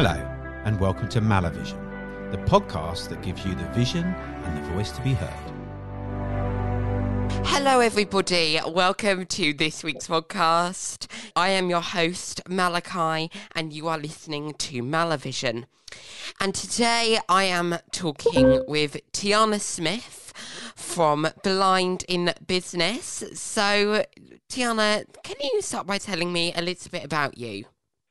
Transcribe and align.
Hello, 0.00 0.14
and 0.64 0.78
welcome 0.78 1.08
to 1.08 1.20
Malavision, 1.20 2.30
the 2.30 2.38
podcast 2.38 3.08
that 3.08 3.20
gives 3.20 3.44
you 3.44 3.52
the 3.56 3.66
vision 3.70 4.04
and 4.04 4.56
the 4.56 4.70
voice 4.70 4.92
to 4.92 5.02
be 5.02 5.12
heard. 5.12 5.50
Hello, 7.44 7.80
everybody. 7.80 8.60
Welcome 8.64 9.26
to 9.26 9.52
this 9.52 9.82
week's 9.82 10.06
podcast. 10.06 11.08
I 11.34 11.48
am 11.48 11.68
your 11.68 11.80
host, 11.80 12.40
Malachi, 12.48 13.28
and 13.56 13.72
you 13.72 13.88
are 13.88 13.98
listening 13.98 14.54
to 14.54 14.84
Malavision. 14.84 15.64
And 16.38 16.54
today 16.54 17.18
I 17.28 17.42
am 17.42 17.78
talking 17.90 18.62
with 18.68 18.98
Tyana 19.12 19.60
Smith 19.60 20.32
from 20.76 21.26
Blind 21.42 22.04
in 22.06 22.34
Business. 22.46 23.24
So, 23.34 24.04
Tyana, 24.48 25.06
can 25.24 25.36
you 25.42 25.60
start 25.60 25.88
by 25.88 25.98
telling 25.98 26.32
me 26.32 26.52
a 26.54 26.62
little 26.62 26.88
bit 26.88 27.04
about 27.04 27.36
you? 27.36 27.64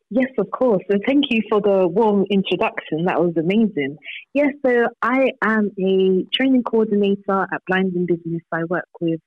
Yes, 0.10 0.32
of 0.38 0.50
course. 0.52 0.84
And 0.88 1.02
thank 1.06 1.26
you 1.30 1.42
for 1.50 1.60
the 1.60 1.86
warm 1.86 2.26
introduction. 2.32 3.06
That 3.06 3.20
was 3.20 3.34
amazing. 3.38 3.98
Yes, 4.34 4.54
so 4.66 4.88
I 5.02 5.32
am 5.44 5.72
a 5.78 6.24
training 6.34 6.64
coordinator 6.64 7.42
at 7.54 7.62
Blind 7.68 7.94
in 7.94 8.06
Business. 8.06 8.42
I 8.54 8.64
work 8.70 8.88
with 9.02 9.20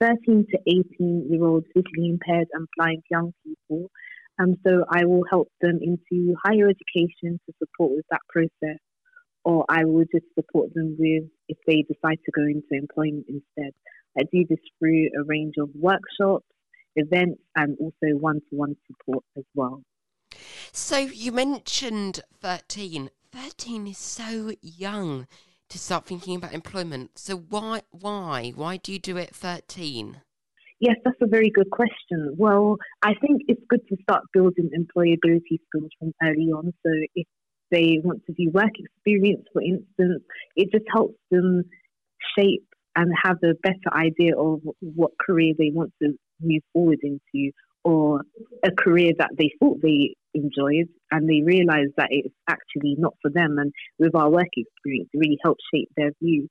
13 0.00 0.46
to 0.50 0.58
18 0.66 1.28
year 1.30 1.44
olds 1.44 1.66
visually 1.68 2.10
impaired 2.10 2.48
and 2.52 2.66
blind 2.76 3.04
young 3.12 3.32
people. 3.44 3.90
And 4.36 4.56
so 4.66 4.84
I 4.90 5.04
will 5.04 5.22
help 5.30 5.48
them 5.60 5.78
into 5.80 6.34
higher 6.44 6.68
education 6.68 7.38
to 7.46 7.54
support 7.58 7.92
with 7.92 8.06
that 8.10 8.22
process, 8.28 8.80
or 9.44 9.64
I 9.68 9.84
will 9.84 10.04
just 10.12 10.26
support 10.36 10.74
them 10.74 10.96
with 10.98 11.30
if 11.48 11.58
they 11.68 11.82
decide 11.82 12.18
to 12.24 12.32
go 12.34 12.42
into 12.42 12.66
employment 12.72 13.26
instead. 13.28 13.72
I 14.18 14.24
do 14.32 14.44
this 14.48 14.58
through 14.80 15.10
a 15.16 15.22
range 15.24 15.54
of 15.60 15.70
workshops, 15.76 16.46
events, 16.96 17.40
and 17.54 17.76
also 17.78 18.18
one 18.18 18.40
to 18.50 18.56
one 18.56 18.74
support 18.88 19.22
as 19.36 19.44
well. 19.54 19.82
So 20.72 20.98
you 20.98 21.32
mentioned 21.32 22.20
13. 22.40 23.10
13 23.32 23.86
is 23.86 23.98
so 23.98 24.52
young 24.60 25.26
to 25.68 25.78
start 25.78 26.06
thinking 26.06 26.36
about 26.36 26.52
employment. 26.52 27.18
So 27.18 27.36
why 27.36 27.82
why 27.90 28.52
why 28.54 28.76
do 28.76 28.92
you 28.92 28.98
do 28.98 29.16
it 29.16 29.34
13? 29.34 30.20
Yes, 30.80 30.96
that's 31.04 31.16
a 31.22 31.26
very 31.26 31.50
good 31.50 31.70
question. 31.70 32.34
Well, 32.36 32.76
I 33.02 33.14
think 33.14 33.42
it's 33.48 33.62
good 33.68 33.86
to 33.88 33.96
start 34.02 34.22
building 34.32 34.70
employability 34.76 35.58
skills 35.66 35.90
from 35.98 36.12
early 36.22 36.50
on. 36.52 36.72
So 36.84 36.92
if 37.14 37.26
they 37.70 38.00
want 38.04 38.22
to 38.26 38.32
do 38.32 38.50
work 38.52 38.72
experience, 38.78 39.44
for 39.52 39.62
instance, 39.62 40.22
it 40.56 40.70
just 40.72 40.84
helps 40.92 41.18
them 41.30 41.64
shape 42.38 42.66
and 42.96 43.12
have 43.24 43.38
a 43.42 43.54
better 43.62 43.92
idea 43.92 44.36
of 44.36 44.60
what 44.80 45.12
career 45.24 45.54
they 45.58 45.70
want 45.72 45.92
to 46.02 46.12
move 46.40 46.62
forward 46.72 46.98
into 47.02 47.50
or 47.84 48.22
a 48.64 48.70
career 48.70 49.12
that 49.18 49.30
they 49.36 49.50
thought 49.58 49.80
they 49.82 50.14
enjoyed 50.34 50.88
and 51.10 51.28
they 51.28 51.42
realize 51.42 51.88
that 51.96 52.08
it's 52.10 52.34
actually 52.48 52.96
not 52.98 53.14
for 53.22 53.30
them. 53.30 53.56
And 53.58 53.72
with 53.98 54.14
our 54.14 54.30
work 54.30 54.52
experience, 54.56 55.08
it 55.12 55.18
really 55.18 55.38
helps 55.42 55.64
shape 55.72 55.90
their 55.96 56.10
view. 56.22 56.48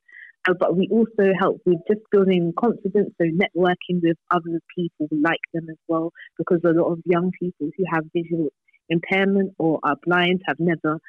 Uh, 0.48 0.54
but 0.60 0.76
we 0.76 0.90
also 0.92 1.32
help 1.40 1.62
with 1.66 1.78
just 1.90 2.02
building 2.12 2.52
confidence, 2.60 3.14
so 3.18 3.26
networking 3.26 4.02
with 4.04 4.18
other 4.30 4.60
people 4.76 5.08
like 5.12 5.40
them 5.54 5.68
as 5.70 5.78
well, 5.88 6.12
because 6.38 6.60
a 6.66 6.70
lot 6.70 6.92
of 6.92 7.00
young 7.06 7.32
people 7.40 7.70
who 7.78 7.84
have 7.94 8.04
visual 8.14 8.50
impairment 8.90 9.54
or 9.58 9.80
are 9.84 9.96
blind 10.06 10.42
have 10.46 10.58
never 10.60 11.00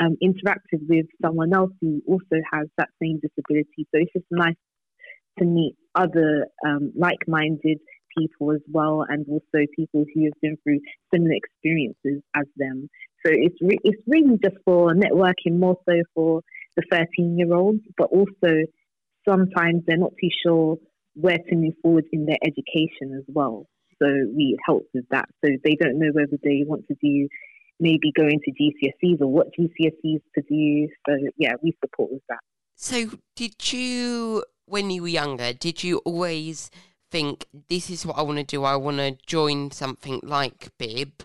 um, 0.00 0.16
interacted 0.22 0.80
with 0.88 1.06
someone 1.20 1.52
else 1.52 1.72
who 1.80 2.00
also 2.06 2.36
has 2.52 2.68
that 2.78 2.88
same 3.02 3.20
disability. 3.20 3.86
So 3.90 3.94
it's 3.94 4.12
just 4.12 4.26
nice 4.30 4.54
to 5.40 5.44
meet 5.44 5.74
other 5.96 6.46
um, 6.64 6.92
like-minded 6.96 7.78
people 8.16 8.52
as 8.52 8.60
well, 8.70 9.04
and 9.08 9.26
also 9.28 9.66
people 9.74 10.04
who 10.14 10.24
have 10.24 10.40
been 10.40 10.56
through 10.62 10.80
similar 11.12 11.34
experiences 11.34 12.22
as 12.36 12.46
them. 12.56 12.88
So 13.24 13.32
it's 13.32 13.56
re- 13.60 13.78
it's 13.84 14.02
really 14.06 14.38
just 14.42 14.56
for 14.64 14.92
networking, 14.92 15.58
more 15.58 15.78
so 15.88 15.94
for 16.14 16.42
the 16.76 16.82
13 16.90 17.38
year 17.38 17.54
olds, 17.54 17.80
but 17.96 18.08
also 18.10 18.64
sometimes 19.28 19.82
they're 19.86 19.96
not 19.96 20.12
too 20.20 20.30
sure 20.44 20.76
where 21.14 21.38
to 21.38 21.56
move 21.56 21.74
forward 21.82 22.04
in 22.12 22.26
their 22.26 22.38
education 22.44 23.16
as 23.16 23.24
well. 23.28 23.66
So 24.02 24.08
we 24.36 24.58
help 24.66 24.84
with 24.92 25.04
that. 25.10 25.26
So 25.44 25.52
they 25.64 25.76
don't 25.80 25.98
know 25.98 26.10
whether 26.12 26.36
they 26.42 26.64
want 26.66 26.86
to 26.88 26.96
do 27.00 27.28
maybe 27.80 28.12
go 28.16 28.24
into 28.24 28.50
GCSEs 28.50 29.20
or 29.20 29.26
what 29.26 29.48
GCSEs 29.58 30.20
to 30.34 30.42
do. 30.48 30.88
So 31.08 31.16
yeah, 31.36 31.52
we 31.62 31.72
support 31.82 32.12
with 32.12 32.22
that. 32.28 32.40
So 32.76 33.10
did 33.36 33.72
you, 33.72 34.44
when 34.66 34.90
you 34.90 35.02
were 35.02 35.08
younger, 35.08 35.52
did 35.52 35.82
you 35.84 35.98
always 35.98 36.70
think 37.14 37.46
this 37.68 37.90
is 37.90 38.04
what 38.04 38.18
I 38.18 38.22
want 38.22 38.38
to 38.38 38.44
do, 38.44 38.64
I 38.64 38.74
want 38.74 38.96
to 38.96 39.16
join 39.24 39.70
something 39.70 40.18
like 40.24 40.76
Bib? 40.78 41.22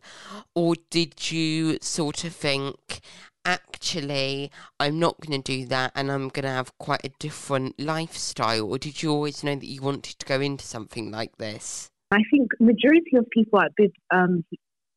Or 0.53 0.75
did 0.91 1.31
you 1.31 1.79
sort 1.81 2.23
of 2.25 2.35
think, 2.35 2.99
actually, 3.43 4.51
I'm 4.79 4.99
not 4.99 5.19
going 5.19 5.41
to 5.41 5.51
do 5.51 5.65
that 5.65 5.91
and 5.95 6.11
I'm 6.11 6.29
going 6.29 6.43
to 6.43 6.51
have 6.51 6.77
quite 6.77 7.03
a 7.03 7.09
different 7.17 7.79
lifestyle? 7.79 8.69
Or 8.69 8.77
did 8.77 9.01
you 9.01 9.09
always 9.09 9.43
know 9.43 9.55
that 9.55 9.65
you 9.65 9.81
wanted 9.81 10.19
to 10.19 10.25
go 10.27 10.39
into 10.39 10.63
something 10.63 11.09
like 11.09 11.37
this? 11.37 11.89
I 12.11 12.21
think 12.29 12.51
majority 12.59 13.17
of 13.17 13.27
people 13.31 13.59
at 13.59 13.71
Bib 13.75 13.91
um, 14.13 14.45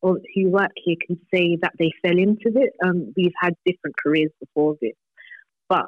or 0.03 0.19
who 0.35 0.51
work 0.51 0.73
here 0.75 0.97
can 1.07 1.17
say 1.33 1.57
that 1.63 1.73
they 1.79 1.89
fell 2.03 2.19
into 2.19 2.51
it. 2.55 2.73
Um, 2.85 3.11
we've 3.17 3.39
had 3.41 3.55
different 3.65 3.95
careers 3.97 4.31
before 4.39 4.75
this, 4.79 4.93
but 5.67 5.87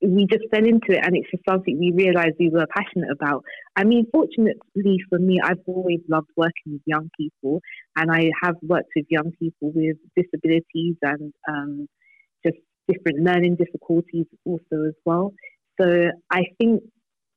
we 0.00 0.26
just 0.30 0.44
fell 0.52 0.64
into 0.64 0.92
it 0.92 1.00
and 1.02 1.16
it's 1.16 1.30
just 1.30 1.42
something 1.48 1.78
we 1.78 1.92
realized 1.92 2.36
we 2.38 2.50
were 2.50 2.66
passionate 2.74 3.10
about. 3.10 3.42
I 3.76 3.84
mean, 3.84 4.06
fortunately 4.12 4.98
for 5.08 5.18
me, 5.18 5.40
I've 5.42 5.58
always 5.66 6.00
loved 6.08 6.28
working 6.36 6.72
with 6.72 6.82
young 6.86 7.10
people 7.18 7.60
and 7.96 8.10
I 8.10 8.30
have 8.42 8.54
worked 8.62 8.90
with 8.94 9.06
young 9.10 9.32
people 9.38 9.72
with 9.74 9.96
disabilities 10.16 10.96
and 11.02 11.32
um, 11.48 11.88
just 12.46 12.58
different 12.86 13.24
learning 13.24 13.56
difficulties 13.56 14.26
also 14.44 14.86
as 14.86 14.94
well. 15.04 15.32
So 15.80 16.10
I 16.30 16.42
think, 16.60 16.82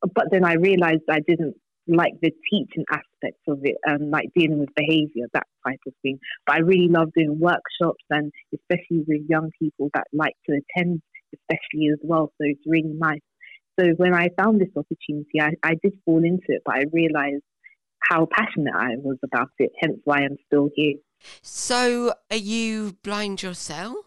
but 0.01 0.25
then 0.31 0.45
I 0.45 0.53
realized 0.53 1.01
I 1.09 1.19
didn't 1.27 1.55
like 1.87 2.13
the 2.21 2.31
teaching 2.49 2.85
aspects 2.91 3.41
of 3.47 3.59
it 3.63 3.75
and 3.85 4.11
like 4.11 4.29
dealing 4.35 4.59
with 4.59 4.69
behavior, 4.75 5.25
that 5.33 5.47
type 5.67 5.79
of 5.87 5.93
thing. 6.03 6.19
But 6.45 6.57
I 6.57 6.59
really 6.59 6.87
love 6.87 7.09
doing 7.15 7.39
workshops 7.39 8.03
and 8.11 8.31
especially 8.53 9.03
with 9.07 9.21
young 9.27 9.49
people 9.59 9.89
that 9.95 10.05
like 10.13 10.35
to 10.47 10.59
attend 10.59 11.01
especially 11.33 11.89
as 11.91 11.99
well. 12.03 12.31
So 12.37 12.41
it's 12.41 12.61
really 12.65 12.93
nice. 12.93 13.21
So 13.79 13.87
when 13.97 14.13
I 14.13 14.29
found 14.37 14.59
this 14.59 14.69
opportunity, 14.75 15.39
I, 15.39 15.51
I 15.63 15.75
did 15.81 15.93
fall 16.05 16.23
into 16.23 16.45
it, 16.49 16.61
but 16.65 16.75
I 16.75 16.83
realized 16.91 17.43
how 17.99 18.27
passionate 18.31 18.73
I 18.75 18.95
was 18.97 19.17
about 19.23 19.49
it, 19.59 19.71
hence 19.79 19.99
why 20.03 20.19
I'm 20.19 20.37
still 20.47 20.69
here. 20.75 20.95
So 21.41 22.13
are 22.29 22.35
you 22.35 22.97
blind 23.03 23.43
yourself? 23.43 24.05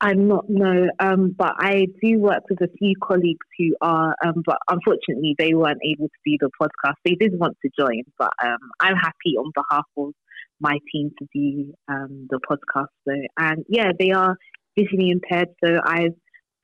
I'm 0.00 0.26
not, 0.26 0.46
no, 0.48 0.88
um, 0.98 1.32
but 1.36 1.54
I 1.58 1.86
do 2.02 2.18
work 2.18 2.42
with 2.50 2.60
a 2.60 2.68
few 2.76 2.94
colleagues 3.00 3.46
who 3.56 3.76
are, 3.80 4.16
um, 4.24 4.42
but 4.44 4.58
unfortunately 4.68 5.36
they 5.38 5.54
weren't 5.54 5.80
able 5.84 6.08
to 6.08 6.20
do 6.26 6.36
the 6.40 6.50
podcast. 6.60 6.94
They 7.04 7.14
did 7.14 7.38
want 7.38 7.56
to 7.62 7.70
join, 7.78 8.02
but 8.18 8.32
um, 8.42 8.58
I'm 8.80 8.96
happy 8.96 9.36
on 9.38 9.52
behalf 9.54 9.84
of 9.96 10.12
my 10.60 10.78
team 10.92 11.12
to 11.18 11.26
do 11.32 11.72
um, 11.86 12.26
the 12.30 12.40
podcast. 12.40 12.88
So, 13.06 13.14
and 13.38 13.64
yeah, 13.68 13.92
they 13.96 14.10
are 14.10 14.36
visually 14.76 15.10
impaired, 15.10 15.50
so 15.62 15.78
I've 15.84 16.16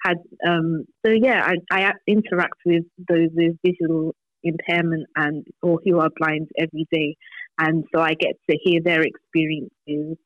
had 0.04 0.18
um, 0.46 0.84
so 1.04 1.12
yeah, 1.12 1.48
I, 1.70 1.86
I 1.88 1.92
interact 2.06 2.60
with 2.64 2.84
those 3.08 3.28
with 3.34 3.56
visual 3.64 4.14
impairment 4.42 5.06
and 5.16 5.44
or 5.62 5.80
who 5.84 5.98
are 5.98 6.10
blind 6.16 6.48
every 6.58 6.86
day, 6.92 7.16
and 7.58 7.84
so 7.94 8.00
I 8.00 8.14
get 8.14 8.34
to 8.50 8.58
hear 8.62 8.80
their 8.82 9.02
experiences. 9.02 10.16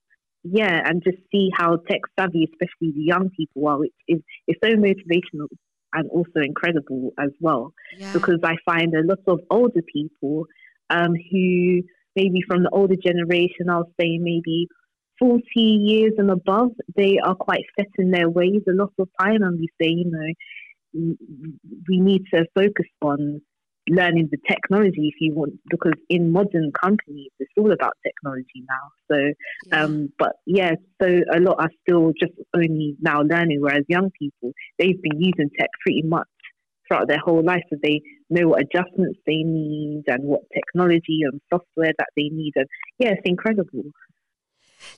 Yeah, 0.44 0.82
and 0.84 1.02
just 1.04 1.18
see 1.30 1.50
how 1.56 1.76
tech 1.88 2.00
savvy, 2.18 2.48
especially 2.52 2.92
the 2.96 3.04
young 3.04 3.30
people, 3.36 3.68
are, 3.68 3.78
which 3.78 3.92
is 4.08 4.20
is 4.48 4.56
so 4.62 4.70
motivational 4.70 5.46
and 5.94 6.10
also 6.10 6.40
incredible 6.40 7.12
as 7.18 7.30
well. 7.40 7.72
Yeah. 7.98 8.12
Because 8.12 8.40
I 8.42 8.56
find 8.64 8.94
a 8.94 9.06
lot 9.06 9.20
of 9.26 9.40
older 9.50 9.82
people 9.92 10.46
um, 10.90 11.14
who 11.30 11.82
maybe 12.16 12.40
from 12.46 12.62
the 12.64 12.70
older 12.72 12.96
generation, 12.96 13.68
I'll 13.70 13.92
say 14.00 14.18
maybe 14.18 14.68
40 15.22 15.44
years 15.54 16.14
and 16.18 16.32
above, 16.32 16.70
they 16.96 17.16
are 17.24 17.36
quite 17.36 17.62
set 17.78 17.86
in 17.96 18.10
their 18.10 18.28
ways 18.28 18.62
a 18.68 18.72
lot 18.72 18.92
of 18.98 19.08
time. 19.20 19.42
And 19.42 19.56
we 19.56 19.68
say, 19.80 19.88
you 19.88 20.10
know, 20.10 21.14
we 21.88 22.00
need 22.00 22.22
to 22.34 22.44
focus 22.56 22.88
on 23.02 23.40
learning 23.88 24.30
the 24.32 24.38
technology 24.48 25.12
if 25.14 25.14
you 25.20 25.32
want, 25.32 25.52
because 25.70 25.94
in 26.08 26.32
modern 26.32 26.72
companies, 26.82 27.30
it's 27.38 27.52
all 27.56 27.70
about 27.70 27.92
technology 28.04 28.64
now. 28.68 28.88
So, 29.12 29.32
yeah. 29.68 29.84
um, 29.84 30.12
but 30.18 30.32
yeah, 30.44 30.72
so 31.00 31.20
a 31.32 31.38
lot 31.38 31.60
are 31.60 31.70
still 31.82 32.12
just 32.18 32.32
only 32.52 32.96
now 33.00 33.22
learning, 33.22 33.60
whereas 33.60 33.84
young 33.86 34.10
people, 34.18 34.50
they've 34.80 35.00
been 35.00 35.20
using 35.20 35.50
tech 35.56 35.70
pretty 35.84 36.02
much 36.02 36.26
throughout 36.88 37.06
their 37.06 37.20
whole 37.24 37.44
life. 37.44 37.62
So 37.70 37.76
they 37.80 38.00
know 38.28 38.48
what 38.48 38.62
adjustments 38.62 39.20
they 39.24 39.44
need 39.44 40.02
and 40.08 40.24
what 40.24 40.42
technology 40.52 41.20
and 41.22 41.40
software 41.48 41.92
that 41.96 42.08
they 42.16 42.28
need. 42.28 42.54
And 42.56 42.66
yeah, 42.98 43.10
it's 43.10 43.22
incredible. 43.24 43.84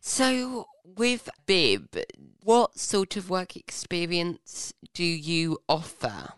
So, 0.00 0.66
with 0.84 1.28
Bib, 1.46 1.96
what 2.42 2.78
sort 2.78 3.16
of 3.16 3.30
work 3.30 3.56
experience 3.56 4.72
do 4.92 5.04
you 5.04 5.58
offer? 5.68 6.34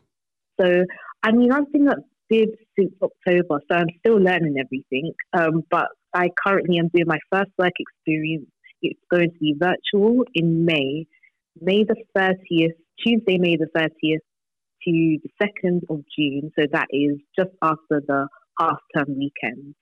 So, 0.61 0.85
I 1.23 1.33
mean, 1.33 1.53
I've 1.53 1.71
been 1.73 1.89
at 1.89 1.99
Bib 2.29 2.51
since 2.79 2.93
October, 3.03 3.61
so 3.71 3.77
I'm 3.77 3.89
still 4.01 4.17
learning 4.17 4.57
everything. 4.59 5.13
Um, 5.33 5.63
but 5.71 5.89
I 6.15 6.29
currently 6.45 6.79
am 6.79 6.89
doing 6.89 7.07
my 7.07 7.19
first 7.31 7.51
work 7.59 7.73
experience 7.79 8.47
it's 8.83 9.01
going 9.11 9.31
to 9.31 9.39
be 9.39 9.55
virtual 9.59 10.25
in 10.35 10.65
May, 10.65 11.07
May 11.61 11.85
the 11.85 11.97
30th, 12.17 12.75
Tuesday, 13.05 13.39
May 13.39 13.57
the 13.57 13.69
30th 13.77 14.21
to 14.85 15.19
the 15.23 15.31
2nd 15.43 15.81
of 15.91 16.05
June. 16.17 16.51
So 16.59 16.67
that 16.73 16.87
is 16.91 17.19
just 17.39 17.51
after 17.63 18.03
the 18.07 18.29
half 18.59 18.79
term 18.95 19.17
weekend. 19.19 19.75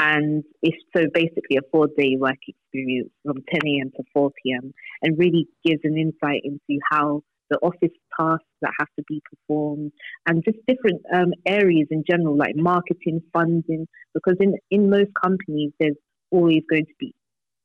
And 0.00 0.44
it's 0.62 0.76
so 0.96 1.06
basically 1.12 1.56
a 1.56 1.68
four 1.72 1.88
day 1.98 2.16
work 2.16 2.38
experience 2.46 3.10
from 3.24 3.38
10 3.52 3.60
a.m. 3.66 3.90
to 3.96 4.04
4 4.14 4.30
p.m. 4.42 4.72
and 5.02 5.18
really 5.18 5.48
gives 5.64 5.80
an 5.82 5.98
insight 5.98 6.42
into 6.44 6.80
how 6.88 7.22
the 7.50 7.58
office 7.62 7.96
tasks 8.16 8.44
that 8.62 8.70
have 8.78 8.88
to 8.96 9.02
be 9.08 9.20
performed 9.28 9.90
and 10.26 10.44
just 10.44 10.58
different 10.68 11.00
um, 11.12 11.32
areas 11.46 11.88
in 11.90 12.04
general, 12.08 12.36
like 12.36 12.54
marketing, 12.54 13.20
funding, 13.32 13.88
because 14.14 14.36
in, 14.38 14.54
in 14.70 14.88
most 14.88 15.10
companies, 15.20 15.72
there's 15.80 15.96
always 16.30 16.62
going 16.70 16.84
to 16.86 16.94
be 17.00 17.12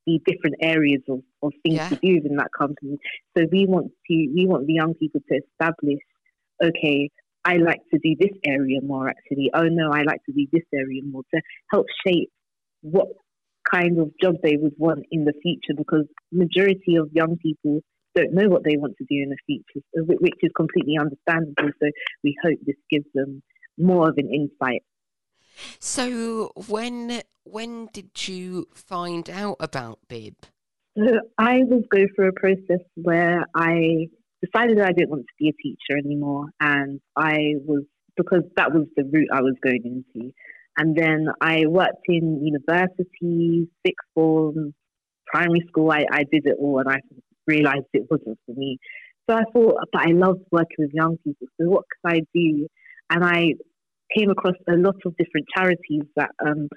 be 0.06 0.22
different 0.26 0.56
areas 0.62 1.02
of, 1.08 1.20
of 1.44 1.54
things 1.64 1.76
yeah. 1.76 1.88
to 1.88 1.96
do 1.96 2.20
in 2.26 2.36
that 2.36 2.50
company. 2.58 2.98
So 3.38 3.46
we 3.52 3.66
want 3.66 3.88
to 3.88 4.14
we 4.36 4.46
want 4.46 4.68
the 4.68 4.74
young 4.74 4.96
people 4.96 5.22
to 5.30 5.40
establish, 5.40 6.00
okay, 6.62 7.10
I 7.46 7.58
like 7.58 7.82
to 7.94 8.00
do 8.00 8.16
this 8.20 8.38
area 8.46 8.80
more 8.82 9.10
actually. 9.10 9.52
Oh 9.54 9.68
no, 9.70 9.92
I 9.92 10.04
like 10.04 10.24
to 10.26 10.34
do 10.34 10.48
this 10.52 10.64
area 10.74 11.02
more 11.04 11.24
to 11.34 11.42
help 11.72 11.86
shape 12.06 12.30
what 12.82 13.08
kind 13.72 14.00
of 14.00 14.12
job 14.22 14.36
they 14.44 14.58
would 14.58 14.74
want 14.78 15.06
in 15.12 15.26
the 15.26 15.34
future 15.42 15.74
because 15.78 16.06
majority 16.32 16.96
of 16.96 17.10
young 17.14 17.38
people 17.38 17.80
don't 18.16 18.34
know 18.34 18.48
what 18.48 18.64
they 18.64 18.78
want 18.78 18.96
to 18.98 19.06
do 19.06 19.16
in 19.24 19.30
the 19.30 19.38
future, 19.46 19.84
which 20.06 20.34
is 20.42 20.52
completely 20.56 20.98
understandable. 21.00 21.72
So 21.82 21.90
we 22.24 22.36
hope 22.44 22.60
this 22.66 22.76
gives 22.92 23.08
them 23.14 23.42
more 23.78 24.10
of 24.10 24.18
an 24.18 24.30
insight. 24.32 24.84
So 25.80 26.52
when 26.68 27.22
when 27.44 27.90
did 27.94 28.28
you 28.28 28.68
find 28.74 29.30
out 29.30 29.58
about 29.60 30.00
Bib? 30.08 30.36
So 30.98 31.20
I 31.38 31.64
was 31.64 31.84
going 31.90 32.10
through 32.16 32.30
a 32.30 32.34
process 32.34 32.86
where 32.96 33.46
I 33.56 34.10
decided 34.44 34.78
that 34.78 34.88
I 34.88 34.92
didn't 34.92 35.10
want 35.10 35.24
to 35.24 35.34
be 35.40 35.50
a 35.50 35.62
teacher 35.62 35.98
anymore, 35.98 36.46
and 36.60 37.00
I 37.16 37.56
was 37.66 37.84
because 38.16 38.44
that 38.58 38.74
was 38.74 38.86
the 38.96 39.04
route 39.04 39.30
I 39.34 39.42
was 39.42 39.56
going 39.64 40.04
into. 40.16 40.32
And 40.78 40.96
then 40.96 41.28
I 41.42 41.66
worked 41.68 42.06
in 42.08 42.44
university, 42.44 43.68
sixth 43.86 44.08
form, 44.16 44.74
primary 45.28 45.64
school. 45.68 45.92
I, 45.92 46.06
I 46.12 46.24
did 46.32 46.46
it 46.46 46.58
all, 46.60 46.80
and 46.80 46.90
I 46.90 47.00
realized 47.48 47.86
it 47.94 48.08
wasn't 48.10 48.40
for 48.46 48.56
me. 48.56 48.78
So 49.30 49.36
I 49.38 49.44
thought, 49.54 49.76
but 49.92 50.02
I 50.02 50.12
loved 50.12 50.42
working 50.52 50.78
with 50.80 50.92
young 50.94 51.18
people. 51.24 51.48
So 51.60 51.70
what 51.70 51.86
could 52.04 52.14
I 52.14 52.20
do? 52.34 52.68
And 53.10 53.24
I 53.24 53.54
came 54.18 54.30
across 54.30 54.56
a 54.68 54.74
lot 54.74 54.96
of 55.06 55.16
different 55.18 55.48
charities 55.56 56.04
that 56.16 56.32
um, 56.46 56.68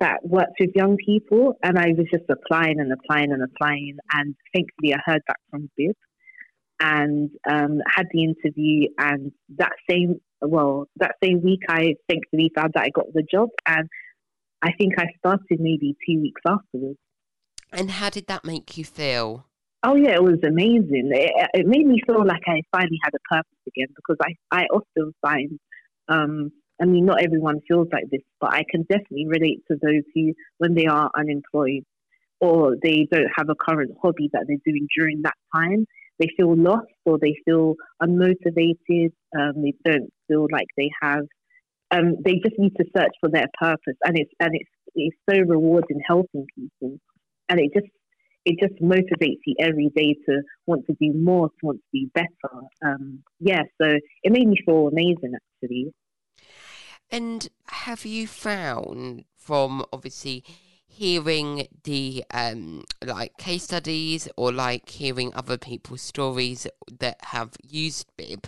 that 0.00 0.20
worked 0.24 0.56
with 0.58 0.70
young 0.74 0.96
people, 1.04 1.54
and 1.62 1.78
I 1.78 1.88
was 1.88 2.06
just 2.10 2.24
applying 2.30 2.80
and 2.80 2.92
applying 2.92 3.32
and 3.32 3.42
applying. 3.42 3.96
And 4.14 4.34
thankfully, 4.54 4.94
I 4.94 4.98
heard 5.04 5.20
back 5.26 5.36
from 5.50 5.70
Bib 5.76 5.94
and 6.82 7.30
um, 7.48 7.78
had 7.94 8.06
the 8.12 8.24
interview. 8.24 8.88
And 8.98 9.32
that 9.56 9.72
same 9.88 10.20
well, 10.42 10.88
that 10.96 11.14
same 11.22 11.40
week, 11.42 11.60
I 11.68 11.94
thankfully 12.08 12.50
found 12.54 12.72
that 12.74 12.82
I 12.82 12.88
got 12.90 13.06
the 13.14 13.22
job, 13.22 13.50
and 13.64 13.88
I 14.60 14.72
think 14.72 14.94
I 14.98 15.06
started 15.18 15.60
maybe 15.60 15.96
two 16.06 16.20
weeks 16.20 16.42
afterwards. 16.46 16.98
And 17.72 17.90
how 17.90 18.10
did 18.10 18.26
that 18.26 18.44
make 18.44 18.76
you 18.76 18.84
feel? 18.84 19.46
Oh 19.84 19.96
yeah, 19.96 20.14
it 20.14 20.22
was 20.22 20.38
amazing. 20.46 21.10
It, 21.12 21.50
it 21.54 21.66
made 21.66 21.86
me 21.86 22.00
feel 22.06 22.24
like 22.24 22.42
I 22.46 22.62
finally 22.70 22.98
had 23.02 23.14
a 23.14 23.34
purpose 23.34 23.58
again 23.66 23.88
because 23.96 24.16
I, 24.22 24.34
I 24.56 24.64
often 24.66 25.12
find, 25.22 25.58
um, 26.08 26.52
I 26.80 26.84
mean, 26.84 27.06
not 27.06 27.22
everyone 27.22 27.60
feels 27.66 27.88
like 27.92 28.04
this, 28.10 28.20
but 28.40 28.52
I 28.52 28.62
can 28.70 28.82
definitely 28.82 29.26
relate 29.26 29.62
to 29.68 29.76
those 29.82 30.02
who, 30.14 30.34
when 30.58 30.74
they 30.74 30.86
are 30.86 31.10
unemployed 31.16 31.84
or 32.40 32.76
they 32.82 33.08
don't 33.10 33.30
have 33.36 33.48
a 33.48 33.56
current 33.56 33.92
hobby 34.00 34.28
that 34.32 34.44
they're 34.46 34.56
doing 34.64 34.86
during 34.96 35.22
that 35.22 35.34
time, 35.54 35.86
they 36.18 36.28
feel 36.36 36.54
lost 36.56 36.86
or 37.04 37.18
they 37.18 37.34
feel 37.44 37.74
unmotivated. 38.02 39.12
Um, 39.38 39.62
they 39.62 39.74
don't 39.84 40.10
feel 40.28 40.46
like 40.50 40.66
they 40.76 40.90
have. 41.00 41.24
Um, 41.90 42.16
they 42.24 42.34
just 42.34 42.58
need 42.58 42.74
to 42.76 42.84
search 42.96 43.12
for 43.20 43.28
their 43.28 43.46
purpose, 43.58 43.96
and 44.04 44.18
it's 44.18 44.30
and 44.40 44.50
it's 44.52 44.70
it's 44.94 45.16
so 45.28 45.40
rewarding 45.40 46.00
helping 46.06 46.46
people, 46.56 46.98
and 47.48 47.60
it 47.60 47.70
just 47.74 47.90
it 48.44 48.56
just 48.60 48.80
motivates 48.82 49.40
you 49.46 49.54
every 49.60 49.90
day 49.94 50.14
to 50.26 50.42
want 50.66 50.86
to 50.86 50.96
do 51.00 51.12
more, 51.14 51.48
to 51.48 51.66
want 51.66 51.78
to 51.78 51.88
be 51.92 52.10
better. 52.14 52.62
Um, 52.84 53.22
yeah, 53.40 53.62
so 53.80 53.88
it 54.22 54.32
made 54.32 54.48
me 54.48 54.56
feel 54.64 54.88
amazing 54.88 55.34
actually. 55.34 55.92
And 57.10 57.48
have 57.66 58.06
you 58.06 58.26
found 58.26 59.24
from 59.36 59.84
obviously 59.92 60.44
hearing 60.92 61.66
the 61.84 62.24
um, 62.32 62.84
like 63.04 63.36
case 63.38 63.64
studies 63.64 64.28
or 64.36 64.52
like 64.52 64.88
hearing 64.88 65.32
other 65.34 65.56
people's 65.56 66.02
stories 66.02 66.66
that 67.00 67.16
have 67.22 67.56
used 67.62 68.06
bib 68.16 68.46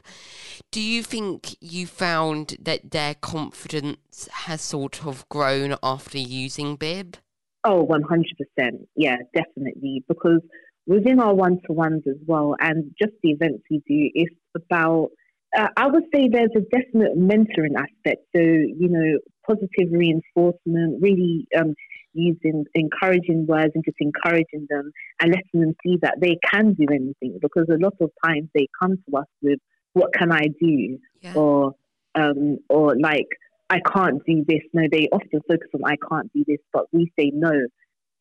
do 0.70 0.80
you 0.80 1.02
think 1.02 1.56
you 1.60 1.86
found 1.86 2.56
that 2.60 2.90
their 2.90 3.14
confidence 3.14 4.28
has 4.32 4.60
sort 4.60 5.06
of 5.06 5.28
grown 5.28 5.76
after 5.82 6.18
using 6.18 6.76
bib? 6.76 7.16
Oh 7.64 7.86
100% 7.86 8.86
yeah 8.94 9.16
definitely. 9.34 10.04
Because 10.08 10.40
within 10.86 11.20
our 11.20 11.34
one-to-ones 11.34 12.02
as 12.06 12.16
well 12.26 12.56
and 12.60 12.94
just 13.00 13.12
the 13.22 13.30
events 13.30 13.62
we 13.70 13.78
do 13.78 14.10
it's 14.14 14.34
about 14.54 15.10
uh, 15.56 15.68
I 15.76 15.86
would 15.86 16.04
say 16.12 16.28
there's 16.28 16.50
a 16.56 16.62
definite 16.76 17.16
mentoring 17.16 17.76
aspect. 17.78 18.26
So, 18.34 18.42
you 18.42 18.88
know, 18.88 19.20
positive 19.46 19.92
reinforcement, 19.92 21.00
really 21.00 21.46
um, 21.56 21.76
using 22.14 22.64
encouraging 22.74 23.46
words 23.46 23.72
and 23.74 23.84
just 23.84 23.96
encouraging 24.00 24.66
them 24.70 24.90
and 25.20 25.32
letting 25.32 25.60
them 25.60 25.74
see 25.84 25.98
that 26.00 26.14
they 26.20 26.38
can 26.50 26.72
do 26.74 26.86
anything 26.90 27.38
because 27.42 27.66
a 27.68 27.82
lot 27.82 27.94
of 28.00 28.10
times 28.24 28.48
they 28.54 28.66
come 28.80 28.96
to 29.08 29.16
us 29.18 29.26
with 29.42 29.58
what 29.92 30.12
can 30.14 30.32
I 30.32 30.48
do 30.60 30.98
yeah. 31.20 31.34
or 31.34 31.72
um, 32.14 32.58
or 32.68 32.94
like 32.98 33.26
I 33.70 33.80
can't 33.80 34.22
do 34.26 34.44
this. 34.46 34.60
No, 34.72 34.82
they 34.90 35.08
often 35.12 35.40
focus 35.48 35.68
on 35.74 35.80
I 35.84 35.96
can't 36.08 36.32
do 36.32 36.44
this, 36.46 36.58
but 36.72 36.84
we 36.92 37.12
say 37.18 37.30
no. 37.34 37.52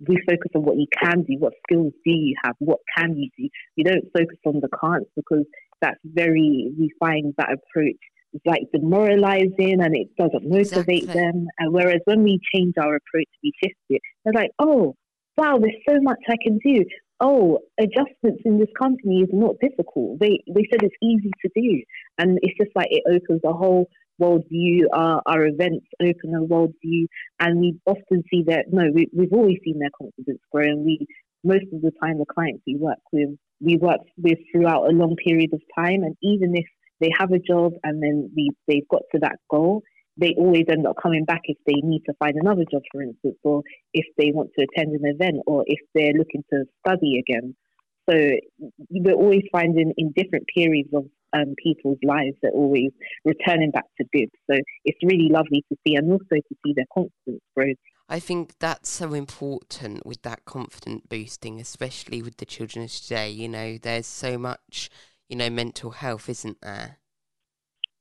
We 0.07 0.17
focus 0.27 0.51
on 0.55 0.63
what 0.63 0.77
you 0.77 0.87
can 1.01 1.23
do. 1.23 1.35
What 1.39 1.53
skills 1.67 1.93
do 2.03 2.11
you 2.11 2.35
have? 2.43 2.55
What 2.59 2.79
can 2.97 3.15
you 3.17 3.29
do? 3.37 3.47
We 3.77 3.83
don't 3.83 4.05
focus 4.17 4.37
on 4.45 4.59
the 4.59 4.69
can'ts 4.81 5.09
because 5.15 5.45
that's 5.81 5.99
very 6.03 6.71
we 6.77 6.91
find 6.99 7.33
that 7.37 7.49
approach 7.51 7.99
like 8.45 8.63
demoralizing 8.73 9.81
and 9.81 9.95
it 9.95 10.07
doesn't 10.17 10.49
motivate 10.49 11.03
exactly. 11.03 11.21
them. 11.21 11.47
And 11.59 11.73
whereas 11.73 12.01
when 12.05 12.23
we 12.23 12.39
change 12.53 12.73
our 12.79 12.95
approach, 12.95 13.29
we 13.43 13.51
shift 13.63 13.75
it, 13.89 14.01
they're 14.23 14.33
like, 14.33 14.51
oh, 14.59 14.95
wow, 15.37 15.57
there's 15.59 15.73
so 15.87 16.01
much 16.01 16.19
I 16.29 16.35
can 16.41 16.59
do. 16.65 16.83
Oh, 17.19 17.59
adjustments 17.79 18.41
in 18.43 18.59
this 18.59 18.69
company 18.79 19.21
is 19.21 19.29
not 19.31 19.55
difficult. 19.61 20.19
They 20.19 20.43
they 20.53 20.67
said 20.69 20.83
it's 20.83 20.95
easy 21.01 21.31
to 21.45 21.49
do, 21.55 21.83
and 22.17 22.37
it's 22.41 22.57
just 22.57 22.75
like 22.75 22.89
it 22.89 23.03
opens 23.07 23.41
a 23.45 23.53
whole 23.53 23.87
world 24.19 24.43
view. 24.49 24.89
Our 24.91 25.17
uh, 25.17 25.21
our 25.27 25.45
events 25.45 25.85
open 26.01 26.35
a 26.35 26.43
world 26.43 26.73
view, 26.83 27.07
and 27.39 27.61
we 27.61 27.79
often 27.85 28.23
see 28.29 28.43
that. 28.47 28.65
No, 28.71 28.89
we, 28.93 29.07
we've 29.15 29.31
always 29.31 29.57
seen 29.63 29.79
their 29.79 29.91
confidence 29.97 30.41
grow, 30.51 30.63
and 30.63 30.83
we 30.83 31.05
most 31.45 31.65
of 31.71 31.81
the 31.81 31.91
time 32.01 32.17
the 32.17 32.25
clients 32.25 32.63
we 32.67 32.75
work 32.77 32.99
with 33.13 33.29
we 33.61 33.77
work 33.77 34.01
with 34.17 34.39
throughout 34.51 34.89
a 34.89 34.91
long 34.91 35.15
period 35.15 35.51
of 35.53 35.61
time, 35.77 36.03
and 36.03 36.17
even 36.21 36.55
if 36.57 36.65
they 37.03 37.11
have 37.19 37.31
a 37.33 37.39
job 37.39 37.73
and 37.83 38.01
then 38.01 38.31
we, 38.35 38.49
they've 38.67 38.87
got 38.89 39.01
to 39.11 39.19
that 39.19 39.35
goal, 39.51 39.83
they 40.15 40.33
always 40.37 40.65
end 40.69 40.87
up 40.87 40.95
coming 41.01 41.25
back 41.25 41.41
if 41.45 41.57
they 41.65 41.81
need 41.83 42.03
to 42.05 42.13
find 42.19 42.35
another 42.35 42.63
job, 42.71 42.81
for 42.91 43.01
instance, 43.01 43.35
or 43.43 43.61
if 43.93 44.05
they 44.17 44.31
want 44.31 44.51
to 44.57 44.65
attend 44.65 44.95
an 44.95 45.05
event, 45.05 45.41
or 45.47 45.63
if 45.67 45.79
they're 45.93 46.13
looking 46.13 46.43
to 46.53 46.63
study 46.85 47.19
again. 47.19 47.55
So 48.09 48.15
we're 48.89 49.15
always 49.15 49.43
finding 49.51 49.91
in 49.97 50.13
different 50.15 50.45
periods 50.53 50.89
of 50.93 51.05
um, 51.33 51.55
people's 51.61 51.97
lives, 52.03 52.37
they're 52.41 52.51
always 52.51 52.91
returning 53.25 53.71
back 53.71 53.85
to 53.99 54.05
bib. 54.11 54.29
So 54.49 54.57
it's 54.85 54.99
really 55.03 55.29
lovely 55.29 55.65
to 55.69 55.77
see, 55.85 55.95
and 55.95 56.11
also 56.11 56.35
to 56.35 56.55
see 56.65 56.73
their 56.75 56.85
confidence 56.93 57.41
grow. 57.55 57.73
I 58.09 58.19
think 58.19 58.53
that's 58.59 58.89
so 58.89 59.13
important 59.13 60.05
with 60.05 60.21
that 60.21 60.45
confident 60.45 61.09
boosting, 61.09 61.59
especially 61.59 62.21
with 62.21 62.37
the 62.37 62.45
children 62.45 62.87
today. 62.87 63.29
You 63.29 63.47
know, 63.49 63.77
there's 63.81 64.05
so 64.05 64.37
much 64.37 64.89
you 65.33 65.37
know, 65.37 65.49
mental 65.49 65.89
health, 65.89 66.29
isn't 66.29 66.61
there? 66.61 66.99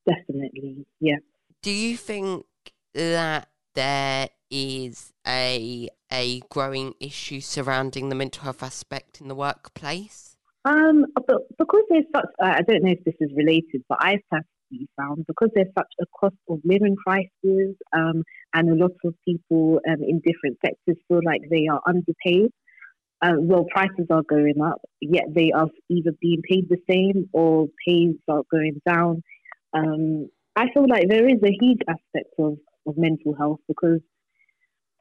Definitely, 0.06 0.84
yeah. 1.00 1.16
Do 1.62 1.70
you 1.70 1.96
think 1.96 2.44
that 2.92 3.48
there 3.74 4.28
is 4.50 5.14
a 5.26 5.88
a 6.12 6.42
growing 6.50 6.92
issue 7.00 7.40
surrounding 7.40 8.10
the 8.10 8.14
mental 8.14 8.42
health 8.42 8.62
aspect 8.62 9.22
in 9.22 9.28
the 9.28 9.34
workplace? 9.34 10.36
Um, 10.66 11.06
but 11.26 11.38
because 11.58 11.84
there's 11.88 12.04
such, 12.14 12.26
uh, 12.38 12.52
I 12.58 12.60
don't 12.68 12.84
know 12.84 12.92
if 12.92 13.02
this 13.04 13.14
is 13.18 13.30
related, 13.34 13.82
but 13.88 13.96
I've 14.02 14.20
personally 14.30 14.88
found 14.98 15.24
because 15.26 15.48
there's 15.54 15.72
such 15.74 15.92
a 16.02 16.04
cost 16.20 16.36
of 16.50 16.58
living 16.64 16.96
crisis, 17.02 17.74
um, 17.96 18.24
and 18.52 18.68
a 18.68 18.74
lot 18.74 18.92
of 19.06 19.14
people 19.26 19.80
um, 19.88 20.02
in 20.06 20.20
different 20.20 20.58
sectors 20.62 21.02
feel 21.08 21.20
like 21.24 21.40
they 21.48 21.66
are 21.66 21.80
underpaid 21.86 22.50
uh, 23.22 23.34
well, 23.38 23.64
prices 23.70 24.06
are 24.10 24.24
going 24.28 24.60
up, 24.60 24.80
yet 25.00 25.24
they 25.32 25.52
are 25.52 25.68
either 25.88 26.10
being 26.20 26.42
paid 26.48 26.68
the 26.68 26.78
same 26.90 27.28
or 27.32 27.68
pays 27.86 28.16
are 28.28 28.42
going 28.50 28.80
down. 28.84 29.22
Um, 29.72 30.28
I 30.56 30.66
feel 30.74 30.86
like 30.88 31.08
there 31.08 31.28
is 31.28 31.40
a 31.44 31.56
huge 31.60 31.78
aspect 31.88 32.34
of, 32.40 32.58
of 32.86 32.98
mental 32.98 33.34
health 33.38 33.60
because 33.68 34.00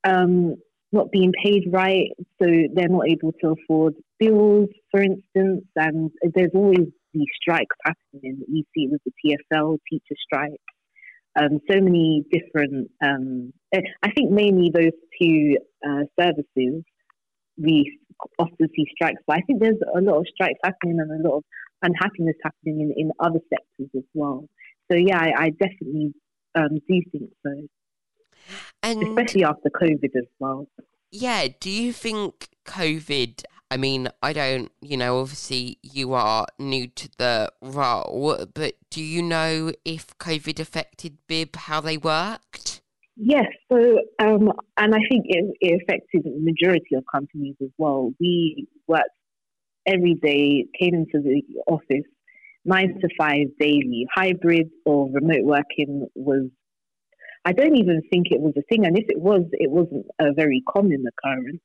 um, 0.03 0.55
not 0.91 1.11
being 1.11 1.33
paid 1.43 1.63
right, 1.71 2.09
so 2.39 2.47
they're 2.73 2.89
not 2.89 3.09
able 3.09 3.33
to 3.41 3.55
afford 3.59 3.95
bills, 4.19 4.69
for 4.91 5.01
instance. 5.01 5.65
And 5.75 6.11
there's 6.35 6.51
always 6.53 6.87
these 7.13 7.27
strikes 7.41 7.75
happening. 7.83 8.37
That 8.39 8.49
you 8.49 8.63
see 8.75 8.83
it 8.83 8.91
with 8.91 9.01
the 9.03 9.37
TFL 9.51 9.77
teacher 9.89 10.15
strike. 10.23 10.61
Um, 11.39 11.59
so 11.69 11.81
many 11.81 12.23
different. 12.31 12.91
Um, 13.03 13.51
I 13.73 14.11
think 14.11 14.31
mainly 14.31 14.69
those 14.73 14.91
two 15.19 15.57
uh, 15.85 16.03
services 16.19 16.83
we 17.57 17.99
often 18.39 18.67
see 18.75 18.85
strikes, 18.95 19.21
but 19.27 19.37
I 19.37 19.41
think 19.41 19.61
there's 19.61 19.79
a 19.95 20.01
lot 20.01 20.17
of 20.17 20.25
strikes 20.33 20.59
happening 20.63 20.99
and 20.99 21.25
a 21.25 21.27
lot 21.27 21.37
of 21.37 21.43
unhappiness 21.81 22.35
happening 22.43 22.81
in, 22.81 22.93
in 22.95 23.11
other 23.19 23.39
sectors 23.49 23.89
as 23.95 24.03
well. 24.13 24.47
So 24.91 24.97
yeah, 24.97 25.19
I, 25.19 25.45
I 25.45 25.49
definitely 25.49 26.13
um, 26.55 26.79
do 26.87 27.01
think 27.11 27.31
so. 27.43 27.67
And 28.83 29.03
especially 29.03 29.43
after 29.43 29.69
COVID 29.69 30.15
as 30.15 30.27
well. 30.39 30.67
Yeah, 31.11 31.47
do 31.59 31.69
you 31.69 31.93
think 31.93 32.49
COVID? 32.65 33.43
I 33.69 33.77
mean, 33.77 34.09
I 34.21 34.33
don't, 34.33 34.71
you 34.81 34.97
know, 34.97 35.19
obviously 35.19 35.77
you 35.81 36.13
are 36.13 36.45
new 36.59 36.87
to 36.87 37.09
the 37.17 37.51
role, 37.61 38.45
but 38.53 38.75
do 38.89 39.01
you 39.01 39.21
know 39.21 39.71
if 39.85 40.07
COVID 40.17 40.59
affected 40.59 41.17
BIB 41.27 41.55
how 41.55 41.79
they 41.79 41.97
worked? 41.97 42.80
Yes, 43.17 43.45
so 43.71 43.99
um, 44.19 44.51
and 44.77 44.95
I 44.95 44.99
think 45.09 45.25
it, 45.27 45.53
it 45.59 45.81
affected 45.83 46.23
the 46.23 46.39
majority 46.39 46.95
of 46.95 47.03
companies 47.13 47.55
as 47.61 47.69
well. 47.77 48.11
We 48.19 48.67
worked 48.87 49.09
every 49.85 50.15
day, 50.15 50.65
came 50.79 50.95
into 50.95 51.21
the 51.21 51.43
office 51.67 52.05
nine 52.63 52.99
to 53.01 53.09
five 53.17 53.47
daily. 53.59 54.07
Hybrid 54.13 54.69
or 54.85 55.09
remote 55.11 55.43
working 55.43 56.07
was 56.15 56.49
I 57.43 57.53
don't 57.53 57.75
even 57.75 58.01
think 58.11 58.27
it 58.31 58.39
was 58.39 58.53
a 58.57 58.61
thing, 58.69 58.85
and 58.85 58.97
if 58.97 59.05
it 59.09 59.19
was, 59.19 59.41
it 59.53 59.69
wasn't 59.71 60.05
a 60.19 60.33
very 60.33 60.63
common 60.69 61.03
occurrence. 61.07 61.61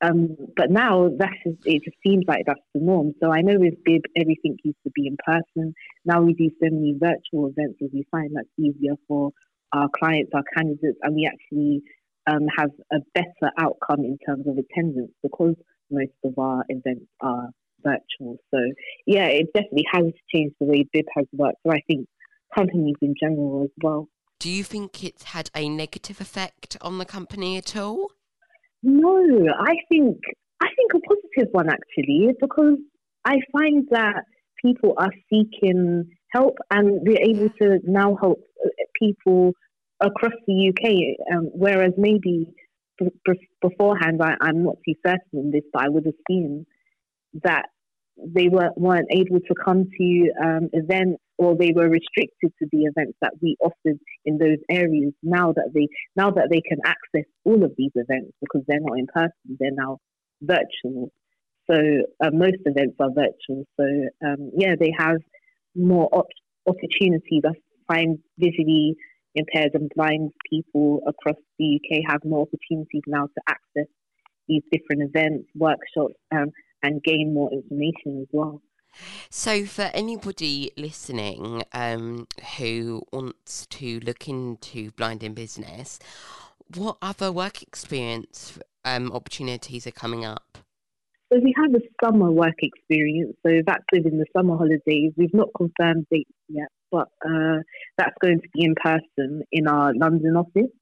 Um, 0.00 0.36
but 0.56 0.70
now 0.70 1.10
that's 1.18 1.34
just, 1.44 1.58
it 1.66 1.82
just 1.84 1.96
seems 2.06 2.24
like 2.28 2.44
that's 2.46 2.60
the 2.74 2.80
norm. 2.80 3.12
So 3.22 3.32
I 3.32 3.42
know 3.42 3.58
with 3.58 3.74
Bib, 3.84 4.02
everything 4.16 4.56
used 4.62 4.78
to 4.84 4.92
be 4.94 5.08
in 5.08 5.16
person. 5.26 5.74
Now 6.04 6.22
we 6.22 6.34
do 6.34 6.50
so 6.62 6.70
many 6.70 6.94
virtual 6.98 7.48
events, 7.48 7.78
as 7.82 7.90
we 7.92 8.06
find 8.10 8.30
that's 8.34 8.48
easier 8.58 8.94
for 9.08 9.32
our 9.72 9.88
clients, 9.98 10.30
our 10.34 10.44
candidates, 10.56 10.98
and 11.02 11.14
we 11.14 11.26
actually 11.26 11.82
um, 12.26 12.46
have 12.56 12.70
a 12.92 12.98
better 13.14 13.52
outcome 13.58 14.00
in 14.00 14.18
terms 14.26 14.46
of 14.46 14.56
attendance 14.58 15.12
because 15.22 15.54
most 15.90 16.12
of 16.24 16.38
our 16.38 16.64
events 16.68 17.06
are 17.20 17.48
virtual. 17.84 18.36
So 18.52 18.58
yeah, 19.06 19.26
it 19.26 19.46
definitely 19.54 19.86
has 19.92 20.04
changed 20.34 20.56
the 20.60 20.66
way 20.66 20.88
Bib 20.92 21.06
has 21.16 21.26
worked. 21.32 21.58
So 21.66 21.72
I 21.72 21.80
think 21.86 22.06
companies 22.54 22.96
in 23.00 23.14
general 23.20 23.64
as 23.64 23.70
well. 23.82 24.08
Do 24.38 24.50
you 24.50 24.62
think 24.62 25.02
it's 25.02 25.24
had 25.24 25.50
a 25.54 25.68
negative 25.68 26.20
effect 26.20 26.76
on 26.80 26.98
the 26.98 27.04
company 27.04 27.56
at 27.56 27.76
all? 27.76 28.12
No, 28.82 29.48
I 29.58 29.74
think 29.88 30.18
I 30.60 30.68
think 30.76 30.94
a 30.94 31.00
positive 31.00 31.52
one 31.52 31.68
actually, 31.68 32.28
because 32.40 32.78
I 33.24 33.38
find 33.52 33.86
that 33.90 34.24
people 34.64 34.94
are 34.96 35.12
seeking 35.30 36.10
help 36.32 36.56
and 36.70 37.00
we're 37.02 37.20
able 37.20 37.48
to 37.60 37.78
now 37.84 38.16
help 38.20 38.38
uh, 38.64 38.68
people 38.98 39.52
across 40.00 40.32
the 40.46 40.72
UK. 40.72 41.36
Um, 41.36 41.50
whereas 41.52 41.92
maybe 41.96 42.46
b- 42.98 43.08
b- 43.24 43.48
beforehand, 43.60 44.20
I, 44.22 44.36
am 44.48 44.64
not 44.64 44.76
too 44.86 44.94
certain 45.04 45.20
in 45.32 45.50
this, 45.50 45.64
but 45.72 45.84
I 45.84 45.88
would 45.88 46.06
assume 46.06 46.66
that 47.44 47.66
they 48.16 48.48
were, 48.48 48.70
weren't 48.76 49.08
able 49.10 49.38
to 49.40 49.54
come 49.64 49.84
to 49.98 50.30
um, 50.42 50.68
events 50.72 51.22
or 51.38 51.56
they 51.56 51.72
were 51.74 51.88
restricted 51.88 52.52
to 52.58 52.66
the 52.72 52.82
events 52.82 53.16
that 53.22 53.32
we 53.40 53.56
offered 53.60 53.98
in 54.24 54.38
those 54.38 54.58
areas. 54.70 55.12
Now 55.22 55.52
that 55.52 55.70
they 55.72 55.86
now 56.16 56.30
that 56.30 56.48
they 56.50 56.60
can 56.60 56.78
access 56.84 57.30
all 57.44 57.64
of 57.64 57.72
these 57.78 57.92
events 57.94 58.32
because 58.40 58.62
they're 58.66 58.80
not 58.80 58.98
in 58.98 59.06
person, 59.06 59.56
they're 59.58 59.70
now 59.70 59.98
virtual. 60.42 61.12
So 61.70 61.76
uh, 62.24 62.30
most 62.32 62.58
events 62.64 62.96
are 62.98 63.10
virtual. 63.14 63.64
So 63.78 63.86
um, 64.26 64.50
yeah, 64.56 64.74
they 64.78 64.92
have 64.98 65.18
more 65.78 66.08
op- 66.12 66.26
opportunities. 66.66 67.42
I 67.46 67.52
find 67.92 68.18
visually 68.38 68.96
impaired 69.34 69.70
and 69.74 69.90
blind 69.94 70.32
people 70.50 71.00
across 71.06 71.36
the 71.58 71.80
UK 71.80 72.10
have 72.10 72.24
more 72.24 72.42
opportunities 72.42 73.02
now 73.06 73.26
to 73.26 73.42
access 73.48 73.86
these 74.48 74.62
different 74.72 75.02
events, 75.02 75.48
workshops, 75.54 76.14
um, 76.32 76.50
and 76.82 77.02
gain 77.02 77.34
more 77.34 77.52
information 77.52 78.22
as 78.22 78.28
well. 78.32 78.62
So, 79.30 79.66
for 79.66 79.90
anybody 79.94 80.70
listening 80.76 81.62
um, 81.72 82.26
who 82.56 83.02
wants 83.12 83.66
to 83.66 84.00
look 84.00 84.28
into 84.28 84.90
blind 84.92 85.22
in 85.22 85.34
business, 85.34 85.98
what 86.74 86.96
other 87.02 87.30
work 87.30 87.62
experience 87.62 88.58
um, 88.84 89.12
opportunities 89.12 89.86
are 89.86 89.92
coming 89.92 90.24
up? 90.24 90.58
So 91.30 91.38
we 91.44 91.52
have 91.56 91.74
a 91.74 92.04
summer 92.04 92.30
work 92.30 92.54
experience. 92.62 93.36
So 93.46 93.60
that's 93.66 93.84
within 93.92 94.18
the 94.18 94.24
summer 94.34 94.56
holidays. 94.56 95.12
We've 95.16 95.34
not 95.34 95.48
confirmed 95.56 96.06
dates 96.10 96.30
yet, 96.48 96.68
but 96.90 97.08
uh, 97.24 97.58
that's 97.98 98.16
going 98.22 98.40
to 98.40 98.48
be 98.54 98.64
in 98.64 98.74
person 98.82 99.42
in 99.52 99.68
our 99.68 99.92
London 99.94 100.36
office. 100.36 100.72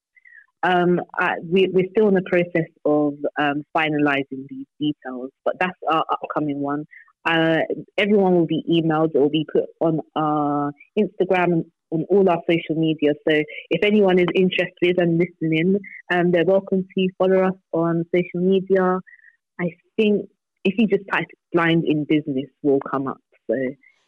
Um, 0.63 1.01
we, 1.51 1.65
are 1.65 1.91
still 1.91 2.09
in 2.09 2.15
the 2.15 2.23
process 2.31 2.71
of 2.85 3.15
um, 3.39 3.63
finalising 3.77 4.47
these 4.49 4.67
details, 4.81 5.31
but 5.45 5.55
that's 5.59 5.79
our 5.91 6.05
upcoming 6.11 6.61
one. 6.61 6.85
Uh, 7.25 7.59
everyone 7.99 8.35
will 8.35 8.47
be 8.47 8.63
emailed. 8.71 9.11
It 9.15 9.19
will 9.19 9.29
be 9.29 9.47
put 9.53 9.65
on 9.81 10.01
our 10.15 10.73
Instagram 10.97 11.45
and 11.53 11.65
on 11.91 12.05
all 12.09 12.29
our 12.29 12.41
social 12.49 12.81
media. 12.81 13.13
So 13.29 13.37
if 13.71 13.85
anyone 13.85 14.21
is 14.21 14.27
interested 14.35 14.99
and 14.99 15.19
listening, 15.19 15.77
um, 16.13 16.31
they're 16.31 16.45
welcome 16.45 16.87
to 16.97 17.09
follow 17.19 17.49
us 17.49 17.55
on 17.73 18.05
social 18.15 18.49
media. 18.49 19.01
I 19.61 19.71
think 19.97 20.29
if 20.67 20.75
you 20.79 20.87
just 20.87 21.09
type 21.11 21.29
"blind 21.53 21.85
in 21.87 22.05
business," 22.05 22.51
will 22.63 22.81
come 22.81 23.07
up. 23.07 23.21
So 23.47 23.55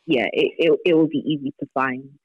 yeah, 0.07 0.27
it, 0.33 0.53
it, 0.59 0.79
it 0.85 0.95
will 0.95 1.09
be 1.09 1.19
easy 1.19 1.55
to 1.61 1.67
find. 1.73 2.19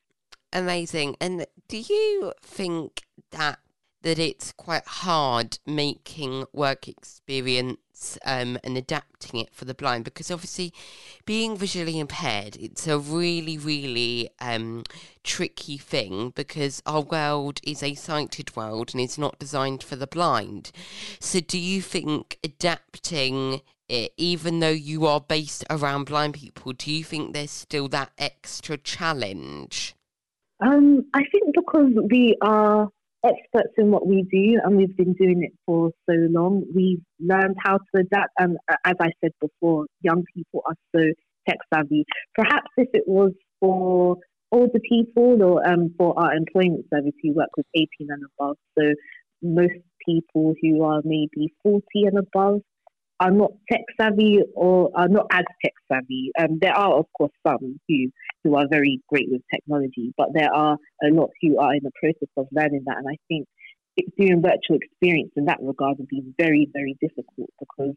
Amazing. 0.51 1.15
And 1.19 1.45
do 1.67 1.77
you 1.77 2.33
think 2.41 3.01
that 3.31 3.59
that 4.01 4.19
it's 4.19 4.51
quite 4.51 4.85
hard 4.85 5.57
making 5.65 6.45
work 6.51 6.89
experience 6.89 8.17
um, 8.25 8.57
and 8.63 8.77
adapting 8.77 9.39
it 9.39 9.53
for 9.53 9.63
the 9.63 9.73
blind 9.73 10.03
because 10.03 10.29
obviously 10.29 10.73
being 11.25 11.55
visually 11.55 11.97
impaired 11.97 12.57
it's 12.59 12.85
a 12.85 12.99
really 12.99 13.57
really 13.57 14.29
um, 14.41 14.83
tricky 15.23 15.77
thing 15.77 16.33
because 16.35 16.83
our 16.85 17.01
world 17.01 17.61
is 17.63 17.81
a 17.81 17.93
sighted 17.93 18.53
world 18.57 18.89
and 18.93 18.99
it's 18.99 19.17
not 19.17 19.39
designed 19.39 19.81
for 19.81 19.95
the 19.95 20.07
blind 20.07 20.71
so 21.21 21.39
do 21.39 21.57
you 21.57 21.81
think 21.81 22.37
adapting 22.43 23.61
it 23.89 24.13
even 24.17 24.59
though 24.59 24.69
you 24.69 25.05
are 25.05 25.21
based 25.21 25.63
around 25.69 26.05
blind 26.05 26.33
people 26.33 26.73
do 26.73 26.91
you 26.91 27.03
think 27.03 27.33
there's 27.33 27.51
still 27.51 27.87
that 27.87 28.11
extra 28.17 28.77
challenge 28.77 29.95
um, 30.59 31.05
I 31.13 31.21
think 31.31 31.53
because 31.53 31.91
we 32.09 32.37
are 32.41 32.87
experts 33.23 33.73
in 33.77 33.91
what 33.91 34.07
we 34.07 34.23
do 34.31 34.59
and 34.63 34.77
we've 34.77 34.95
been 34.95 35.13
doing 35.13 35.43
it 35.43 35.53
for 35.65 35.91
so 36.09 36.15
long. 36.15 36.63
We've 36.73 37.01
learned 37.19 37.55
how 37.59 37.77
to 37.77 38.01
adapt. 38.01 38.31
And 38.37 38.57
uh, 38.71 38.75
as 38.85 38.95
I 38.99 39.09
said 39.21 39.31
before, 39.41 39.85
young 40.01 40.23
people 40.35 40.61
are 40.65 40.75
so 40.95 41.01
tech 41.47 41.57
savvy. 41.73 42.05
Perhaps 42.35 42.69
if 42.77 42.89
it 42.93 43.03
was 43.07 43.31
for 43.59 44.17
older 44.51 44.79
people 44.87 45.41
or 45.41 45.67
um, 45.67 45.93
for 45.97 46.17
our 46.17 46.33
employment 46.33 46.85
service 46.93 47.13
who 47.21 47.33
work 47.33 47.49
with 47.57 47.65
18 47.75 47.87
and 48.09 48.23
above, 48.37 48.57
so 48.77 48.85
most 49.41 49.73
people 50.05 50.53
who 50.61 50.83
are 50.83 51.01
maybe 51.03 51.53
40 51.63 51.83
and 51.95 52.19
above 52.19 52.61
are 53.23 53.31
not 53.31 53.51
tech 53.71 53.81
savvy 53.99 54.39
or 54.53 54.91
are 54.95 55.07
not 55.07 55.27
as 55.31 55.45
tech 55.63 55.73
savvy. 55.91 56.31
Um, 56.37 56.59
there 56.59 56.73
are, 56.73 56.93
of 56.93 57.05
course, 57.17 57.31
some 57.47 57.79
who 57.87 58.09
who 58.43 58.55
are 58.55 58.67
very 58.69 58.99
great 59.07 59.27
with 59.31 59.41
technology, 59.53 60.13
but 60.17 60.27
there 60.33 60.53
are 60.53 60.77
a 61.03 61.07
lot 61.07 61.29
who 61.41 61.57
are 61.57 61.73
in 61.73 61.83
the 61.83 61.91
process 62.01 62.29
of 62.35 62.47
learning 62.51 62.83
that. 62.85 62.97
And 62.97 63.07
I 63.07 63.17
think 63.29 63.47
doing 64.17 64.41
virtual 64.41 64.77
experience 64.81 65.31
in 65.37 65.45
that 65.45 65.59
regard 65.61 65.97
would 65.99 66.09
be 66.09 66.23
very, 66.37 66.67
very 66.73 66.97
difficult 66.99 67.49
because 67.59 67.95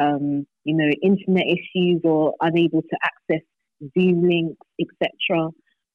um, 0.00 0.44
you 0.64 0.76
know 0.76 0.90
internet 1.02 1.46
issues 1.46 2.00
or 2.02 2.34
unable 2.40 2.82
to 2.82 2.96
access 3.04 3.44
Zoom 3.96 4.28
links, 4.28 4.66
etc. 4.80 5.50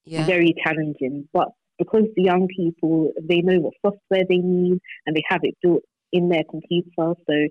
Yeah. 0.06 0.26
Very 0.26 0.56
challenging, 0.64 1.28
but 1.34 1.50
because 1.78 2.06
the 2.16 2.24
young 2.24 2.48
people 2.56 3.12
they 3.22 3.42
know 3.42 3.60
what 3.60 3.74
software 3.86 4.24
they 4.28 4.38
need 4.38 4.80
and 5.06 5.16
they 5.16 5.24
have 5.28 5.42
it 5.44 5.56
built 5.62 5.84
in 6.14 6.30
their 6.30 6.44
computer, 6.50 6.88
so 6.98 7.48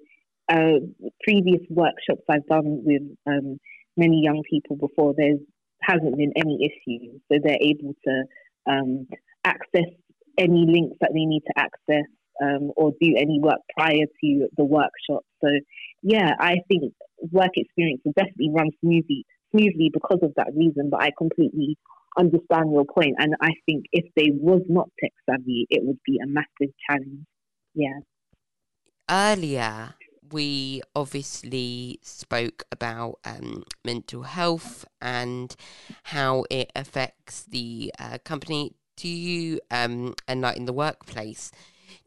uh, 0.49 0.81
previous 1.23 1.61
workshops 1.71 2.23
I've 2.28 2.47
done 2.47 2.83
with 2.85 3.02
um, 3.26 3.59
many 3.97 4.23
young 4.23 4.43
people 4.49 4.76
before, 4.76 5.14
there 5.17 5.35
hasn't 5.83 6.17
been 6.17 6.33
any 6.37 6.59
issues. 6.64 7.21
So 7.31 7.38
they're 7.43 7.59
able 7.61 7.95
to 8.07 8.25
um, 8.71 9.09
access 9.45 9.90
any 10.38 10.67
links 10.67 10.97
that 11.00 11.11
they 11.12 11.25
need 11.25 11.43
to 11.47 11.55
access 11.57 12.07
um, 12.43 12.71
or 12.76 12.93
do 13.00 13.14
any 13.17 13.40
work 13.43 13.59
prior 13.76 14.07
to 14.23 14.49
the 14.57 14.64
workshop. 14.64 15.25
So, 15.43 15.49
yeah, 16.02 16.33
I 16.38 16.57
think 16.69 16.95
work 17.33 17.50
experience 17.57 18.00
will 18.05 18.12
definitely 18.17 18.50
run 18.55 18.71
smoothly, 18.81 19.25
smoothly 19.50 19.90
because 19.93 20.21
of 20.23 20.33
that 20.37 20.49
reason. 20.55 20.88
But 20.90 21.02
I 21.02 21.11
completely 21.19 21.76
understand 22.17 22.73
your 22.73 22.85
point, 22.85 23.17
and 23.19 23.35
I 23.40 23.50
think 23.67 23.87
if 23.93 24.05
they 24.17 24.31
was 24.33 24.62
not 24.69 24.88
tech 25.02 25.12
savvy, 25.28 25.67
it 25.71 25.83
would 25.85 25.99
be 26.07 26.19
a 26.23 26.26
massive 26.26 26.75
challenge. 26.88 27.26
Yeah. 27.75 28.00
earlier 29.11 29.95
we 30.32 30.82
obviously 30.94 31.99
spoke 32.02 32.64
about 32.70 33.18
um, 33.25 33.64
mental 33.85 34.23
health 34.23 34.85
and 35.00 35.54
how 36.04 36.44
it 36.50 36.70
affects 36.75 37.44
the 37.44 37.92
uh, 37.99 38.18
company. 38.25 38.75
Do 38.97 39.08
you, 39.08 39.61
um, 39.70 40.14
and 40.26 40.40
like 40.40 40.56
in 40.56 40.64
the 40.64 40.73
workplace, 40.73 41.52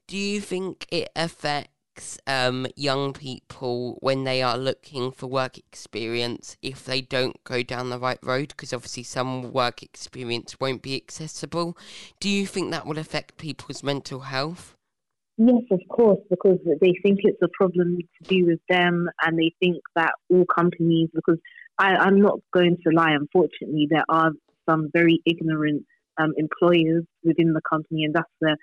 do 0.08 0.18
you 0.18 0.42
think 0.42 0.86
it 0.92 1.10
affects 1.16 2.18
um, 2.28 2.68
young 2.76 3.14
people 3.14 3.98
when 4.02 4.24
they 4.26 4.42
are 4.42 4.58
looking 4.58 5.12
for 5.12 5.28
work 5.28 5.58
experience 5.58 6.58
if 6.62 6.84
they 6.84 7.00
don't 7.02 7.42
go 7.46 7.64
down 7.64 7.90
the 7.90 8.00
right 8.00 8.20
road? 8.22 8.50
Because 8.50 8.74
obviously, 8.74 9.04
some 9.04 9.54
work 9.54 9.82
experience 9.82 10.60
won't 10.60 10.82
be 10.82 10.96
accessible. 10.96 11.78
Do 12.20 12.28
you 12.28 12.46
think 12.46 12.72
that 12.72 12.86
will 12.86 12.98
affect 12.98 13.38
people's 13.38 13.84
mental 13.84 14.22
health? 14.22 14.76
Yes, 15.44 15.64
of 15.72 15.80
course, 15.90 16.20
because 16.30 16.60
they 16.82 16.94
think 17.02 17.22
it's 17.24 17.42
a 17.42 17.48
problem 17.54 17.98
to 17.98 18.30
do 18.30 18.46
with 18.46 18.60
them, 18.70 19.10
and 19.24 19.40
they 19.40 19.52
think 19.60 19.78
that 19.96 20.12
all 20.30 20.46
companies. 20.56 21.10
Because 21.16 21.40
I, 21.80 21.96
I'm 21.96 22.22
not 22.22 22.40
going 22.54 22.78
to 22.86 22.94
lie, 22.96 23.14
unfortunately, 23.14 23.88
there 23.90 24.06
are 24.08 24.32
some 24.70 24.90
very 24.94 25.20
ignorant 25.26 25.84
um, 26.20 26.34
employers 26.38 27.06
within 27.24 27.54
the 27.54 27.62
company, 27.68 28.04
and 28.04 28.14
that's 28.14 28.30
where 28.38 28.56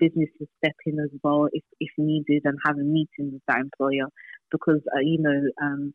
business 0.00 0.30
to 0.38 0.46
step 0.58 0.74
in 0.86 0.98
as 1.00 1.10
well 1.22 1.48
if, 1.52 1.62
if 1.80 1.90
needed 1.98 2.42
and 2.44 2.58
have 2.64 2.76
a 2.76 2.82
meeting 2.82 3.32
with 3.32 3.42
that 3.48 3.58
employer 3.58 4.06
because 4.50 4.80
uh, 4.96 5.00
you 5.00 5.18
know 5.20 5.42
um, 5.62 5.92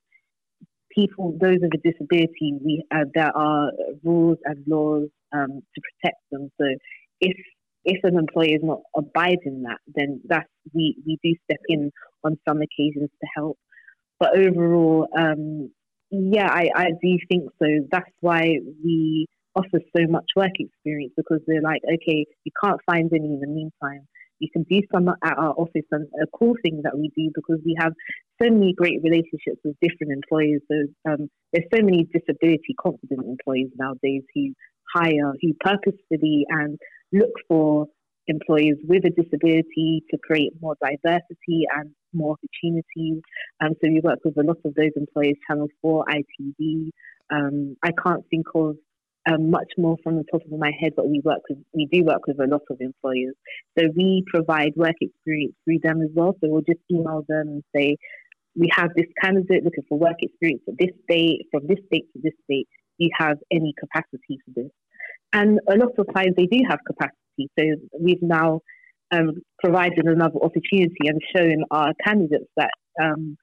people 0.96 1.36
those 1.42 1.58
with 1.62 1.72
a 1.74 1.90
disability 1.90 2.60
we 2.64 2.84
uh, 2.94 3.06
there 3.16 3.36
are 3.36 3.72
rules 4.04 4.38
and 4.46 4.64
laws 4.68 5.08
um, 5.34 5.62
to 5.74 5.82
protect 5.82 6.18
them. 6.32 6.50
So 6.60 6.68
if 7.22 7.38
if 7.84 8.00
an 8.04 8.18
employer 8.18 8.56
is 8.56 8.64
not 8.64 8.80
abiding 8.96 9.64
that, 9.64 9.80
then 9.88 10.22
that's 10.26 10.48
we, 10.74 10.96
we 11.06 11.18
do 11.24 11.36
step 11.46 11.62
in 11.68 11.92
on 12.24 12.38
some 12.48 12.58
occasions 12.62 13.10
to 13.10 13.28
help. 13.36 13.58
But 14.20 14.38
overall, 14.38 15.08
um, 15.18 15.72
yeah, 16.12 16.48
I, 16.52 16.70
I 16.76 16.88
do 17.02 17.18
think 17.30 17.50
so. 17.62 17.68
That's 17.92 18.12
why 18.20 18.58
we 18.84 19.26
offer 19.56 19.80
so 19.96 20.06
much 20.08 20.26
work 20.36 20.52
experience 20.60 21.14
because 21.18 21.40
they're 21.48 21.62
like, 21.62 21.82
okay, 21.86 22.26
you 22.44 22.52
can't 22.64 22.80
find 22.86 23.12
any 23.14 23.26
in 23.26 23.40
the 23.40 23.48
meantime. 23.48 24.08
You 24.40 24.50
can 24.52 24.64
do 24.64 24.82
some 24.94 25.08
at 25.08 25.38
our 25.38 25.54
office, 25.54 25.86
and 25.92 26.08
a 26.22 26.26
cool 26.38 26.56
thing 26.64 26.82
that 26.84 26.98
we 26.98 27.12
do 27.16 27.32
because 27.36 27.60
we 27.64 27.76
have 27.80 27.94
so 28.42 28.50
many 28.50 28.74
great 28.74 29.00
relationships 29.04 29.62
with 29.64 29.76
different 29.82 30.14
employers. 30.14 30.62
So 30.70 31.12
um, 31.12 31.30
there's 31.54 31.68
so 31.74 31.84
many 31.84 32.08
disability 32.12 32.74
confident 32.82 33.26
employees 33.28 33.70
nowadays 33.76 34.24
who 34.34 34.54
hire, 34.96 35.34
who 35.42 35.54
purposefully 35.60 36.46
and 36.50 36.80
look 37.12 37.32
for 37.48 37.88
employees 38.28 38.76
with 38.88 39.04
a 39.06 39.10
disability 39.10 40.04
to 40.10 40.18
create 40.24 40.54
more 40.62 40.76
diversity 40.82 41.66
and 41.76 41.92
more 42.14 42.36
opportunities. 42.38 43.22
Um, 43.62 43.72
so 43.84 43.90
we 43.90 44.02
work 44.04 44.20
with 44.24 44.38
a 44.38 44.44
lot 44.44 44.58
of 44.66 44.74
those 44.76 44.92
employees, 44.96 45.36
Channel 45.48 45.68
4, 45.82 46.06
ITV. 46.06 46.90
Um, 47.32 47.76
I 47.84 47.92
can't 48.04 48.24
think 48.30 48.46
of 48.56 48.76
um, 49.30 49.52
much 49.52 49.72
more 49.78 49.98
from 50.04 50.18
the 50.18 50.24
top 50.32 50.42
of 50.42 50.60
my 50.60 50.72
head, 50.80 50.94
but 50.96 51.08
we 51.08 51.22
work 51.24 51.42
with, 51.50 51.60
we 51.74 51.88
do 51.92 52.04
work 52.04 52.26
with 52.28 52.40
a 52.40 52.48
lot 52.48 52.62
of 52.70 52.78
employers. 52.80 53.36
So 53.78 53.86
we 53.96 54.24
provide 54.28 54.74
work 54.76 54.96
experience 55.00 55.54
through 55.64 55.80
them 55.84 56.02
as 56.02 56.10
well. 56.14 56.36
So 56.42 56.50
we'll 56.50 56.62
just 56.62 56.80
email 56.92 57.24
them 57.28 57.48
and 57.48 57.64
say, 57.76 57.98
we 58.56 58.70
have 58.76 58.90
this 58.96 59.06
candidate 59.24 59.64
looking 59.64 59.86
for 59.88 59.98
work 59.98 60.18
experience 60.20 60.62
at 60.68 60.78
this 60.78 60.92
date, 61.08 61.48
from 61.52 61.68
this 61.68 61.80
date 61.92 62.06
to 62.14 62.22
this 62.22 62.34
date. 62.50 62.68
Do 63.00 63.06
you 63.06 63.12
have 63.18 63.38
any 63.52 63.74
capacity 63.80 64.40
for 64.46 64.52
this? 64.56 64.72
And 65.34 65.60
a 65.70 65.76
lot 65.76 65.92
of 65.98 66.08
times 66.14 66.34
they 66.36 66.46
do 66.46 66.62
have 66.70 66.80
capacity. 66.86 67.50
So 67.58 67.66
we've 68.00 68.22
now 68.22 68.62
um, 69.12 69.42
provided 69.64 70.06
another 70.06 70.40
opportunity 70.42 71.08
and 71.08 71.22
shown 71.36 71.64
our 71.72 71.94
candidates 72.06 72.50
that, 72.58 72.72
um, 73.02 73.38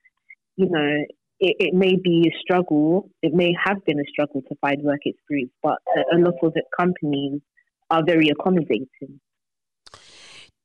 you 0.56 0.68
know, 0.68 1.04
it, 1.40 1.56
it, 1.60 1.74
may 1.74 1.96
be 1.96 2.28
a 2.28 2.38
struggle. 2.40 3.10
It 3.22 3.32
may 3.32 3.54
have 3.64 3.84
been 3.84 4.00
a 4.00 4.04
struggle 4.10 4.42
to 4.42 4.54
find 4.60 4.82
work 4.82 5.00
experience, 5.04 5.52
but 5.62 5.78
a, 5.96 6.16
a 6.16 6.18
lot 6.18 6.34
of 6.42 6.52
the 6.54 6.62
companies 6.78 7.40
are 7.90 8.02
very 8.04 8.28
accommodating. 8.28 9.20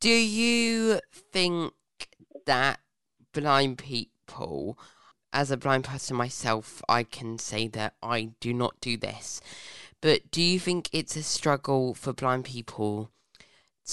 Do 0.02 0.10
you 0.10 1.00
think 1.32 1.74
that 2.46 2.80
blind 3.34 3.78
people 3.78 4.78
as 5.34 5.50
a 5.50 5.58
blind 5.58 5.84
person 5.84 6.16
myself, 6.16 6.82
I 6.88 7.04
can 7.04 7.40
say 7.40 7.68
that 7.70 7.96
I 8.04 8.30
do 8.40 8.54
not 8.54 8.80
do 8.80 8.96
this. 8.96 9.42
But 10.04 10.30
do 10.32 10.42
you 10.42 10.60
think 10.60 10.90
it's 10.92 11.16
a 11.16 11.24
struggle 11.24 11.94
for 11.94 12.12
blind 12.12 12.44
people 12.44 13.10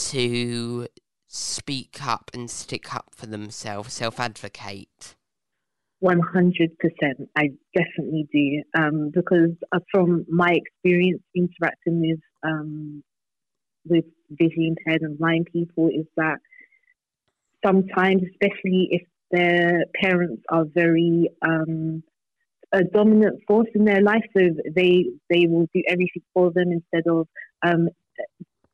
to 0.08 0.88
speak 1.28 2.04
up 2.04 2.32
and 2.34 2.50
stick 2.50 2.92
up 2.92 3.10
for 3.14 3.26
themselves, 3.26 3.94
self 3.94 4.18
advocate? 4.18 5.14
100%. 6.02 6.18
I 7.36 7.50
definitely 7.76 8.28
do. 8.32 8.62
Um, 8.76 9.12
because 9.14 9.52
uh, 9.70 9.78
from 9.92 10.26
my 10.28 10.50
experience 10.50 11.22
interacting 11.32 12.00
with, 12.00 12.20
um, 12.42 13.04
with 13.86 14.06
visually 14.30 14.66
impaired 14.66 15.02
and 15.02 15.16
blind 15.16 15.46
people, 15.52 15.90
is 15.94 16.06
that 16.16 16.38
sometimes, 17.64 18.22
especially 18.32 18.88
if 18.90 19.02
their 19.30 19.84
parents 19.94 20.42
are 20.48 20.64
very 20.74 21.30
um, 21.42 22.02
a 22.72 22.84
dominant 22.84 23.40
force 23.46 23.68
in 23.74 23.84
their 23.84 24.02
life, 24.02 24.24
so 24.36 24.42
they 24.74 25.06
they 25.28 25.46
will 25.46 25.66
do 25.74 25.82
everything 25.88 26.22
for 26.34 26.52
them 26.52 26.70
instead 26.72 27.10
of 27.10 27.26
um, 27.62 27.88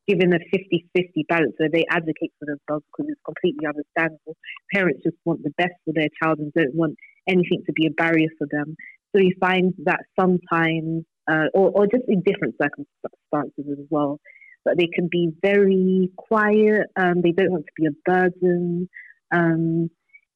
giving 0.06 0.32
a 0.32 0.38
50-50 0.54 1.26
balance 1.28 1.54
where 1.56 1.68
they 1.68 1.84
advocate 1.90 2.32
for 2.38 2.46
themselves 2.46 2.84
because 2.92 3.10
it's 3.10 3.20
completely 3.24 3.66
understandable. 3.66 4.36
Parents 4.72 5.00
just 5.02 5.16
want 5.24 5.42
the 5.42 5.50
best 5.58 5.74
for 5.84 5.92
their 5.94 6.08
child 6.22 6.38
and 6.38 6.52
don't 6.52 6.74
want 6.74 6.94
anything 7.28 7.62
to 7.66 7.72
be 7.72 7.86
a 7.86 7.90
barrier 7.90 8.28
for 8.38 8.46
them. 8.50 8.76
So 9.14 9.20
you 9.20 9.34
find 9.40 9.74
that 9.84 10.00
sometimes, 10.18 11.04
uh, 11.28 11.46
or, 11.54 11.70
or 11.70 11.86
just 11.86 12.04
in 12.08 12.22
different 12.22 12.54
circumstances 12.62 13.64
as 13.72 13.84
well, 13.90 14.20
but 14.64 14.76
they 14.78 14.86
can 14.86 15.08
be 15.10 15.30
very 15.42 16.10
quiet. 16.16 16.86
Um, 16.96 17.22
they 17.22 17.32
don't 17.32 17.50
want 17.50 17.64
to 17.66 17.72
be 17.76 17.86
a 17.86 17.96
burden. 18.04 18.88
Um, 19.34 19.90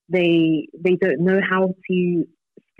they 0.08 0.66
they 0.76 0.96
don't 0.96 1.20
know 1.20 1.40
how 1.48 1.74
to 1.88 2.24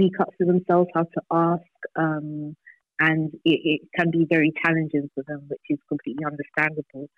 speak 0.01 0.13
up 0.21 0.31
for 0.39 0.47
themselves, 0.47 0.89
how 0.95 1.03
to 1.03 1.21
ask, 1.31 1.63
um, 1.97 2.57
and 3.01 3.33
it, 3.45 3.61
it, 3.65 3.81
can 3.99 4.11
be 4.11 4.27
very 4.31 4.53
challenging 4.65 5.09
for 5.15 5.25
them, 5.27 5.43
which 5.49 5.61
is 5.71 5.79
completely 5.89 6.25
understandable. 6.25 7.09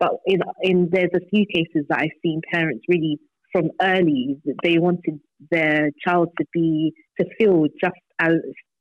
But 0.00 0.12
in, 0.26 0.40
in 0.62 0.88
there's 0.90 1.10
a 1.14 1.26
few 1.30 1.44
cases 1.46 1.86
that 1.88 2.00
I've 2.00 2.18
seen 2.22 2.40
parents 2.52 2.84
really 2.88 3.18
from 3.52 3.70
early 3.80 4.36
they 4.62 4.78
wanted 4.78 5.20
their 5.50 5.90
child 6.06 6.28
to 6.38 6.44
be 6.52 6.92
to 7.18 7.26
feel 7.38 7.66
just 7.82 7.94
as 8.18 8.32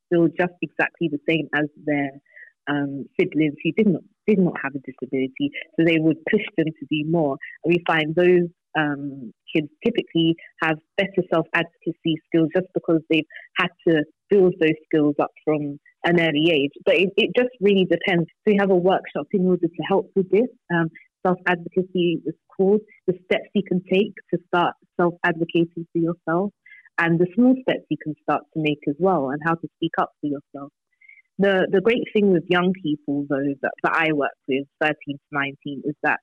feel 0.09 0.27
just 0.27 0.53
exactly 0.61 1.09
the 1.09 1.19
same 1.29 1.47
as 1.55 1.65
their 1.85 2.09
um, 2.67 3.05
siblings 3.19 3.55
who 3.63 3.71
did 3.71 3.87
not 3.87 4.01
did 4.27 4.39
not 4.39 4.55
have 4.63 4.73
a 4.75 4.79
disability, 4.79 5.51
so 5.75 5.85
they 5.85 5.99
would 5.99 6.17
push 6.31 6.41
them 6.57 6.67
to 6.67 6.85
do 6.89 7.09
more. 7.09 7.37
And 7.63 7.73
we 7.73 7.83
find 7.85 8.15
those 8.15 8.49
um, 8.77 9.33
kids 9.53 9.67
typically 9.83 10.35
have 10.61 10.77
better 10.97 11.23
self 11.33 11.47
advocacy 11.53 12.15
skills 12.27 12.49
just 12.55 12.67
because 12.73 13.01
they've 13.09 13.27
had 13.57 13.69
to 13.87 14.03
build 14.29 14.53
those 14.59 14.77
skills 14.85 15.15
up 15.21 15.31
from 15.43 15.79
an 16.03 16.19
early 16.19 16.51
age. 16.51 16.71
But 16.85 16.95
it, 16.95 17.09
it 17.17 17.31
just 17.35 17.51
really 17.61 17.85
depends. 17.89 18.25
We 18.45 18.57
have 18.59 18.71
a 18.71 18.75
workshop 18.75 19.27
in 19.31 19.47
order 19.47 19.67
to 19.67 19.83
help 19.87 20.11
with 20.15 20.29
this. 20.31 20.49
Um, 20.73 20.89
self 21.25 21.37
advocacy 21.47 22.21
is 22.25 22.35
called 22.55 22.81
the 23.07 23.13
steps 23.25 23.49
you 23.53 23.63
can 23.67 23.81
take 23.91 24.13
to 24.33 24.39
start 24.47 24.75
self 24.99 25.15
advocating 25.23 25.87
for 25.91 25.99
yourself 25.99 26.51
and 26.97 27.19
the 27.19 27.27
small 27.35 27.55
steps 27.67 27.85
you 27.89 27.97
can 28.01 28.13
start 28.23 28.43
to 28.53 28.61
make 28.61 28.79
as 28.87 28.95
well 28.99 29.29
and 29.29 29.41
how 29.45 29.55
to 29.55 29.67
speak 29.77 29.91
up 29.97 30.11
for 30.21 30.27
yourself. 30.27 30.71
The 31.37 31.67
the 31.69 31.81
great 31.81 32.05
thing 32.13 32.31
with 32.31 32.43
young 32.47 32.71
people 32.81 33.25
though 33.29 33.53
that, 33.61 33.71
that 33.83 33.93
I 33.93 34.13
work 34.13 34.37
with, 34.47 34.65
thirteen 34.79 35.17
to 35.17 35.31
nineteen, 35.31 35.81
is 35.83 35.95
that 36.03 36.19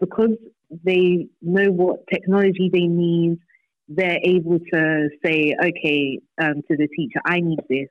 because 0.00 0.36
they 0.84 1.28
know 1.42 1.70
what 1.70 2.06
technology 2.12 2.70
they 2.72 2.86
need, 2.86 3.38
they're 3.88 4.18
able 4.22 4.58
to 4.72 5.08
say, 5.24 5.54
okay, 5.62 6.18
um, 6.40 6.62
to 6.68 6.76
the 6.76 6.88
teacher, 6.96 7.20
I 7.24 7.40
need 7.40 7.60
this. 7.68 7.88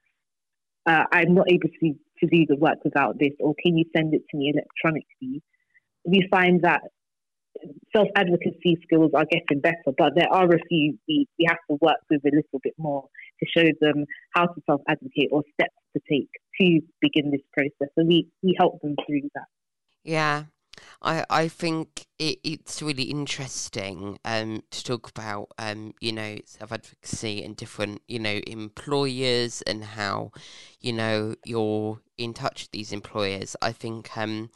Uh, 0.85 1.03
I'm 1.11 1.33
not 1.33 1.49
able 1.49 1.69
to, 1.69 1.93
to 2.19 2.27
do 2.27 2.45
the 2.47 2.57
work 2.57 2.77
without 2.83 3.17
this, 3.17 3.31
or 3.39 3.55
can 3.63 3.77
you 3.77 3.85
send 3.95 4.13
it 4.13 4.21
to 4.29 4.37
me 4.37 4.53
electronically? 4.53 5.41
We 6.05 6.27
find 6.29 6.61
that 6.61 6.81
self 7.95 8.07
advocacy 8.15 8.77
skills 8.83 9.11
are 9.15 9.25
getting 9.25 9.61
better, 9.61 9.93
but 9.97 10.13
there 10.15 10.31
are 10.31 10.45
a 10.45 10.59
few 10.67 10.97
we, 11.07 11.27
we 11.39 11.45
have 11.47 11.57
to 11.69 11.77
work 11.81 11.97
with 12.09 12.21
a 12.25 12.35
little 12.35 12.59
bit 12.61 12.73
more 12.77 13.07
to 13.39 13.45
show 13.57 13.67
them 13.81 14.05
how 14.35 14.45
to 14.45 14.61
self 14.65 14.81
advocate 14.87 15.29
or 15.31 15.43
steps 15.53 15.73
to 15.95 16.01
take 16.09 16.29
to 16.61 16.81
begin 17.01 17.31
this 17.31 17.41
process. 17.53 17.91
So 17.97 18.05
we, 18.05 18.27
we 18.43 18.55
help 18.57 18.81
them 18.81 18.95
through 19.05 19.29
that. 19.33 19.45
Yeah, 20.03 20.43
I, 21.01 21.25
I 21.29 21.47
think 21.47 22.07
it, 22.19 22.39
it's 22.43 22.81
really 22.81 23.03
interesting 23.03 24.17
um, 24.25 24.63
to 24.71 24.83
talk 24.83 25.09
about, 25.09 25.49
um, 25.57 25.93
you 25.99 26.11
know, 26.11 26.37
self 26.45 26.71
advocacy 26.71 27.43
and 27.43 27.55
different, 27.55 28.01
you 28.07 28.19
know, 28.19 28.39
employers 28.47 29.61
and 29.63 29.83
how, 29.83 30.31
you 30.79 30.93
know, 30.93 31.35
you're 31.45 31.99
in 32.17 32.33
touch 32.33 32.63
with 32.63 32.71
these 32.71 32.91
employers. 32.91 33.55
I 33.61 33.71
think 33.71 34.15
um, 34.17 34.49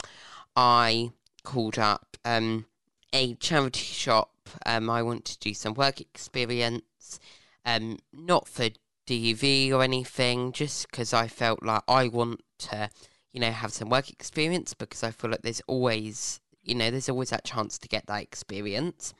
I 0.56 1.12
called 1.42 1.78
up 1.78 2.16
um, 2.24 2.66
a 3.12 3.34
charity 3.34 3.80
shop 3.80 4.30
Um, 4.66 4.90
I 4.90 5.02
want 5.02 5.24
to 5.26 5.38
do 5.38 5.54
some 5.54 5.74
work 5.74 6.00
experience, 6.00 7.20
um, 7.64 7.98
not 8.12 8.48
for 8.48 8.68
DV 9.06 9.72
or 9.72 9.82
anything, 9.82 10.52
just 10.52 10.90
because 10.90 11.12
I 11.12 11.28
felt 11.28 11.62
like 11.62 11.82
I 11.88 12.08
want 12.08 12.42
to, 12.58 12.90
you 13.32 13.40
know, 13.40 13.50
have 13.50 13.72
some 13.72 13.88
work 13.90 14.10
experience 14.10 14.74
because 14.74 15.02
I 15.04 15.10
feel 15.10 15.30
like 15.30 15.42
there's 15.42 15.62
always, 15.66 16.40
you 16.62 16.74
know, 16.74 16.90
there's 16.90 17.08
always 17.08 17.30
that 17.30 17.44
chance 17.44 17.78
to 17.78 17.88
get 17.88 18.06
that 18.06 18.22
experience. 18.22 19.14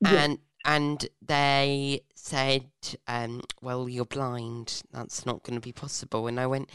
Yeah. 0.00 0.24
And 0.24 0.38
and 0.66 1.06
they 1.20 2.00
said, 2.14 2.70
um, 3.06 3.42
"Well, 3.60 3.88
you're 3.88 4.06
blind. 4.06 4.82
That's 4.92 5.26
not 5.26 5.42
going 5.42 5.56
to 5.56 5.60
be 5.60 5.72
possible." 5.72 6.26
And 6.26 6.40
I 6.40 6.46
went, 6.46 6.70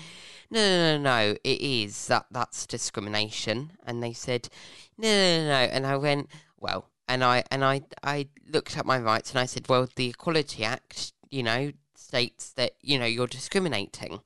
"No, 0.52 0.60
no, 0.62 0.98
no, 0.98 1.04
no. 1.04 1.36
It 1.44 1.62
is 1.62 2.08
that. 2.08 2.28
That's 2.32 2.68
discrimination." 2.68 3.72
And 3.86 4.04
they 4.04 4.14
said, 4.14 4.50
"No, 4.98 5.08
no, 5.10 5.44
no, 5.44 5.48
no." 5.48 5.72
And 5.74 5.88
I 5.88 5.98
went, 5.98 6.30
"Well," 6.58 6.90
and 7.08 7.24
I 7.24 7.44
and 7.52 7.66
I 7.66 7.82
I 8.04 8.28
looked 8.48 8.78
at 8.78 8.86
my 8.86 9.00
rights 9.00 9.32
and 9.32 9.40
I 9.40 9.46
said, 9.46 9.68
"Well, 9.70 9.88
the 9.96 10.10
Equality 10.10 10.64
Act, 10.64 11.14
you 11.32 11.44
know, 11.44 11.72
states 11.96 12.52
that 12.54 12.74
you 12.82 13.00
know 13.00 13.06
you're 13.06 13.28
discriminating." 13.28 14.22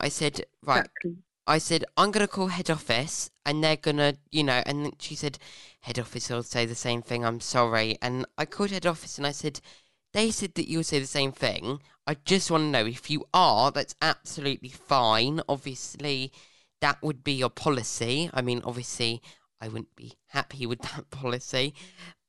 I 0.00 0.08
said, 0.08 0.46
"Right." 0.62 0.86
Exactly. 0.86 1.16
I 1.48 1.58
said, 1.58 1.84
I'm 1.96 2.10
going 2.10 2.26
to 2.26 2.32
call 2.32 2.48
head 2.48 2.70
office 2.70 3.30
and 3.46 3.64
they're 3.64 3.76
going 3.76 3.96
to, 3.96 4.16
you 4.30 4.44
know, 4.44 4.62
and 4.66 4.92
she 5.00 5.14
said, 5.14 5.38
head 5.80 5.98
office 5.98 6.28
will 6.28 6.42
say 6.42 6.66
the 6.66 6.74
same 6.74 7.00
thing. 7.00 7.24
I'm 7.24 7.40
sorry. 7.40 7.96
And 8.02 8.26
I 8.36 8.44
called 8.44 8.70
head 8.70 8.86
office 8.86 9.16
and 9.16 9.26
I 9.26 9.32
said, 9.32 9.60
they 10.12 10.30
said 10.30 10.54
that 10.54 10.68
you'll 10.68 10.84
say 10.84 10.98
the 10.98 11.06
same 11.06 11.32
thing. 11.32 11.80
I 12.06 12.16
just 12.24 12.50
want 12.50 12.62
to 12.64 12.68
know 12.68 12.86
if 12.86 13.10
you 13.10 13.24
are, 13.32 13.70
that's 13.70 13.94
absolutely 14.02 14.68
fine. 14.68 15.40
Obviously, 15.48 16.32
that 16.80 17.02
would 17.02 17.24
be 17.24 17.32
your 17.32 17.50
policy. 17.50 18.30
I 18.32 18.42
mean, 18.42 18.60
obviously, 18.64 19.22
I 19.60 19.68
wouldn't 19.68 19.96
be 19.96 20.18
happy 20.28 20.66
with 20.66 20.80
that 20.82 21.10
policy. 21.10 21.74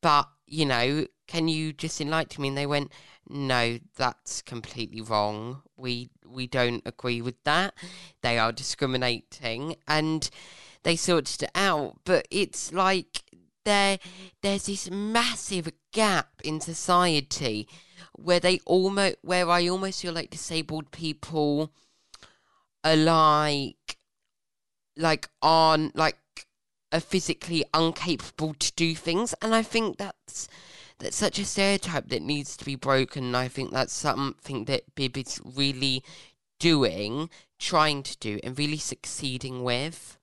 But, 0.02 0.28
you 0.48 0.66
know, 0.66 1.06
can 1.28 1.48
you 1.48 1.74
just 1.74 2.00
enlighten 2.02 2.42
me? 2.42 2.50
And 2.50 2.58
they 2.58 2.66
went, 2.66 2.92
no, 3.30 3.78
that's 3.96 4.42
completely 4.42 5.02
wrong. 5.02 5.62
We 5.78 6.10
we 6.26 6.48
don't 6.48 6.82
agree 6.86 7.22
with 7.22 7.42
that. 7.44 7.76
They 8.22 8.40
are 8.40 8.52
discriminating, 8.52 9.76
and 9.88 10.28
they 10.84 10.96
sorted 10.96 11.44
it 11.44 11.52
out. 11.54 11.98
But 12.06 12.28
it's 12.32 12.74
like 12.74 13.24
there 13.66 14.00
there's 14.42 14.66
this 14.66 14.90
massive 14.90 15.72
gap 15.92 16.42
in 16.44 16.60
society 16.60 17.68
where 18.14 18.40
they 18.40 18.60
almost 18.66 19.18
where 19.22 19.48
I 19.48 19.68
almost 19.68 20.02
feel 20.02 20.14
like 20.14 20.32
disabled 20.32 20.92
people 20.92 21.72
are 22.84 22.96
like 22.96 23.98
like 24.98 25.30
on 25.42 25.92
like 25.94 26.18
are 26.92 27.00
physically 27.00 27.64
incapable 27.74 28.54
to 28.56 28.74
do 28.76 28.96
things, 28.96 29.34
and 29.42 29.54
I 29.54 29.62
think 29.62 29.98
that's 29.98 30.48
that's 31.00 31.16
such 31.16 31.40
a 31.40 31.46
stereotype 31.46 32.10
that 32.10 32.22
needs 32.22 32.58
to 32.58 32.66
be 32.66 32.76
broken. 32.76 33.24
And 33.26 33.38
I 33.38 33.48
think 33.48 33.72
that's 33.72 33.94
something 33.94 34.66
that 34.66 34.96
Bib 34.96 35.18
is 35.18 35.40
really 35.44 36.04
doing, 36.60 37.30
trying 37.58 38.04
to 38.04 38.18
do, 38.18 38.40
and 38.44 38.58
really 38.58 38.78
succeeding 38.78 39.64
with. 39.64 40.18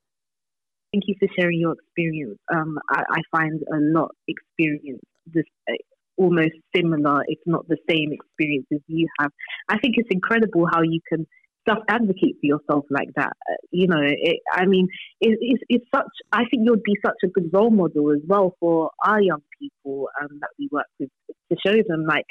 Thank 0.93 1.05
you 1.09 1.15
for 1.19 1.29
sharing 1.39 1.61
your 1.61 1.73
experience. 1.73 2.39
Um, 2.55 2.79
I, 2.91 3.03
I 3.11 3.21
find 3.31 3.61
a 3.73 3.79
lot 3.79 4.15
experience 4.29 5.03
this 5.27 5.45
uh, 5.69 5.75
almost 6.17 6.55
similar, 6.75 7.23
if 7.27 7.39
not 7.47 7.67
the 7.69 7.77
same 7.89 8.13
experience 8.13 8.67
as 8.73 8.81
you 8.87 9.09
have. 9.19 9.31
I 9.69 9.79
think 9.79 9.95
it's 9.99 10.09
incredible 10.11 10.67
how 10.71 10.83
you 10.83 11.01
can 11.09 11.27
self 11.69 11.81
advocate 11.89 12.37
for 12.41 12.47
yourself 12.47 12.85
like 12.91 13.09
that. 13.17 13.33
Uh, 13.51 13.55
you 13.71 13.87
know, 13.87 14.01
it, 14.01 14.41
I 14.53 14.67
mean, 14.67 14.89
it, 15.21 15.39
it's, 15.41 15.63
it's 15.69 15.85
such. 15.95 16.07
I 16.33 16.45
think 16.51 16.63
you'd 16.65 16.83
be 16.83 16.97
such 17.05 17.17
a 17.25 17.29
good 17.29 17.51
role 17.53 17.71
model 17.71 18.13
as 18.13 18.21
well 18.27 18.57
for 18.61 18.91
our 19.05 19.21
young 19.21 19.43
people 19.61 20.09
um, 20.21 20.39
that 20.41 20.51
we 20.59 20.69
work 20.71 20.87
with 20.99 21.11
to 21.29 21.57
show 21.65 21.77
them 21.89 22.05
like 22.07 22.25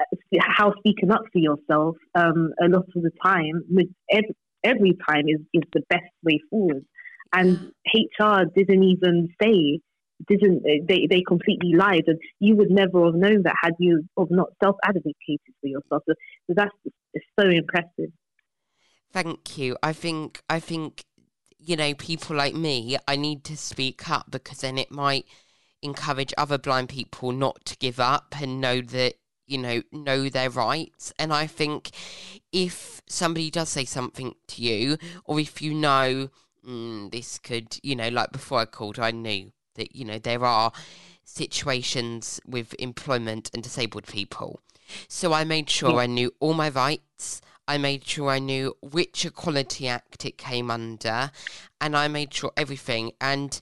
uh, 0.00 0.38
how 0.40 0.72
speaking 0.78 1.10
up 1.10 1.22
for 1.32 1.38
yourself 1.38 1.96
um, 2.14 2.52
a 2.62 2.68
lot 2.68 2.84
of 2.94 3.02
the 3.02 3.10
time, 3.24 3.62
with 3.70 3.88
every, 4.10 4.36
every 4.64 4.98
time, 5.08 5.24
is 5.28 5.40
is 5.54 5.64
the 5.72 5.82
best 5.88 6.10
way 6.22 6.40
forward. 6.50 6.84
And 7.32 7.72
HR 7.94 8.44
didn't 8.56 8.84
even 8.84 9.28
say 9.42 9.80
didn't 10.26 10.62
they 10.64 11.06
they 11.08 11.22
completely 11.26 11.74
lied 11.74 12.02
and 12.06 12.18
you 12.40 12.56
would 12.56 12.70
never 12.70 13.04
have 13.04 13.14
known 13.14 13.42
that 13.44 13.54
had 13.62 13.74
you 13.78 14.02
have 14.18 14.30
not 14.30 14.48
self 14.62 14.74
advocated 14.84 15.54
for 15.60 15.68
yourself 15.68 16.02
so, 16.08 16.14
so 16.48 16.54
that's 16.56 16.74
so 17.38 17.48
impressive 17.48 18.10
Thank 19.12 19.56
you. 19.58 19.76
I 19.82 19.92
think 19.92 20.42
I 20.48 20.60
think 20.60 21.04
you 21.58 21.76
know 21.76 21.94
people 21.94 22.36
like 22.36 22.54
me. 22.54 22.96
I 23.06 23.16
need 23.16 23.44
to 23.44 23.56
speak 23.56 24.08
up 24.08 24.30
because 24.30 24.58
then 24.58 24.78
it 24.78 24.90
might 24.90 25.26
encourage 25.82 26.34
other 26.36 26.58
blind 26.58 26.88
people 26.88 27.32
not 27.32 27.64
to 27.66 27.76
give 27.78 28.00
up 28.00 28.34
and 28.40 28.60
know 28.60 28.80
that 28.80 29.14
you 29.46 29.58
know 29.58 29.82
know 29.92 30.28
their 30.28 30.50
rights. 30.50 31.12
And 31.18 31.32
I 31.32 31.46
think 31.46 31.90
if 32.52 33.00
somebody 33.08 33.50
does 33.50 33.70
say 33.70 33.84
something 33.84 34.34
to 34.48 34.62
you, 34.62 34.98
or 35.24 35.40
if 35.40 35.62
you 35.62 35.74
know 35.74 36.28
mm, 36.66 37.10
this 37.10 37.38
could, 37.38 37.78
you 37.82 37.96
know, 37.96 38.08
like 38.08 38.32
before 38.32 38.60
I 38.60 38.64
called, 38.66 38.98
I 38.98 39.10
knew 39.10 39.52
that 39.74 39.96
you 39.96 40.04
know 40.04 40.18
there 40.18 40.44
are 40.44 40.72
situations 41.24 42.40
with 42.46 42.74
employment 42.78 43.50
and 43.54 43.62
disabled 43.62 44.06
people. 44.06 44.60
So 45.08 45.32
I 45.32 45.44
made 45.44 45.68
sure. 45.68 45.98
I 45.98 46.06
knew 46.06 46.32
all 46.40 46.54
my 46.54 46.70
rights. 46.70 47.40
I 47.68 47.76
made 47.76 48.04
sure 48.04 48.30
I 48.30 48.38
knew 48.38 48.74
which 48.80 49.26
Equality 49.26 49.86
Act 49.86 50.24
it 50.24 50.38
came 50.38 50.70
under, 50.70 51.30
and 51.80 51.94
I 51.94 52.08
made 52.08 52.32
sure 52.32 52.50
everything. 52.56 53.12
And 53.20 53.60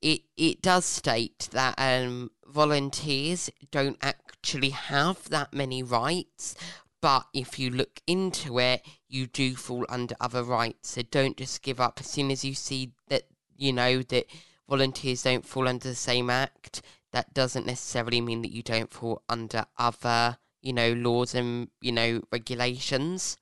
it 0.00 0.22
it 0.36 0.62
does 0.62 0.86
state 0.86 1.48
that 1.52 1.74
um, 1.76 2.30
volunteers 2.46 3.50
don't 3.70 3.98
actually 4.02 4.70
have 4.70 5.28
that 5.28 5.52
many 5.52 5.82
rights, 5.82 6.56
but 7.02 7.26
if 7.34 7.58
you 7.58 7.68
look 7.68 8.00
into 8.06 8.58
it, 8.58 8.82
you 9.08 9.26
do 9.26 9.54
fall 9.54 9.84
under 9.90 10.16
other 10.20 10.42
rights. 10.42 10.90
So 10.92 11.02
don't 11.02 11.36
just 11.36 11.62
give 11.62 11.80
up 11.80 12.00
as 12.00 12.06
soon 12.06 12.30
as 12.30 12.44
you 12.46 12.54
see 12.54 12.92
that 13.08 13.24
you 13.54 13.74
know 13.74 14.02
that 14.02 14.26
volunteers 14.66 15.22
don't 15.22 15.46
fall 15.46 15.68
under 15.68 15.88
the 15.88 15.94
same 15.94 16.30
act. 16.30 16.80
That 17.12 17.34
doesn't 17.34 17.66
necessarily 17.66 18.22
mean 18.22 18.40
that 18.42 18.52
you 18.52 18.62
don't 18.62 18.90
fall 18.92 19.22
under 19.28 19.66
other 19.78 20.38
you 20.64 20.72
know 20.72 20.92
laws 20.94 21.34
and 21.34 21.68
you 21.80 21.92
know 21.92 22.22
regulations. 22.32 23.36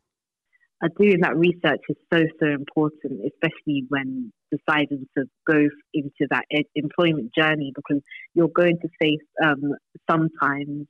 uh, 0.84 0.88
doing 0.98 1.20
that 1.20 1.36
research 1.36 1.80
is 1.88 1.96
so 2.12 2.20
so 2.40 2.46
important, 2.48 3.20
especially 3.32 3.84
when 3.88 4.32
deciding 4.50 5.06
to 5.16 5.24
go 5.50 5.68
into 5.94 6.26
that 6.30 6.44
employment 6.74 7.30
journey 7.36 7.72
because 7.74 8.02
you're 8.34 8.48
going 8.54 8.78
to 8.82 8.88
face 9.00 9.20
um, 9.44 9.72
sometimes, 10.10 10.86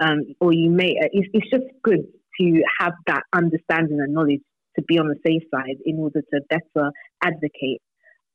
um, 0.00 0.20
or 0.40 0.52
you 0.52 0.70
may. 0.70 0.96
uh, 1.02 1.08
It's, 1.12 1.28
it's 1.32 1.50
just 1.50 1.64
good 1.82 2.04
to 2.40 2.62
have 2.80 2.92
that 3.06 3.22
understanding 3.32 4.00
and 4.00 4.12
knowledge 4.14 4.42
to 4.76 4.82
be 4.88 4.98
on 4.98 5.08
the 5.08 5.16
safe 5.26 5.42
side 5.54 5.76
in 5.84 5.98
order 5.98 6.22
to 6.34 6.40
better 6.50 6.90
advocate 7.22 7.82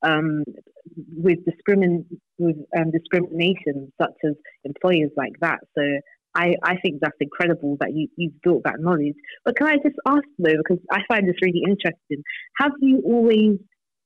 um, 0.04 0.44
with 1.18 1.40
discrimin 1.46 2.06
with 2.38 2.58
um, 2.78 2.92
discrimination 2.92 3.92
such 4.02 4.16
as 4.26 4.34
employers 4.64 5.12
like 5.18 5.34
that. 5.42 5.60
So. 5.78 5.84
I, 6.36 6.56
I 6.64 6.76
think 6.82 7.00
that's 7.02 7.18
incredible 7.20 7.78
that 7.80 7.94
you, 7.94 8.08
you've 8.18 8.42
built 8.42 8.64
that 8.66 8.80
knowledge. 8.80 9.16
But 9.44 9.56
can 9.56 9.68
I 9.68 9.76
just 9.76 9.96
ask 10.06 10.24
though, 10.38 10.58
because 10.58 10.84
I 10.92 11.00
find 11.08 11.28
this 11.28 11.36
really 11.42 11.64
interesting, 11.66 12.22
have 12.60 12.74
you 12.82 13.02
always 13.06 13.58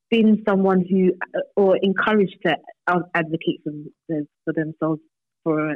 been 0.09 0.43
someone 0.47 0.85
who, 0.89 1.11
uh, 1.35 1.41
or 1.55 1.77
encouraged 1.81 2.37
to 2.45 2.55
advocate 2.87 3.61
for, 3.63 4.21
for 4.45 4.53
themselves 4.53 5.01
for 5.43 5.75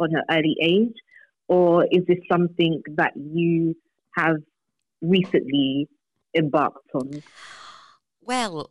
on 0.00 0.14
an 0.14 0.22
early 0.30 0.56
age, 0.62 0.94
or 1.48 1.84
is 1.90 2.04
this 2.06 2.18
something 2.30 2.82
that 2.96 3.12
you 3.16 3.74
have 4.16 4.36
recently 5.00 5.88
embarked 6.36 6.88
on? 6.94 7.22
Well, 8.20 8.70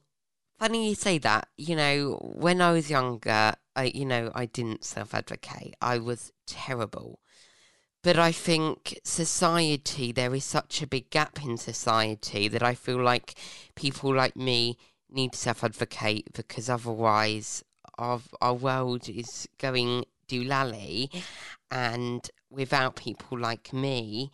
funny 0.60 0.89
you 0.89 0.95
say 0.95 1.17
that. 1.19 1.49
You 1.57 1.75
know, 1.75 2.19
when 2.21 2.62
I 2.62 2.71
was 2.71 2.89
younger, 2.89 3.53
I 3.78 3.92
you 3.94 4.06
know 4.06 4.32
I 4.36 4.46
didn't 4.48 4.84
self 4.84 5.13
advocate. 5.13 5.76
I 5.82 6.00
was 6.00 6.34
terrible. 6.46 7.20
But 8.04 8.18
I 8.18 8.32
think 8.32 9.00
society, 9.04 10.12
there 10.12 10.34
is 10.34 10.46
such 10.46 10.82
a 10.82 10.88
big 10.88 11.10
gap 11.10 11.44
in 11.44 11.58
society 11.58 12.48
that 12.48 12.63
I 12.63 12.74
feel 12.74 13.02
like 13.02 13.36
people 13.76 14.16
like 14.16 14.36
me 14.36 14.78
need 15.10 15.34
to 15.34 15.38
self 15.38 15.63
advocate 15.63 16.28
because 16.34 16.70
otherwise 16.70 17.63
our, 17.98 18.22
our 18.42 18.54
world 18.54 19.10
is 19.10 19.48
going 19.58 20.06
doolally. 20.28 21.10
And 21.70 22.30
without 22.50 22.96
people 22.96 23.38
like 23.38 23.74
me, 23.74 24.32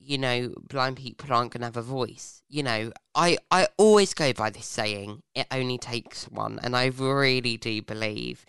you 0.00 0.16
know, 0.18 0.54
blind 0.68 0.96
people 0.96 1.32
aren't 1.32 1.52
going 1.52 1.60
to 1.60 1.66
have 1.66 1.76
a 1.76 1.82
voice. 1.82 2.42
You 2.48 2.62
know, 2.62 2.92
I, 3.14 3.38
I 3.50 3.68
always 3.76 4.14
go 4.14 4.32
by 4.32 4.50
this 4.50 4.66
saying, 4.66 5.22
it 5.34 5.46
only 5.50 5.78
takes 5.78 6.24
one. 6.24 6.58
And 6.62 6.76
I 6.76 6.86
really 6.86 7.56
do 7.56 7.82
believe 7.82 8.46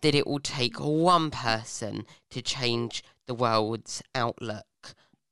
that 0.00 0.14
it 0.14 0.26
will 0.26 0.40
take 0.40 0.78
one 0.78 1.30
person 1.30 2.06
to 2.30 2.40
change 2.40 3.02
the 3.26 3.34
world's 3.34 4.02
outlook. 4.14 4.64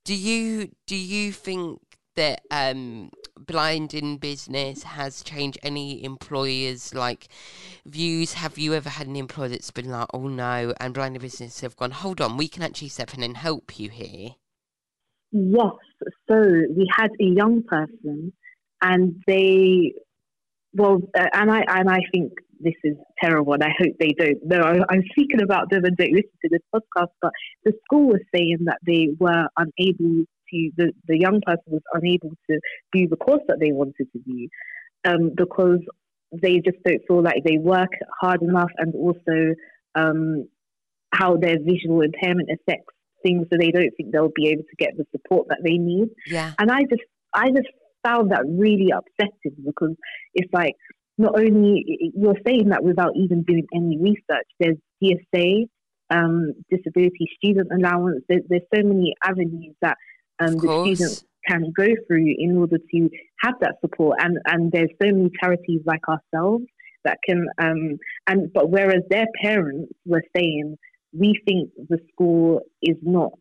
Do 0.05 0.15
you 0.15 0.73
do 0.87 0.97
you 0.97 1.33
think 1.33 1.81
that 2.17 2.41
um, 2.51 3.11
blind 3.39 3.95
in 3.95 4.17
business 4.17 4.83
has 4.83 5.23
changed 5.23 5.59
any 5.63 6.03
employers 6.03 6.95
like 6.95 7.29
views? 7.87 8.33
Have 8.33 8.59
you 8.59 8.75
ever 8.75 8.89
had 8.89 9.07
an 9.07 9.17
employer 9.17 9.49
that's 9.49 9.71
been 9.71 9.91
like, 9.91 10.09
oh 10.13 10.29
no, 10.29 10.75
and 10.81 10.95
blind 10.95 11.17
in 11.17 11.23
business 11.23 11.61
have 11.61 11.77
gone, 11.77 11.93
hold 11.93 12.21
on, 12.21 12.37
we 12.37 12.49
can 12.49 12.63
actually 12.63 12.89
step 12.89 13.15
in 13.15 13.23
and 13.23 13.37
help 13.37 13.79
you 13.79 13.89
here? 13.91 14.35
Yes. 15.33 15.73
So 16.29 16.37
we 16.77 16.91
had 16.95 17.11
a 17.21 17.25
young 17.25 17.63
person, 17.63 18.33
and 18.83 19.23
they, 19.27 19.93
well, 20.73 21.01
uh, 21.17 21.27
and 21.33 21.51
I 21.51 21.63
and 21.69 21.89
I 21.89 22.01
think 22.13 22.33
this 22.59 22.75
is 22.83 22.97
terrible, 23.23 23.53
and 23.55 23.63
I 23.63 23.71
hope 23.79 23.95
they 23.99 24.15
don't. 24.19 24.39
No, 24.45 24.63
I, 24.63 24.79
I'm 24.91 25.03
speaking 25.13 25.43
about 25.43 25.71
them 25.71 25.85
and 25.85 25.97
don't 25.97 26.13
listen 26.13 26.31
to 26.43 26.49
this 26.51 26.63
podcast. 26.75 27.13
But 27.23 27.33
the 27.65 27.73
school 27.85 28.09
was 28.09 28.21
saying 28.35 28.59
that 28.65 28.79
they 28.85 29.09
were 29.19 29.47
unable 29.57 30.25
to. 30.51 30.71
The 30.77 30.93
the 31.07 31.19
young 31.19 31.41
person 31.47 31.65
was 31.67 31.83
unable 31.93 32.31
to 32.51 32.61
do 32.93 33.09
the 33.09 33.17
course 33.17 33.43
that 33.49 33.61
they 33.61 33.73
wanted 33.73 34.09
to 34.13 34.19
do 34.19 34.49
um, 35.05 35.31
because 35.37 35.81
they 36.43 36.57
just 36.57 36.79
don't 36.85 37.03
feel 37.07 37.23
like 37.23 37.45
they 37.45 37.59
work 37.59 37.91
hard 38.21 38.43
enough, 38.43 38.71
and 38.79 38.95
also 38.95 39.55
um, 39.95 40.49
how 41.13 41.37
their 41.37 41.59
visual 41.61 42.01
impairment 42.03 42.49
affects 42.51 42.95
things, 43.23 43.47
so 43.51 43.59
they 43.59 43.71
don't 43.71 43.91
think 43.97 44.13
they'll 44.13 44.33
be 44.35 44.49
able 44.49 44.63
to 44.63 44.77
get 44.79 44.97
the 44.97 45.05
support 45.13 45.49
that 45.49 45.61
they 45.65 45.77
need. 45.77 46.09
Yeah. 46.27 46.53
And 46.59 46.71
I 46.71 46.83
just, 46.83 47.03
I 47.35 47.51
just 47.51 47.69
found 48.05 48.33
that 48.33 48.45
really 48.47 48.91
upsetting 48.91 49.57
because 49.65 49.95
it's 50.35 50.53
like 50.53 50.75
not 51.19 51.39
only 51.39 51.85
you're 52.17 52.41
saying 52.47 52.71
that 52.71 52.83
without 52.83 53.13
even 53.15 53.43
doing 53.43 53.67
any 53.75 53.99
research. 53.99 54.47
There's 54.59 54.77
DSA, 55.03 55.69
um, 56.11 56.55
disability 56.71 57.29
student 57.37 57.69
allowance. 57.73 58.23
There's, 58.29 58.43
there's 58.49 58.63
so 58.75 58.83
many 58.83 59.15
avenues 59.23 59.75
that 59.83 59.97
um, 60.41 60.55
the 60.55 60.95
students 60.97 61.25
can 61.47 61.73
go 61.77 61.87
through 62.07 62.35
in 62.39 62.57
order 62.57 62.79
to 62.79 63.11
have 63.43 63.55
that 63.61 63.77
support. 63.81 64.19
And 64.21 64.39
and 64.47 64.73
there's 64.73 64.91
so 65.03 65.09
many 65.09 65.31
charities 65.41 65.83
like 65.85 66.03
ourselves 66.09 66.65
that 67.05 67.19
can 67.25 67.47
um, 67.59 67.99
and 68.27 68.53
but 68.53 68.71
whereas 68.71 69.03
their 69.11 69.27
parents 69.43 69.93
were 70.07 70.23
saying 70.35 70.77
we 71.13 71.41
think 71.47 71.71
the 71.89 71.99
school 72.13 72.61
is 72.83 72.97
not 73.03 73.33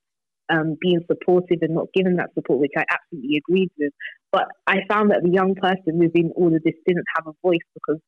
um, 0.49 0.77
being 0.81 1.01
supportive 1.07 1.59
and 1.61 1.75
not 1.75 1.87
giving 1.93 2.15
that 2.15 2.33
support, 2.33 2.59
which 2.59 2.71
I 2.77 2.83
absolutely 2.91 3.37
agreed 3.37 3.69
with. 3.77 3.93
But 4.31 4.47
I 4.67 4.79
found 4.89 5.11
that 5.11 5.21
the 5.23 5.29
young 5.29 5.55
person 5.55 5.99
within 5.99 6.31
all 6.35 6.47
of 6.47 6.63
this 6.63 6.73
didn't 6.87 7.05
have 7.15 7.27
a 7.27 7.33
voice 7.43 7.59
because 7.73 7.99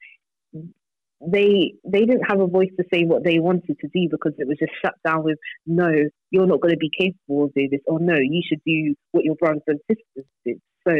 they 1.24 1.74
they 1.86 2.00
didn't 2.00 2.26
have 2.28 2.40
a 2.40 2.48
voice 2.48 2.72
to 2.80 2.86
say 2.92 3.04
what 3.04 3.24
they 3.24 3.38
wanted 3.38 3.78
to 3.80 3.88
do 3.94 4.08
because 4.10 4.34
it 4.40 4.48
was 4.48 4.58
just 4.58 4.72
shut 4.84 4.96
down 5.06 5.24
with 5.24 5.38
no, 5.68 5.92
you're 6.32 6.48
not 6.48 6.62
going 6.62 6.74
to 6.74 6.78
be 6.78 6.90
capable 6.98 7.46
of 7.46 7.54
doing 7.54 7.70
this, 7.72 7.82
or 7.86 8.00
no, 8.00 8.16
you 8.16 8.42
should 8.48 8.62
do 8.66 8.96
what 9.12 9.24
your 9.24 9.36
brothers 9.36 9.62
and 9.68 9.80
sisters 9.88 10.26
did. 10.46 10.60
So 10.88 10.96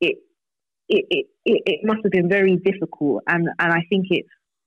it 0.00 0.16
it, 0.88 1.04
it, 1.08 1.26
it, 1.44 1.62
it 1.66 1.80
must 1.84 2.00
have 2.02 2.10
been 2.10 2.28
very 2.28 2.56
difficult 2.56 3.22
and, 3.28 3.48
and 3.60 3.72
I 3.72 3.82
think 3.88 4.06
it 4.10 4.26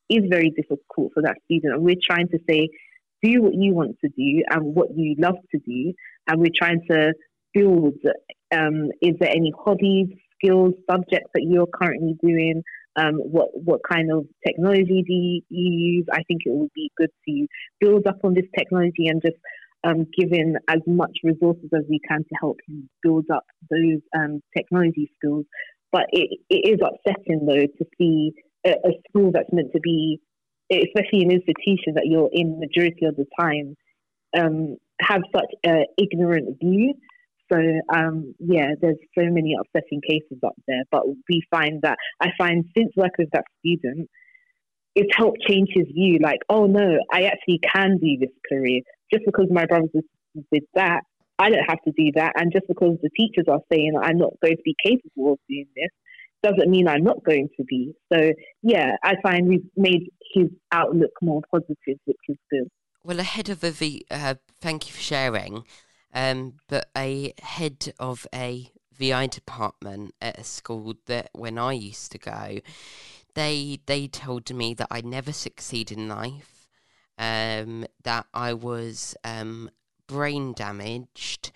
is 0.09 0.23
very 0.29 0.51
difficult 0.51 1.11
for 1.13 1.21
that 1.23 1.35
student. 1.45 1.73
And 1.73 1.83
we're 1.83 1.95
trying 2.01 2.29
to 2.29 2.39
say 2.49 2.69
do 3.23 3.41
what 3.41 3.53
you 3.53 3.73
want 3.73 3.97
to 4.03 4.09
do 4.09 4.43
and 4.49 4.75
what 4.75 4.89
you 4.95 5.15
love 5.17 5.37
to 5.51 5.59
do. 5.59 5.93
And 6.27 6.39
we're 6.39 6.51
trying 6.55 6.81
to 6.91 7.13
build 7.53 7.95
um, 8.55 8.89
is 9.01 9.15
there 9.19 9.29
any 9.29 9.51
hobbies, 9.65 10.07
skills, 10.37 10.73
subjects 10.89 11.29
that 11.33 11.43
you're 11.43 11.67
currently 11.67 12.15
doing? 12.21 12.63
Um, 12.95 13.15
what 13.15 13.49
what 13.53 13.81
kind 13.89 14.11
of 14.11 14.25
technology 14.45 15.03
do 15.07 15.13
you 15.13 15.41
use? 15.49 16.05
I 16.11 16.21
think 16.27 16.41
it 16.45 16.53
would 16.53 16.71
be 16.75 16.91
good 16.97 17.09
to 17.27 17.47
build 17.79 18.05
up 18.05 18.19
on 18.23 18.35
this 18.35 18.45
technology 18.57 19.07
and 19.07 19.21
just 19.21 19.37
um, 19.83 20.05
giving 20.17 20.55
as 20.69 20.79
much 20.85 21.11
resources 21.23 21.69
as 21.75 21.83
we 21.89 21.99
can 22.07 22.19
to 22.19 22.35
help 22.39 22.57
you 22.67 22.83
build 23.01 23.25
up 23.33 23.45
those 23.71 23.99
um, 24.15 24.41
technology 24.55 25.11
skills. 25.17 25.45
But 25.91 26.05
it, 26.11 26.39
it 26.49 26.69
is 26.73 26.79
upsetting 26.81 27.45
though 27.47 27.65
to 27.65 27.85
see 27.97 28.31
a, 28.65 28.71
a 28.71 28.91
school 29.09 29.31
that's 29.33 29.51
meant 29.51 29.71
to 29.73 29.79
be 29.79 30.19
especially 30.71 31.21
in 31.21 31.31
institutions 31.31 31.95
that 31.95 32.05
you're 32.05 32.29
in 32.31 32.59
majority 32.59 33.05
of 33.05 33.15
the 33.15 33.25
time, 33.39 33.75
um, 34.37 34.77
have 35.01 35.21
such 35.35 35.51
an 35.63 35.85
ignorant 35.97 36.57
view. 36.59 36.93
So 37.51 37.59
um, 37.93 38.33
yeah, 38.39 38.69
there's 38.81 38.97
so 39.17 39.25
many 39.25 39.55
upsetting 39.59 40.01
cases 40.07 40.39
up 40.45 40.55
there. 40.67 40.83
But 40.91 41.03
we 41.29 41.43
find 41.51 41.81
that 41.81 41.97
I 42.21 42.29
find 42.37 42.65
since 42.75 42.91
working 42.95 43.25
with 43.25 43.31
that 43.33 43.45
student, 43.59 44.09
it's 44.95 45.15
helped 45.15 45.39
change 45.47 45.69
his 45.73 45.87
view. 45.93 46.19
Like, 46.21 46.39
oh 46.49 46.65
no, 46.65 46.99
I 47.11 47.23
actually 47.23 47.59
can 47.73 47.97
do 47.97 48.17
this 48.19 48.33
career. 48.49 48.81
Just 49.11 49.25
because 49.25 49.47
my 49.51 49.65
brothers 49.65 49.89
did 50.51 50.63
that, 50.73 51.01
I 51.39 51.49
don't 51.49 51.67
have 51.67 51.81
to 51.85 51.91
do 51.97 52.11
that. 52.15 52.33
And 52.35 52.51
just 52.51 52.67
because 52.67 52.97
the 53.01 53.09
teachers 53.17 53.45
are 53.49 53.61
saying 53.71 53.93
I'm 54.01 54.17
not 54.17 54.33
going 54.41 54.55
to 54.55 54.63
be 54.63 54.75
capable 54.83 55.33
of 55.33 55.39
doing 55.49 55.67
this, 55.75 55.89
doesn't 56.43 56.69
mean 56.69 56.87
I'm 56.87 57.03
not 57.03 57.23
going 57.23 57.49
to 57.57 57.63
be. 57.63 57.93
So 58.11 58.31
yeah, 58.61 58.97
I 59.03 59.15
find 59.23 59.47
we've 59.47 59.65
made 59.75 60.11
his 60.33 60.49
outlook 60.71 61.11
more 61.21 61.41
positive, 61.49 61.97
which 62.05 62.17
is 62.27 62.37
good. 62.51 62.69
Well, 63.03 63.19
ahead 63.19 63.49
of 63.49 63.63
a 63.63 63.71
V, 63.71 64.05
uh, 64.11 64.35
thank 64.61 64.87
you 64.87 64.93
for 64.93 65.01
sharing. 65.01 65.63
Um, 66.13 66.55
but 66.67 66.89
a 66.95 67.33
head 67.41 67.93
of 67.99 68.27
a 68.33 68.69
VI 68.93 69.27
department 69.27 70.13
at 70.21 70.37
a 70.37 70.43
school 70.43 70.93
that 71.07 71.29
when 71.33 71.57
I 71.57 71.73
used 71.73 72.11
to 72.11 72.19
go, 72.19 72.59
they 73.33 73.79
they 73.87 74.07
told 74.07 74.53
me 74.53 74.73
that 74.75 74.87
I'd 74.91 75.05
never 75.05 75.33
succeed 75.33 75.91
in 75.91 76.07
life, 76.07 76.67
um, 77.17 77.85
that 78.03 78.27
I 78.33 78.53
was 78.53 79.15
um, 79.23 79.71
brain 80.07 80.53
damaged, 80.53 81.51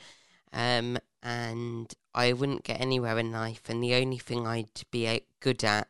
um, 0.53 0.97
and 1.21 1.93
I 2.13 2.33
wouldn't 2.33 2.63
get 2.63 2.81
anywhere 2.81 3.17
in 3.19 3.31
life, 3.31 3.63
and 3.69 3.83
the 3.83 3.95
only 3.95 4.17
thing 4.17 4.47
I'd 4.47 4.81
be 4.91 5.21
good 5.39 5.63
at 5.63 5.87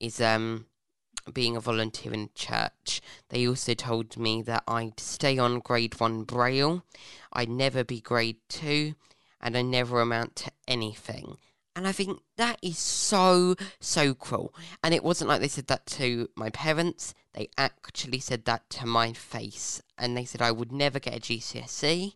is 0.00 0.20
um, 0.20 0.66
being 1.32 1.56
a 1.56 1.60
volunteer 1.60 2.12
in 2.12 2.30
church. 2.34 3.00
They 3.28 3.46
also 3.46 3.74
told 3.74 4.16
me 4.16 4.42
that 4.42 4.64
I'd 4.66 5.00
stay 5.00 5.38
on 5.38 5.60
grade 5.60 6.00
one 6.00 6.24
braille, 6.24 6.84
I'd 7.32 7.48
never 7.48 7.84
be 7.84 8.00
grade 8.00 8.38
two, 8.48 8.94
and 9.40 9.56
I'd 9.56 9.66
never 9.66 10.00
amount 10.00 10.36
to 10.36 10.50
anything. 10.66 11.36
And 11.76 11.88
I 11.88 11.92
think 11.92 12.20
that 12.36 12.58
is 12.62 12.78
so, 12.78 13.56
so 13.80 14.14
cruel. 14.14 14.54
And 14.82 14.94
it 14.94 15.02
wasn't 15.02 15.28
like 15.28 15.40
they 15.40 15.48
said 15.48 15.66
that 15.66 15.86
to 15.86 16.28
my 16.36 16.50
parents, 16.50 17.14
they 17.32 17.48
actually 17.58 18.20
said 18.20 18.44
that 18.44 18.70
to 18.70 18.86
my 18.86 19.12
face. 19.12 19.82
And 19.98 20.16
they 20.16 20.24
said 20.24 20.40
I 20.40 20.52
would 20.52 20.70
never 20.70 21.00
get 21.00 21.16
a 21.16 21.20
GCSE 21.20 22.14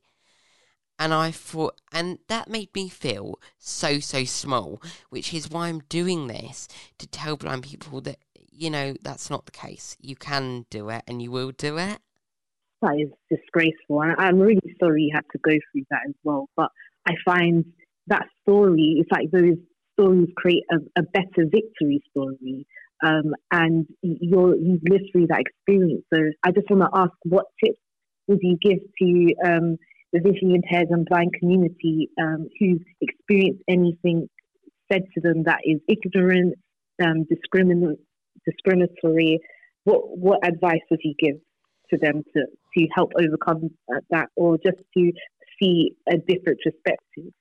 and 0.98 1.14
I 1.14 1.30
thought, 1.30 1.80
and 1.92 2.18
that 2.28 2.48
made 2.48 2.74
me 2.74 2.88
feel 2.88 3.38
so, 3.58 4.00
so 4.00 4.24
small, 4.24 4.82
which 5.10 5.32
is 5.32 5.48
why 5.48 5.68
I'm 5.68 5.82
doing 5.88 6.26
this 6.26 6.66
to 6.98 7.06
tell 7.06 7.36
blind 7.36 7.62
people 7.62 8.00
that, 8.02 8.18
you 8.50 8.68
know, 8.68 8.94
that's 9.02 9.30
not 9.30 9.46
the 9.46 9.52
case. 9.52 9.96
You 10.00 10.16
can 10.16 10.66
do 10.70 10.88
it 10.90 11.04
and 11.06 11.22
you 11.22 11.30
will 11.30 11.52
do 11.52 11.78
it. 11.78 12.00
That 12.82 12.96
is 12.98 13.10
disgraceful. 13.30 14.02
And 14.02 14.16
I'm 14.18 14.38
really 14.40 14.74
sorry 14.80 15.04
you 15.04 15.12
had 15.14 15.24
to 15.32 15.38
go 15.38 15.52
through 15.52 15.84
that 15.90 16.00
as 16.08 16.14
well. 16.24 16.48
But 16.56 16.70
I 17.06 17.12
find 17.24 17.64
that 18.08 18.26
story, 18.42 18.96
it's 18.98 19.10
like 19.12 19.30
those 19.30 19.56
stories 19.98 20.28
create 20.36 20.64
a, 20.72 21.00
a 21.00 21.02
better 21.02 21.48
victory 21.48 22.02
story. 22.10 22.66
Um, 23.04 23.34
and 23.52 23.86
you're, 24.02 24.56
you've 24.56 24.82
lived 24.88 25.04
through 25.12 25.28
that 25.28 25.40
experience. 25.40 26.02
So 26.12 26.20
I 26.42 26.50
just 26.50 26.68
want 26.68 26.82
to 26.82 26.98
ask 26.98 27.12
what 27.22 27.46
tips 27.64 27.78
would 28.26 28.40
you 28.42 28.58
give 28.60 28.78
to 29.00 29.34
um, 29.46 29.76
the 30.12 30.20
visually 30.20 30.54
impaired 30.54 30.88
and 30.90 31.06
blind 31.06 31.32
community 31.38 32.08
um, 32.20 32.48
who've 32.58 32.82
experienced 33.00 33.62
anything 33.68 34.28
said 34.90 35.02
to 35.14 35.20
them 35.20 35.44
that 35.44 35.60
is 35.64 35.80
ignorant, 35.88 36.54
um, 37.02 37.26
discrimin- 37.30 37.98
discriminatory, 38.46 39.38
what 39.84 40.18
what 40.18 40.46
advice 40.46 40.80
would 40.90 41.00
you 41.02 41.14
give 41.18 41.36
to 41.90 41.98
them 41.98 42.22
to 42.34 42.46
to 42.76 42.86
help 42.94 43.12
overcome 43.20 43.70
that, 44.10 44.28
or 44.36 44.58
just 44.58 44.78
to 44.96 45.12
see 45.60 45.92
a 46.08 46.16
different 46.16 46.58
perspective? 46.64 47.32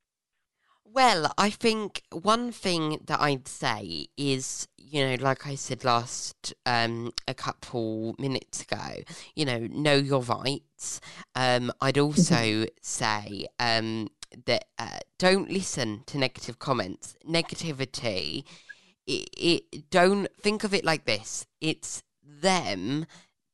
Well, 0.86 1.32
I 1.38 1.50
think 1.50 2.02
one 2.12 2.52
thing 2.52 3.00
that 3.06 3.20
I'd 3.20 3.48
say 3.48 4.08
is, 4.18 4.68
you 4.90 5.06
know, 5.06 5.16
like 5.24 5.46
I 5.46 5.56
said 5.56 5.84
last 5.84 6.54
um, 6.66 7.12
a 7.28 7.34
couple 7.34 8.16
minutes 8.18 8.62
ago, 8.62 9.04
you 9.36 9.46
know, 9.46 9.68
know 9.70 9.96
your 9.96 10.22
rights. 10.22 11.02
Um, 11.36 11.72
I'd 11.82 11.96
mm-hmm. 11.96 12.06
also 12.06 12.66
say 12.82 13.48
um, 13.60 14.10
that 14.46 14.66
uh, 14.80 15.00
don't 15.18 15.50
listen 15.52 16.04
to 16.08 16.18
negative 16.18 16.60
comments. 16.60 17.16
Negativity, 17.28 18.44
it, 19.06 19.30
it 19.38 19.90
don't 19.90 20.28
think 20.40 20.64
of 20.64 20.74
it 20.74 20.86
like 20.86 21.06
this. 21.06 21.46
It's 21.60 22.04
them 22.24 23.06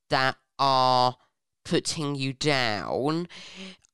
that 0.09 0.35
are 0.59 1.17
putting 1.65 2.15
you 2.15 2.33
down 2.33 3.27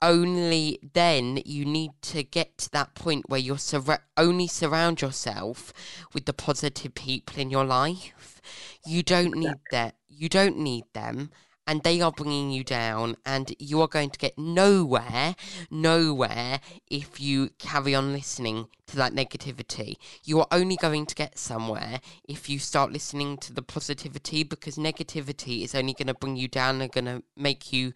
only 0.01 0.79
then 0.93 1.41
you 1.45 1.65
need 1.65 1.91
to 2.01 2.23
get 2.23 2.57
to 2.59 2.71
that 2.71 2.95
point 2.95 3.29
where 3.29 3.39
you're 3.39 3.57
sur- 3.57 4.03
only 4.17 4.47
surround 4.47 5.01
yourself 5.01 5.73
with 6.13 6.25
the 6.25 6.33
positive 6.33 6.95
people 6.95 7.39
in 7.39 7.49
your 7.49 7.65
life. 7.65 8.41
You 8.85 9.03
don't 9.03 9.35
need 9.35 9.57
that. 9.71 9.95
You 10.07 10.29
don't 10.29 10.57
need 10.57 10.83
them, 10.93 11.31
and 11.65 11.83
they 11.83 12.01
are 12.01 12.12
bringing 12.12 12.51
you 12.51 12.63
down, 12.63 13.15
and 13.25 13.53
you 13.59 13.81
are 13.81 13.88
going 13.88 14.09
to 14.09 14.19
get 14.19 14.38
nowhere, 14.38 15.35
nowhere 15.69 16.59
if 16.89 17.21
you 17.21 17.51
carry 17.57 17.95
on 17.95 18.12
listening 18.12 18.67
to 18.88 18.95
that 18.97 19.13
negativity. 19.13 19.95
You 20.23 20.39
are 20.39 20.47
only 20.51 20.75
going 20.75 21.05
to 21.05 21.15
get 21.15 21.38
somewhere 21.38 22.01
if 22.27 22.49
you 22.49 22.59
start 22.59 22.91
listening 22.91 23.38
to 23.38 23.53
the 23.53 23.62
positivity 23.62 24.43
because 24.43 24.75
negativity 24.77 25.63
is 25.63 25.75
only 25.75 25.93
going 25.93 26.07
to 26.07 26.13
bring 26.13 26.35
you 26.35 26.47
down 26.47 26.81
and 26.81 26.91
going 26.91 27.05
to 27.05 27.23
make 27.38 27.71
you 27.71 27.93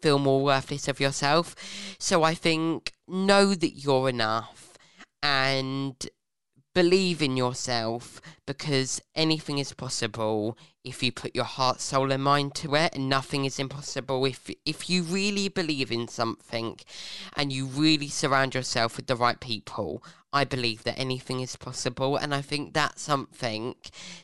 feel 0.00 0.18
more 0.18 0.42
worthless 0.42 0.88
of 0.88 1.00
yourself. 1.00 1.54
So 1.98 2.22
I 2.22 2.34
think 2.34 2.92
know 3.08 3.54
that 3.54 3.72
you're 3.72 4.08
enough 4.08 4.76
and 5.22 5.94
believe 6.76 7.22
in 7.22 7.38
yourself 7.38 8.20
because 8.46 9.00
anything 9.14 9.56
is 9.56 9.72
possible 9.72 10.58
if 10.84 11.02
you 11.02 11.10
put 11.10 11.34
your 11.34 11.44
heart, 11.44 11.80
soul, 11.80 12.12
and 12.12 12.22
mind 12.22 12.54
to 12.54 12.74
it, 12.74 12.94
and 12.94 13.08
nothing 13.08 13.46
is 13.46 13.58
impossible. 13.58 14.24
If 14.26 14.50
if 14.64 14.88
you 14.88 15.02
really 15.02 15.48
believe 15.48 15.90
in 15.90 16.06
something, 16.06 16.78
and 17.34 17.52
you 17.52 17.66
really 17.66 18.08
surround 18.08 18.54
yourself 18.54 18.96
with 18.96 19.06
the 19.06 19.16
right 19.16 19.40
people, 19.40 20.04
I 20.36 20.44
believe 20.44 20.84
that 20.84 20.98
anything 20.98 21.40
is 21.40 21.56
possible, 21.56 22.18
and 22.18 22.34
I 22.34 22.42
think 22.42 22.74
that's 22.74 23.00
something 23.00 23.74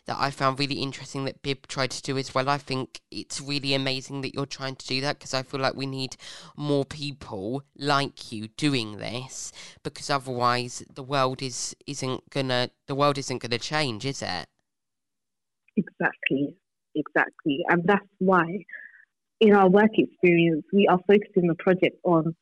that 0.05 0.18
I 0.20 0.31
found 0.31 0.59
really 0.59 0.83
interesting 0.83 1.25
that 1.25 1.40
Bib 1.40 1.66
tried 1.68 1.90
to 1.92 2.03
do 2.03 2.18
as 2.18 2.35
well. 2.35 2.51
I 2.51 2.59
think 2.59 3.01
it's 3.11 3.40
really 3.40 3.72
amazing 3.72 4.20
that 4.20 4.35
you're 4.35 4.44
trying 4.44 4.77
to 4.77 4.87
do 4.87 5.01
that 5.01 5.18
because 5.18 5.33
I 5.33 5.42
feel 5.42 5.61
like 5.61 5.75
we 5.75 5.87
need 5.87 6.16
more 6.55 6.85
people 6.85 7.62
like 7.79 8.31
you 8.31 8.48
doing 8.48 8.98
this 8.98 9.53
because 9.83 10.11
otherwise 10.11 10.85
the 10.94 11.03
world 11.03 11.40
is 11.40 11.75
isn't 11.87 12.29
gonna 12.29 12.68
the 12.88 12.94
world 12.94 13.16
isn't 13.16 13.40
gonna 13.40 13.59
change, 13.59 14.05
is 14.05 14.20
it? 14.20 14.46
Exactly, 15.79 16.55
exactly, 16.94 17.64
and 17.70 17.85
that's 17.87 18.12
why 18.18 18.59
in 19.40 19.55
our 19.55 19.70
work 19.70 19.96
experience 19.96 20.66
we 20.75 20.87
are 20.88 21.01
focusing 21.07 21.46
the 21.48 21.55
project 21.55 21.96
on 22.05 22.37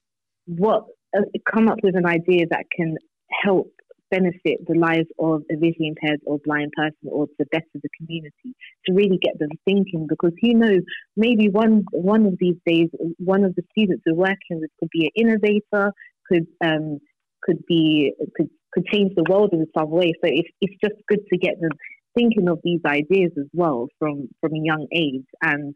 what 0.46 0.86
uh, 1.16 1.20
come 1.48 1.68
up 1.68 1.78
with 1.84 1.94
an 1.94 2.06
idea 2.06 2.46
that 2.50 2.64
can 2.76 2.96
help 3.42 3.70
benefit 4.10 4.58
the 4.66 4.74
lives 4.76 5.06
of 5.20 5.42
a 5.52 5.56
visually 5.56 5.86
impaired 5.86 6.20
or 6.26 6.38
blind 6.44 6.72
person 6.76 7.08
or 7.08 7.26
to 7.38 7.46
better 7.52 7.64
the 7.74 7.88
community 7.96 8.54
to 8.84 8.92
really 8.92 9.18
get 9.22 9.38
them 9.38 9.50
thinking 9.64 10.06
because 10.08 10.32
who 10.40 10.52
knows 10.52 10.80
maybe 11.16 11.48
one 11.48 11.84
one 11.92 12.26
of 12.26 12.34
these 12.40 12.56
days 12.66 12.88
one 13.18 13.44
of 13.44 13.54
the 13.54 13.62
students 13.70 14.02
we're 14.04 14.14
working 14.14 14.58
with 14.60 14.70
could 14.80 14.88
be 14.90 15.04
an 15.04 15.28
innovator 15.28 15.92
could 16.26 16.46
um, 16.64 16.98
could 17.42 17.64
be 17.66 18.12
could 18.36 18.48
could 18.72 18.86
change 18.86 19.12
the 19.16 19.24
world 19.28 19.50
in 19.52 19.66
some 19.76 19.90
way. 19.90 20.12
So 20.22 20.30
it's, 20.30 20.48
it's 20.60 20.74
just 20.82 20.94
good 21.08 21.20
to 21.32 21.38
get 21.38 21.60
them 21.60 21.70
thinking 22.16 22.48
of 22.48 22.60
these 22.62 22.80
ideas 22.84 23.32
as 23.38 23.46
well 23.52 23.86
from 23.98 24.28
from 24.40 24.54
a 24.54 24.60
young 24.60 24.86
age 24.92 25.26
and 25.42 25.74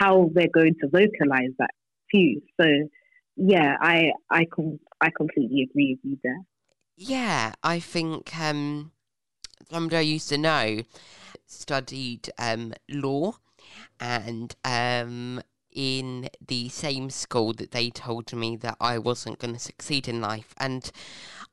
how 0.00 0.30
they're 0.34 0.48
going 0.52 0.74
to 0.80 0.88
vocalize 0.88 1.52
that 1.58 1.70
too. 2.14 2.40
So 2.60 2.66
yeah 3.36 3.74
i 3.80 4.12
i 4.30 4.44
com- 4.54 4.78
i 5.00 5.08
completely 5.16 5.66
agree 5.68 5.96
with 5.96 6.10
you 6.10 6.18
there 6.22 6.38
yeah, 6.96 7.52
I 7.62 7.80
think 7.80 8.38
um, 8.38 8.92
somebody 9.70 9.96
I 9.96 10.00
used 10.00 10.28
to 10.28 10.38
know 10.38 10.82
studied 11.46 12.30
um, 12.38 12.74
law, 12.88 13.34
and 14.00 14.54
um, 14.64 15.42
in 15.72 16.28
the 16.46 16.68
same 16.68 17.10
school 17.10 17.52
that 17.54 17.72
they 17.72 17.90
told 17.90 18.32
me 18.32 18.56
that 18.56 18.76
I 18.80 18.98
wasn't 18.98 19.38
going 19.38 19.54
to 19.54 19.60
succeed 19.60 20.08
in 20.08 20.20
life. 20.20 20.54
And 20.56 20.90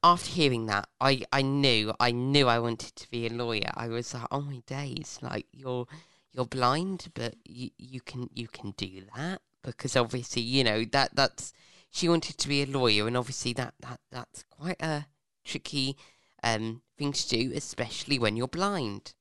after 0.04 0.32
hearing 0.32 0.68
that, 0.68 0.88
I, 1.00 1.24
I 1.34 1.42
knew 1.42 1.94
I 2.00 2.12
knew 2.12 2.48
I 2.48 2.60
wanted 2.60 2.96
to 2.96 3.10
be 3.10 3.26
a 3.26 3.34
lawyer. 3.34 3.72
I 3.74 3.88
was 3.88 4.14
like, 4.14 4.28
oh 4.32 4.42
my 4.42 4.62
days, 4.68 5.18
like 5.22 5.48
you're 5.52 5.88
you're 6.32 6.46
blind, 6.46 7.08
but 7.14 7.36
you, 7.46 7.72
you 7.78 8.02
can 8.02 8.30
you 8.34 8.48
can 8.48 8.72
do 8.78 9.04
that 9.16 9.42
because 9.64 9.96
obviously 9.96 10.42
you 10.42 10.64
know 10.64 10.86
that 10.86 11.16
that's 11.16 11.54
she 11.90 12.08
wanted 12.08 12.38
to 12.38 12.48
be 12.48 12.64
a 12.64 12.68
lawyer, 12.68 13.08
and 13.08 13.18
obviously 13.18 13.54
that 13.54 13.74
that 13.82 14.00
that's 14.12 14.44
quite 14.50 14.82
a 14.82 15.06
tricky 15.44 15.98
um, 16.44 16.82
thing 16.98 17.12
to 17.14 17.30
do, 17.30 17.52
especially 17.56 18.20
when 18.20 18.36
you're 18.36 18.48
blind. 18.48 19.14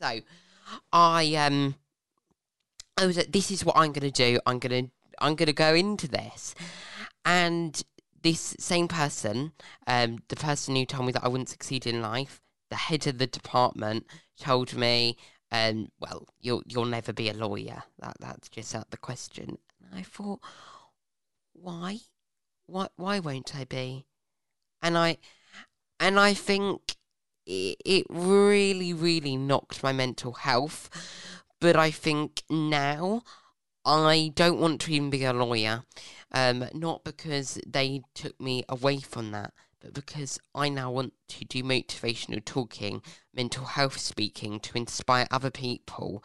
So, 0.00 0.20
I 0.92 1.34
um, 1.34 1.76
I 2.96 3.06
was 3.06 3.16
like, 3.16 3.32
this 3.32 3.50
is 3.50 3.64
what 3.64 3.76
I'm 3.76 3.92
going 3.92 4.10
to 4.10 4.10
do. 4.10 4.40
I'm 4.46 4.58
going 4.58 4.86
to 4.86 4.90
I'm 5.18 5.34
going 5.34 5.46
to 5.46 5.52
go 5.52 5.74
into 5.74 6.08
this, 6.08 6.54
and 7.24 7.82
this 8.22 8.56
same 8.58 8.88
person, 8.88 9.52
um, 9.86 10.18
the 10.28 10.36
person 10.36 10.74
who 10.74 10.84
told 10.84 11.06
me 11.06 11.12
that 11.12 11.24
I 11.24 11.28
wouldn't 11.28 11.48
succeed 11.48 11.86
in 11.86 12.02
life, 12.02 12.42
the 12.70 12.76
head 12.76 13.06
of 13.06 13.18
the 13.18 13.26
department, 13.26 14.04
told 14.38 14.74
me, 14.74 15.16
um, 15.52 15.88
well, 16.00 16.26
you'll 16.40 16.62
you'll 16.66 16.86
never 16.86 17.12
be 17.12 17.28
a 17.28 17.34
lawyer. 17.34 17.84
That 18.00 18.16
that's 18.20 18.48
just 18.48 18.74
out 18.74 18.90
the 18.90 18.96
question. 18.96 19.58
And 19.80 20.00
I 20.00 20.02
thought, 20.02 20.40
why, 21.52 22.00
why, 22.66 22.88
why 22.96 23.20
won't 23.20 23.54
I 23.54 23.64
be? 23.64 24.06
And 24.82 24.98
I 24.98 25.18
and 25.98 26.18
I 26.18 26.34
think 26.34 26.96
it, 27.46 28.06
really, 28.08 28.92
really 28.92 29.36
knocked 29.36 29.82
my 29.82 29.92
mental 29.92 30.32
health. 30.32 30.90
But 31.60 31.76
I 31.76 31.90
think 31.90 32.42
now 32.50 33.22
I 33.84 34.32
don't 34.34 34.60
want 34.60 34.80
to 34.82 34.92
even 34.92 35.10
be 35.10 35.24
a 35.24 35.32
lawyer. 35.32 35.84
Um, 36.32 36.68
not 36.74 37.04
because 37.04 37.58
they 37.66 38.02
took 38.14 38.38
me 38.40 38.64
away 38.68 38.98
from 38.98 39.30
that, 39.30 39.54
but 39.80 39.94
because 39.94 40.38
I 40.54 40.68
now 40.68 40.90
want 40.90 41.14
to 41.28 41.44
do 41.44 41.62
motivational 41.62 42.44
talking, 42.44 43.00
mental 43.32 43.64
health 43.64 43.98
speaking 43.98 44.60
to 44.60 44.76
inspire 44.76 45.26
other 45.30 45.50
people 45.50 46.22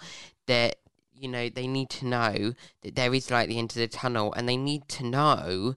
that 0.48 0.78
you 1.14 1.28
know 1.28 1.50
they 1.50 1.68
need 1.68 1.92
to 1.92 2.08
know 2.08 2.54
that 2.82 2.96
there 2.96 3.14
is 3.14 3.30
light 3.30 3.44
at 3.44 3.50
the 3.50 3.60
end 3.60 3.72
of 3.72 3.76
the 3.76 3.88
tunnel, 3.88 4.34
and 4.34 4.50
they 4.50 4.58
need 4.58 4.90
to 4.90 5.06
know 5.06 5.76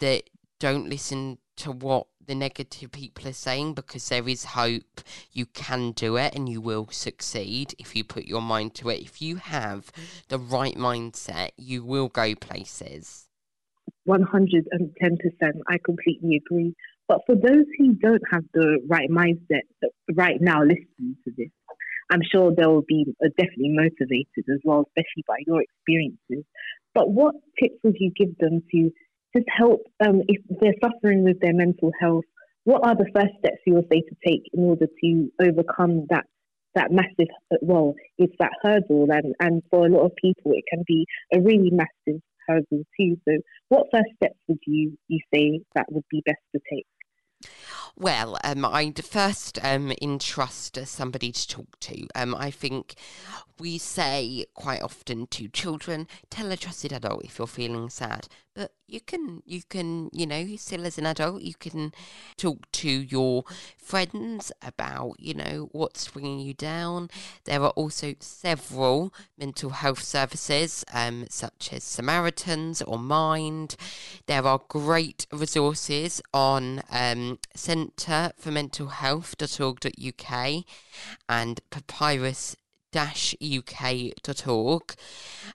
that 0.00 0.28
don't 0.60 0.88
listen 0.88 1.38
to 1.56 1.72
what 1.72 2.06
the 2.26 2.34
negative 2.34 2.92
people 2.92 3.28
are 3.28 3.32
saying 3.32 3.74
because 3.74 4.08
there 4.08 4.28
is 4.28 4.44
hope. 4.44 5.00
You 5.32 5.46
can 5.46 5.92
do 5.92 6.16
it 6.16 6.34
and 6.34 6.48
you 6.48 6.60
will 6.60 6.88
succeed 6.90 7.74
if 7.78 7.94
you 7.96 8.04
put 8.04 8.24
your 8.24 8.42
mind 8.42 8.74
to 8.76 8.90
it. 8.90 9.00
If 9.00 9.20
you 9.20 9.36
have 9.36 9.90
the 10.28 10.38
right 10.38 10.76
mindset, 10.76 11.50
you 11.56 11.84
will 11.84 12.08
go 12.08 12.34
places. 12.34 13.28
110%. 14.08 14.62
I 15.68 15.78
completely 15.84 16.36
agree. 16.36 16.74
But 17.08 17.20
for 17.26 17.34
those 17.34 17.64
who 17.78 17.94
don't 17.94 18.22
have 18.30 18.44
the 18.54 18.78
right 18.88 19.10
mindset 19.10 19.62
right 20.14 20.40
now 20.40 20.62
listening 20.62 21.16
to 21.24 21.32
this, 21.36 21.50
I'm 22.10 22.20
sure 22.30 22.52
they 22.54 22.66
will 22.66 22.84
be 22.86 23.06
definitely 23.20 23.70
motivated 23.70 24.44
as 24.52 24.60
well, 24.64 24.84
especially 24.88 25.24
by 25.26 25.36
your 25.46 25.62
experiences. 25.62 26.44
But 26.94 27.10
what 27.10 27.34
tips 27.60 27.76
would 27.84 27.96
you 27.98 28.12
give 28.16 28.36
them 28.38 28.62
to 28.70 28.90
just 29.34 29.46
help 29.48 29.82
um, 30.04 30.22
if 30.28 30.40
they're 30.60 30.74
suffering 30.82 31.24
with 31.24 31.40
their 31.40 31.54
mental 31.54 31.90
health. 32.00 32.24
What 32.64 32.86
are 32.86 32.94
the 32.94 33.10
first 33.14 33.34
steps 33.40 33.58
you 33.66 33.74
would 33.74 33.88
say 33.92 34.00
to 34.00 34.16
take 34.24 34.42
in 34.52 34.64
order 34.64 34.86
to 35.02 35.32
overcome 35.40 36.06
that 36.10 36.24
that 36.74 36.90
massive 36.90 37.28
uh, 37.52 37.56
well, 37.60 37.94
it's 38.18 38.34
that 38.38 38.52
hurdle, 38.62 39.08
and 39.10 39.34
and 39.40 39.62
for 39.70 39.86
a 39.86 39.90
lot 39.90 40.04
of 40.04 40.12
people, 40.16 40.52
it 40.52 40.64
can 40.72 40.84
be 40.86 41.06
a 41.34 41.40
really 41.40 41.70
massive 41.70 42.22
hurdle 42.46 42.84
too. 42.98 43.16
So, 43.28 43.36
what 43.68 43.88
first 43.92 44.10
steps 44.16 44.38
would 44.48 44.60
you 44.66 44.96
you 45.08 45.18
say 45.34 45.60
that 45.74 45.90
would 45.90 46.04
be 46.10 46.22
best 46.24 46.40
to 46.54 46.60
take? 46.70 46.86
Well, 47.96 48.38
um, 48.42 48.64
I'd 48.64 49.04
first 49.04 49.58
um, 49.62 49.92
entrust 50.00 50.78
somebody 50.86 51.30
to 51.32 51.48
talk 51.48 51.78
to. 51.80 52.06
Um, 52.14 52.34
I 52.34 52.50
think 52.50 52.94
we 53.58 53.76
say 53.76 54.46
quite 54.54 54.80
often 54.80 55.26
to 55.28 55.48
children, 55.48 56.08
tell 56.30 56.50
a 56.50 56.56
trusted 56.56 56.92
adult 56.92 57.24
if 57.24 57.38
you're 57.38 57.46
feeling 57.46 57.90
sad. 57.90 58.28
But 58.54 58.72
you 58.92 59.00
can, 59.00 59.42
you 59.46 59.62
can, 59.68 60.10
you 60.12 60.26
know, 60.26 60.46
still 60.56 60.84
as 60.84 60.98
an 60.98 61.06
adult, 61.06 61.42
you 61.42 61.54
can 61.58 61.92
talk 62.36 62.70
to 62.72 62.90
your 62.90 63.44
friends 63.78 64.52
about, 64.60 65.14
you 65.18 65.34
know, 65.34 65.68
what's 65.72 66.08
bringing 66.08 66.40
you 66.40 66.52
down. 66.52 67.08
There 67.44 67.62
are 67.62 67.70
also 67.70 68.14
several 68.20 69.14
mental 69.38 69.70
health 69.70 70.02
services, 70.02 70.84
um, 70.92 71.26
such 71.30 71.72
as 71.72 71.84
Samaritans 71.84 72.82
or 72.82 72.98
Mind. 72.98 73.76
There 74.26 74.46
are 74.46 74.60
great 74.68 75.26
resources 75.32 76.20
on 76.34 76.82
um, 76.90 77.38
Centre 77.54 78.32
for 78.36 78.50
Mental 78.50 78.88
Health.org.uk 78.88 80.64
and 81.28 81.60
Papyrus 81.70 82.56
uk.org. 82.94 84.94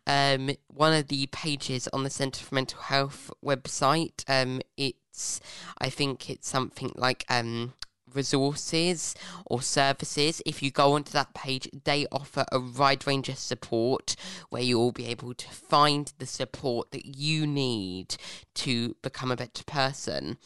Um, 0.05 0.51
one 0.67 0.93
of 0.93 1.07
the 1.07 1.27
pages 1.27 1.87
on 1.93 2.03
the 2.03 2.09
Centre 2.09 2.43
for 2.43 2.55
Mental 2.55 2.79
Health 2.79 3.31
website, 3.43 4.23
um, 4.27 4.61
it's, 4.75 5.39
I 5.79 5.89
think 5.89 6.29
it's 6.29 6.47
something 6.47 6.91
like 6.95 7.25
um, 7.29 7.73
resources 8.13 9.15
or 9.45 9.61
services. 9.61 10.41
If 10.45 10.61
you 10.61 10.71
go 10.71 10.93
onto 10.93 11.11
that 11.11 11.33
page, 11.33 11.69
they 11.85 12.05
offer 12.11 12.45
a 12.51 12.59
wide 12.59 13.05
range 13.07 13.29
of 13.29 13.37
support 13.37 14.15
where 14.49 14.61
you 14.61 14.77
will 14.77 14.91
be 14.91 15.07
able 15.07 15.33
to 15.33 15.49
find 15.49 16.11
the 16.17 16.25
support 16.25 16.91
that 16.91 17.05
you 17.05 17.45
need 17.45 18.15
to 18.55 18.95
become 19.01 19.31
a 19.31 19.37
better 19.37 19.63
person 19.63 20.37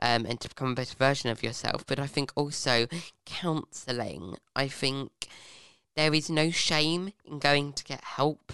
um, 0.00 0.26
and 0.26 0.40
to 0.40 0.48
become 0.48 0.72
a 0.72 0.74
better 0.74 0.96
version 0.96 1.30
of 1.30 1.42
yourself. 1.42 1.84
But 1.86 1.98
I 1.98 2.06
think 2.06 2.32
also 2.34 2.86
counselling, 3.26 4.36
I 4.56 4.68
think 4.68 5.28
there 5.98 6.14
is 6.14 6.30
no 6.30 6.48
shame 6.48 7.12
in 7.24 7.40
going 7.40 7.72
to 7.72 7.82
get 7.82 8.04
help. 8.04 8.52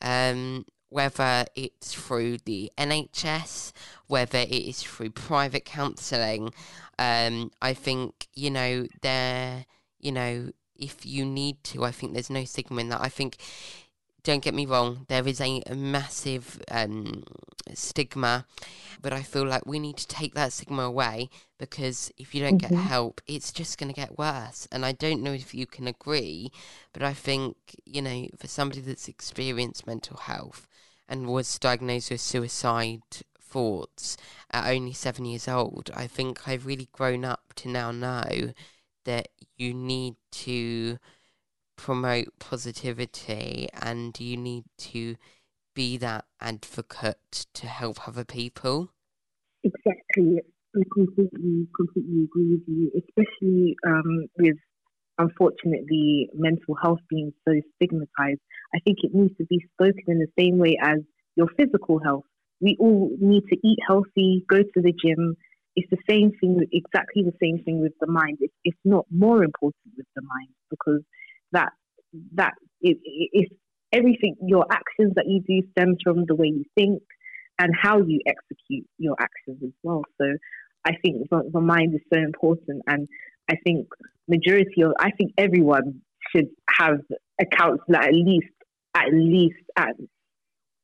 Um, 0.00 0.64
whether 0.90 1.44
it's 1.56 1.92
through 1.92 2.38
the 2.44 2.70
NHS, 2.78 3.72
whether 4.06 4.38
it 4.38 4.52
is 4.52 4.80
through 4.80 5.10
private 5.10 5.64
counselling. 5.64 6.54
Um, 6.96 7.50
I 7.60 7.74
think, 7.74 8.28
you 8.32 8.48
know, 8.48 8.86
there, 9.02 9.66
you 9.98 10.12
know, 10.12 10.52
if 10.76 11.04
you 11.04 11.24
need 11.24 11.64
to, 11.64 11.82
I 11.82 11.90
think 11.90 12.12
there's 12.12 12.30
no 12.30 12.44
stigma 12.44 12.80
in 12.80 12.90
that. 12.90 13.00
I 13.00 13.08
think 13.08 13.38
don't 14.24 14.42
get 14.42 14.54
me 14.54 14.66
wrong, 14.66 15.04
there 15.08 15.26
is 15.28 15.40
a, 15.40 15.62
a 15.66 15.74
massive 15.74 16.60
um, 16.70 17.22
stigma, 17.74 18.46
but 19.00 19.12
I 19.12 19.22
feel 19.22 19.46
like 19.46 19.66
we 19.66 19.78
need 19.78 19.98
to 19.98 20.08
take 20.08 20.34
that 20.34 20.52
stigma 20.52 20.82
away 20.82 21.28
because 21.58 22.10
if 22.16 22.34
you 22.34 22.42
don't 22.42 22.60
mm-hmm. 22.60 22.74
get 22.74 22.84
help, 22.84 23.20
it's 23.26 23.52
just 23.52 23.78
going 23.78 23.92
to 23.92 24.00
get 24.00 24.18
worse. 24.18 24.66
And 24.72 24.84
I 24.84 24.92
don't 24.92 25.22
know 25.22 25.32
if 25.32 25.54
you 25.54 25.66
can 25.66 25.86
agree, 25.86 26.50
but 26.94 27.02
I 27.02 27.12
think, 27.12 27.56
you 27.84 28.00
know, 28.00 28.26
for 28.38 28.48
somebody 28.48 28.80
that's 28.80 29.08
experienced 29.08 29.86
mental 29.86 30.16
health 30.16 30.66
and 31.06 31.26
was 31.26 31.58
diagnosed 31.58 32.10
with 32.10 32.22
suicide 32.22 33.02
thoughts 33.38 34.16
at 34.50 34.72
only 34.72 34.94
seven 34.94 35.26
years 35.26 35.46
old, 35.46 35.90
I 35.94 36.06
think 36.06 36.48
I've 36.48 36.66
really 36.66 36.88
grown 36.92 37.26
up 37.26 37.52
to 37.56 37.68
now 37.68 37.90
know 37.92 38.54
that 39.04 39.28
you 39.58 39.74
need 39.74 40.16
to 40.32 40.98
promote 41.76 42.38
positivity 42.38 43.68
and 43.72 44.18
you 44.20 44.36
need 44.36 44.64
to 44.78 45.16
be 45.74 45.96
that 45.98 46.24
advocate 46.40 47.46
to 47.52 47.66
help 47.66 48.06
other 48.08 48.24
people. 48.24 48.90
Exactly. 49.62 50.40
I 50.76 50.80
completely, 50.92 51.68
completely 51.76 52.24
agree 52.24 52.52
with 52.52 52.62
you, 52.66 52.90
especially 52.96 53.76
um, 53.86 54.26
with 54.38 54.56
unfortunately 55.18 56.28
mental 56.34 56.74
health 56.82 56.98
being 57.08 57.32
so 57.46 57.54
stigmatized. 57.76 58.40
I 58.74 58.80
think 58.84 58.98
it 59.02 59.14
needs 59.14 59.36
to 59.38 59.46
be 59.46 59.64
spoken 59.74 60.04
in 60.08 60.18
the 60.18 60.28
same 60.38 60.58
way 60.58 60.76
as 60.80 60.98
your 61.36 61.48
physical 61.56 62.00
health. 62.02 62.24
We 62.60 62.76
all 62.80 63.10
need 63.20 63.44
to 63.50 63.56
eat 63.64 63.78
healthy, 63.86 64.44
go 64.48 64.58
to 64.58 64.80
the 64.80 64.92
gym. 64.92 65.36
It's 65.76 65.90
the 65.90 65.98
same 66.08 66.32
thing, 66.40 66.58
exactly 66.72 67.22
the 67.22 67.36
same 67.40 67.62
thing 67.64 67.80
with 67.80 67.92
the 68.00 68.06
mind. 68.06 68.38
It's, 68.40 68.54
it's 68.64 68.78
not 68.84 69.06
more 69.10 69.42
important 69.42 69.94
with 69.96 70.06
the 70.14 70.22
mind 70.22 70.50
because 70.70 71.02
that 71.54 71.72
that 72.34 72.52
everything 73.92 74.36
your 74.46 74.66
actions 74.70 75.12
that 75.16 75.24
you 75.26 75.40
do 75.48 75.66
stems 75.72 75.96
from 76.04 76.24
the 76.26 76.34
way 76.34 76.48
you 76.48 76.64
think 76.76 77.02
and 77.58 77.72
how 77.80 77.98
you 77.98 78.20
execute 78.26 78.86
your 78.98 79.16
actions 79.20 79.58
as 79.62 79.72
well. 79.82 80.02
So 80.20 80.26
I 80.84 80.92
think 81.02 81.28
the, 81.30 81.50
the 81.52 81.60
mind 81.60 81.94
is 81.94 82.00
so 82.12 82.20
important, 82.20 82.82
and 82.86 83.08
I 83.50 83.54
think 83.64 83.88
majority 84.28 84.82
of 84.82 84.92
I 84.98 85.10
think 85.12 85.32
everyone 85.38 86.02
should 86.34 86.48
have 86.68 86.98
a 87.40 87.44
counselor 87.46 88.00
at 88.00 88.14
least 88.14 88.52
at 88.94 89.12
least 89.12 89.64
at 89.76 89.94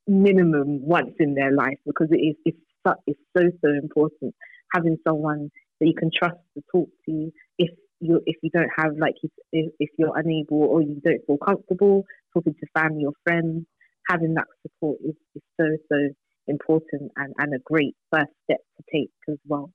minimum 0.07 0.83
once 0.83 1.15
in 1.19 1.35
their 1.35 1.53
life 1.53 1.79
because 1.87 2.09
it 2.11 2.17
is 2.17 2.37
it's, 2.45 2.59
it's 3.07 3.21
so 3.37 3.45
so 3.65 3.71
important 3.71 4.35
having 4.75 4.97
someone 5.07 5.51
that 5.81 5.87
you 5.87 5.95
can 5.95 6.11
trust 6.17 6.37
to 6.55 6.63
talk 6.73 6.89
to 7.07 7.31
if 7.59 7.71
you 8.01 8.21
if 8.27 8.37
you 8.43 8.51
don't 8.51 8.71
have 8.77 8.97
like 8.99 9.15
if, 9.53 9.73
if 9.79 9.91
you're 9.99 10.17
unable 10.17 10.63
or 10.63 10.83
you 10.83 11.01
don't 11.05 11.25
feel 11.27 11.39
comfortable 11.39 12.05
talking 12.35 12.55
to 12.55 12.67
family 12.81 13.05
or 13.05 13.13
friends, 13.25 13.67
having 14.09 14.35
that 14.35 14.47
support 14.63 14.99
is, 15.05 15.15
is 15.35 15.43
so 15.61 15.67
so 15.91 16.09
important 16.47 17.13
and, 17.17 17.35
and 17.39 17.55
a 17.55 17.59
great 17.65 17.95
first 18.13 18.31
step 18.45 18.59
to 18.77 18.85
take 18.93 19.11
as 19.29 19.39
well. 19.47 19.71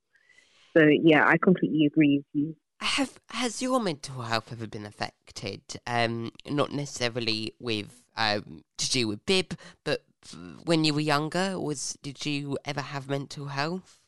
So 0.76 0.84
yeah, 0.86 1.26
I 1.26 1.38
completely 1.38 1.86
agree 1.86 2.18
with 2.18 2.26
you. 2.34 2.56
Have 2.82 3.20
has 3.30 3.62
your 3.62 3.80
mental 3.80 4.22
health 4.24 4.52
ever 4.52 4.68
been 4.68 4.86
affected? 4.86 5.62
Um, 5.88 6.32
not 6.50 6.72
necessarily 6.72 7.54
with 7.60 8.04
um 8.18 8.64
to 8.78 8.90
do 8.90 9.08
with 9.08 9.26
bib, 9.26 9.58
but 9.84 10.04
when 10.66 10.84
you 10.84 10.94
were 10.94 11.02
younger, 11.02 11.60
was 11.60 11.98
did 12.02 12.26
you 12.26 12.58
ever 12.66 12.82
have 12.82 13.10
mental 13.10 13.48
health? 13.48 14.00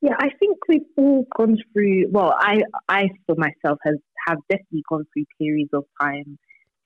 Yeah, 0.00 0.14
I 0.20 0.28
think 0.37 0.37
we've 0.68 0.82
all 0.96 1.26
gone 1.36 1.56
through. 1.72 2.10
Well, 2.10 2.34
I 2.38 2.62
I 2.88 3.08
for 3.26 3.36
myself 3.36 3.78
has 3.84 3.96
have 4.26 4.38
definitely 4.48 4.82
gone 4.88 5.04
through 5.12 5.24
periods 5.38 5.70
of 5.72 5.84
time 6.00 6.38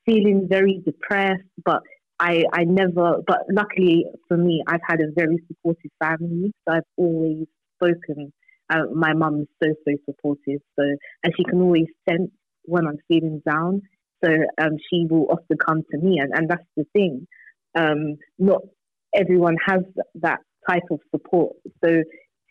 feeling 0.07 0.47
very 0.49 0.83
depressed, 0.85 1.43
but 1.65 1.83
I 2.19 2.45
I 2.53 2.65
never. 2.65 3.19
But 3.27 3.41
luckily 3.51 4.07
for 4.29 4.37
me, 4.37 4.63
I've 4.67 4.81
had 4.87 5.01
a 5.01 5.13
very 5.15 5.39
supportive 5.49 5.91
family, 6.03 6.53
so 6.67 6.77
I've 6.77 6.83
always 6.97 7.47
spoken. 7.77 8.33
Uh, 8.71 8.85
my 8.95 9.13
mum 9.13 9.43
is 9.43 9.49
so 9.63 9.75
so 9.87 9.95
supportive, 10.07 10.61
so 10.79 10.85
and 11.25 11.33
she 11.37 11.45
can 11.45 11.61
always 11.61 11.87
sense 12.09 12.31
when 12.65 12.87
I'm 12.87 12.99
feeling 13.09 13.43
down. 13.49 13.83
So 14.25 14.31
um, 14.61 14.77
she 14.89 15.05
will 15.11 15.27
often 15.31 15.57
come 15.59 15.83
to 15.91 15.99
me, 15.99 16.21
and, 16.21 16.33
and 16.33 16.49
that's 16.49 16.63
the 16.77 16.85
thing. 16.93 17.27
Um, 17.75 18.17
not 18.39 18.63
everyone 19.15 19.57
has 19.67 19.81
that 20.15 20.39
type 20.69 20.85
of 20.91 21.01
support. 21.11 21.57
So 21.85 22.03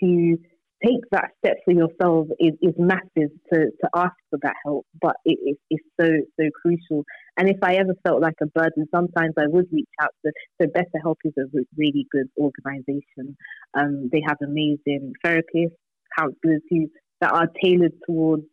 to 0.01 0.37
take 0.83 1.01
that 1.11 1.31
step 1.39 1.57
for 1.65 1.73
yourself 1.73 2.27
is, 2.39 2.53
is 2.61 2.73
massive 2.77 3.31
to, 3.51 3.59
to 3.59 3.89
ask 3.95 4.15
for 4.29 4.39
that 4.41 4.55
help, 4.63 4.85
but 5.01 5.15
it 5.25 5.37
is 5.45 5.57
it's 5.69 5.83
so, 5.99 6.07
so 6.39 6.49
crucial. 6.61 7.03
And 7.37 7.49
if 7.49 7.57
I 7.63 7.75
ever 7.75 7.95
felt 8.05 8.21
like 8.21 8.35
a 8.41 8.47
burden, 8.47 8.87
sometimes 8.93 9.33
I 9.37 9.47
would 9.47 9.67
reach 9.71 9.89
out 10.01 10.11
to, 10.25 10.31
so 10.61 10.67
BetterHelp 10.67 11.17
is 11.23 11.33
a 11.37 11.45
really 11.77 12.07
good 12.11 12.27
organization. 12.37 13.37
Um, 13.73 14.09
they 14.11 14.21
have 14.27 14.37
amazing 14.41 15.13
therapists, 15.25 15.75
counselors 16.17 16.61
who, 16.69 16.87
that 17.21 17.31
are 17.31 17.47
tailored 17.63 17.93
towards 18.05 18.43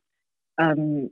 um, 0.61 1.11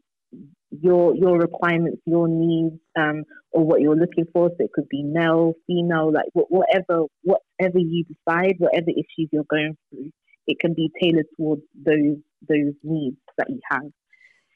your 0.71 1.14
your 1.14 1.39
requirements, 1.39 2.03
your 2.05 2.29
needs, 2.29 2.75
um, 2.99 3.23
or 3.53 3.64
what 3.64 3.81
you're 3.81 3.97
looking 3.97 4.27
for. 4.33 4.49
So 4.51 4.57
it 4.59 4.73
could 4.73 4.89
be 4.89 5.03
male, 5.03 5.55
female, 5.67 6.12
like 6.12 6.27
whatever 6.35 7.05
whatever 7.23 7.79
you 7.79 8.05
decide, 8.05 8.57
whatever 8.59 8.91
issues 8.91 9.29
you're 9.33 9.45
going 9.49 9.77
through 9.89 10.11
it 10.47 10.59
can 10.61 10.75
be 10.75 10.91
tailored 11.01 11.27
towards 11.37 11.63
those 11.75 12.19
those 12.49 12.75
needs 12.83 13.17
that 13.39 13.49
you 13.51 13.61
have. 13.71 13.91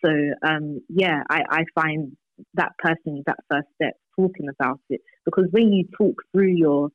So 0.05 0.11
um, 0.47 0.80
yeah, 0.88 1.22
I, 1.28 1.43
I 1.51 1.64
find 1.74 2.16
that 2.55 2.72
personally 2.78 3.22
that 3.26 3.36
first 3.51 3.68
step 3.74 3.95
talking 4.16 4.49
about 4.49 4.80
it 4.88 5.01
because 5.24 5.47
when 5.51 5.72
you 5.72 5.86
talk 5.97 6.16
through 6.32 6.55
your 6.55 6.91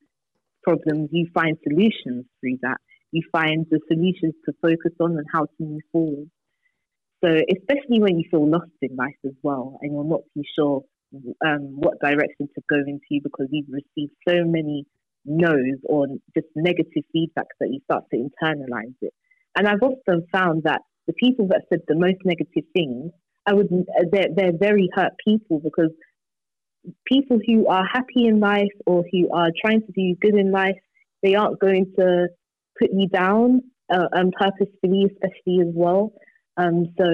problems, 0.64 1.10
you 1.12 1.28
find 1.34 1.58
solutions 1.68 2.26
through 2.39 2.58
that. 2.62 2.78
You 3.12 3.22
find 3.32 3.66
the 3.70 3.80
solutions 3.88 4.34
to 4.46 4.54
focus 4.62 4.91
on 5.00 5.12
and 5.18 5.26
how 5.32 5.46
to 5.46 5.60
move 5.60 5.82
forward. 5.91 6.30
So 7.24 7.30
especially 7.30 8.02
when 8.02 8.20
you 8.20 8.26
feel 8.30 8.50
lost 8.50 8.72
in 8.82 8.96
life 8.96 9.16
as 9.26 9.34
well, 9.41 9.78
and 9.82 9.93
you're 9.93 10.04
not 10.04 10.22
too 10.34 10.43
sure 10.58 10.84
um, 11.46 11.78
what 11.78 12.00
direction 12.02 12.50
to 12.54 12.62
go 12.70 12.78
into 12.86 13.24
because 13.24 13.48
you've 13.52 13.70
received 13.70 14.12
so 14.28 14.43
many 14.43 14.86
no's 15.26 15.80
or 15.84 16.07
just 16.36 16.47
negative 16.55 17.03
feedback 17.11 17.47
that 17.59 17.69
you 17.69 17.80
start 17.84 18.03
to 18.11 18.17
internalize 18.17 18.95
it. 19.01 19.13
And 19.57 19.67
I've 19.67 19.82
often 19.82 20.26
found 20.32 20.63
that 20.63 20.82
the 21.07 21.13
people 21.13 21.47
that 21.49 21.63
said 21.69 21.80
the 21.88 21.95
most 21.95 22.17
negative 22.26 22.63
things, 22.73 23.11
I 23.45 23.53
would 23.53 23.69
they're, 24.11 24.28
they're 24.36 24.57
very 24.59 24.89
hurt 24.93 25.13
people 25.26 25.59
because 25.59 25.91
people 27.05 27.39
who 27.45 27.67
are 27.67 27.86
happy 27.91 28.28
in 28.28 28.39
life 28.39 28.73
or 28.86 29.03
who 29.11 29.30
are 29.34 29.49
trying 29.63 29.82
to 29.82 29.91
do 29.91 30.15
good 30.21 30.36
in 30.36 30.51
life, 30.51 30.76
they 31.23 31.36
aren't 31.36 31.59
going 31.59 31.91
to 31.97 32.28
put 32.80 32.89
you 32.93 33.07
down 33.07 33.61
uh, 33.91 34.07
um, 34.15 34.32
purposefully, 34.38 35.05
especially 35.11 35.61
as 35.61 35.73
well. 35.73 36.13
Um, 36.57 36.86
so 36.97 37.05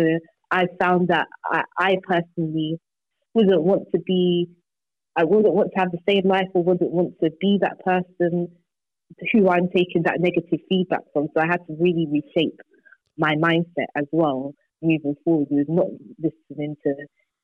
I 0.52 0.66
found 0.80 1.10
that 1.10 1.28
I, 1.46 1.64
I 1.78 1.96
personally 2.04 2.78
wouldn't 3.34 3.64
want 3.64 3.84
to 3.94 4.00
be 4.06 4.48
I 5.18 5.24
wouldn't 5.24 5.54
want 5.54 5.72
to 5.74 5.80
have 5.80 5.92
the 5.92 6.00
same 6.08 6.28
life 6.28 6.48
or 6.54 6.64
wouldn't 6.64 6.92
want 6.92 7.14
to 7.24 7.30
be 7.40 7.60
that 7.62 7.80
person 7.84 8.48
who 9.34 9.50
I'm 9.50 9.68
taking 9.76 10.04
that 10.06 10.20
negative 10.20 10.60
feedback 10.70 11.02
from. 11.14 11.28
So 11.36 11.42
I 11.42 11.48
had 11.48 11.66
to 11.68 11.76
really 11.80 12.08
reshape 12.10 12.60
my 13.18 13.36
mindset 13.36 13.92
as 13.96 14.06
well 14.12 14.54
moving 14.82 15.16
forward 15.24 15.48
with 15.52 15.68
not 15.70 15.88
listening 16.18 16.76
to 16.84 16.94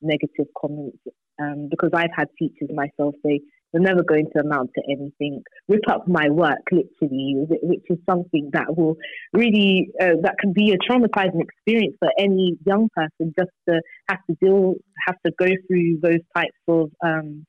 negative 0.02 0.48
comments 0.60 0.98
um, 1.40 1.68
because 1.70 1.92
I've 1.94 2.16
had 2.16 2.28
teachers 2.38 2.70
myself 2.74 3.16
say 3.26 3.42
they're 3.74 3.82
never 3.82 4.04
going 4.04 4.28
to 4.34 4.42
amount 4.42 4.72
to 4.76 4.82
anything, 4.90 5.44
rip 5.68 5.82
up 5.90 6.08
my 6.08 6.30
work 6.30 6.62
literally, 6.72 7.36
which 7.62 7.84
is 7.90 7.98
something 8.10 8.50
that 8.54 8.78
will 8.78 8.96
really 9.34 9.90
uh, 10.00 10.16
that 10.24 10.36
can 10.40 10.54
be 10.54 10.72
a 10.72 10.78
traumatizing 10.92 11.42
experience 11.42 11.96
for 12.00 12.10
any 12.18 12.58
young 12.66 12.88
person 12.96 13.34
just 13.38 13.52
to 13.68 13.82
have 14.10 14.20
to 14.30 14.38
deal, 14.42 14.76
have 15.06 15.18
to 15.26 15.32
go 15.38 15.48
through 15.68 16.00
those 16.02 16.22
types 16.36 16.58
of 16.68 16.90
um, 17.06 17.46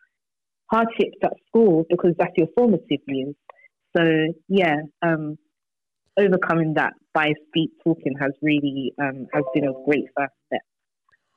hardships 0.70 1.18
at 1.22 1.32
school 1.48 1.84
because 1.88 2.14
that's 2.18 2.32
your 2.36 2.48
formative 2.56 3.00
years. 3.06 3.34
So 3.96 4.04
yeah, 4.48 4.76
um, 5.02 5.38
overcoming 6.18 6.74
that 6.74 6.92
by 7.14 7.32
speed 7.48 7.70
talking 7.82 8.14
has 8.20 8.32
really 8.42 8.92
um, 9.00 9.26
has 9.32 9.44
been 9.54 9.64
a 9.64 9.72
great 9.86 10.04
first 10.16 10.34
step, 10.46 10.62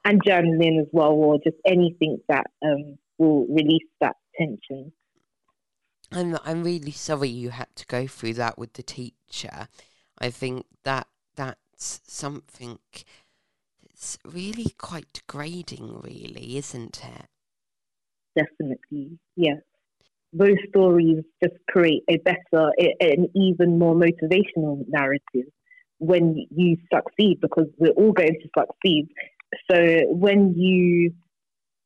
and 0.05 0.21
journaling 0.23 0.79
as 0.81 0.87
well, 0.91 1.11
or 1.11 1.37
just 1.43 1.57
anything 1.65 2.19
that 2.27 2.47
um, 2.63 2.97
will 3.17 3.45
release 3.47 3.87
that 4.01 4.15
tension. 4.37 4.91
I'm 6.11 6.37
I'm 6.43 6.63
really 6.63 6.91
sorry 6.91 7.29
you 7.29 7.51
had 7.51 7.73
to 7.77 7.85
go 7.85 8.07
through 8.07 8.33
that 8.35 8.57
with 8.57 8.73
the 8.73 8.83
teacher. 8.83 9.69
I 10.19 10.29
think 10.29 10.65
that 10.83 11.07
that's 11.35 12.01
something 12.05 12.79
that's 13.87 14.17
really 14.25 14.73
quite 14.77 15.13
degrading, 15.13 16.01
really, 16.03 16.57
isn't 16.57 17.01
it? 17.03 17.30
Definitely, 18.35 19.17
yes. 19.35 19.57
those 20.33 20.55
stories 20.69 21.23
just 21.43 21.55
create 21.69 22.03
a 22.09 22.17
better, 22.17 22.71
an 23.01 23.27
even 23.35 23.77
more 23.77 23.95
motivational 23.95 24.83
narrative 24.87 25.47
when 25.97 26.47
you 26.49 26.77
succeed 26.93 27.39
because 27.41 27.67
we're 27.77 27.91
all 27.91 28.11
going 28.13 28.35
to 28.41 28.49
succeed. 28.57 29.07
So 29.69 30.03
when 30.09 30.55
you 30.57 31.13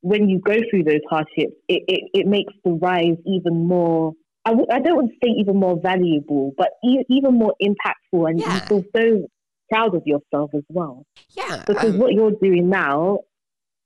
when 0.02 0.30
you 0.30 0.40
go 0.40 0.54
through 0.70 0.84
those 0.84 1.02
hardships, 1.10 1.56
it, 1.68 1.84
it, 1.88 2.02
it 2.14 2.28
makes 2.28 2.54
the 2.64 2.72
rise 2.74 3.18
even 3.26 3.68
more. 3.68 4.14
I 4.46 4.52
w- 4.52 4.68
I 4.72 4.80
don't 4.80 4.96
want 4.96 5.10
to 5.10 5.16
say 5.24 5.32
even 5.40 5.60
more 5.60 5.80
valuable, 5.82 6.54
but 6.56 6.70
e- 6.84 7.04
even 7.10 7.40
more 7.40 7.56
impactful, 7.60 8.30
and 8.30 8.40
yeah. 8.40 8.54
you 8.54 8.62
feel 8.68 8.84
so 8.96 9.28
proud 9.72 9.96
of 9.96 10.04
yourself 10.06 10.52
as 10.54 10.62
well. 10.70 11.06
Yeah, 11.36 11.64
because 11.66 11.94
um, 11.94 11.98
what 11.98 12.14
you're 12.14 12.38
doing 12.40 12.70
now 12.70 13.20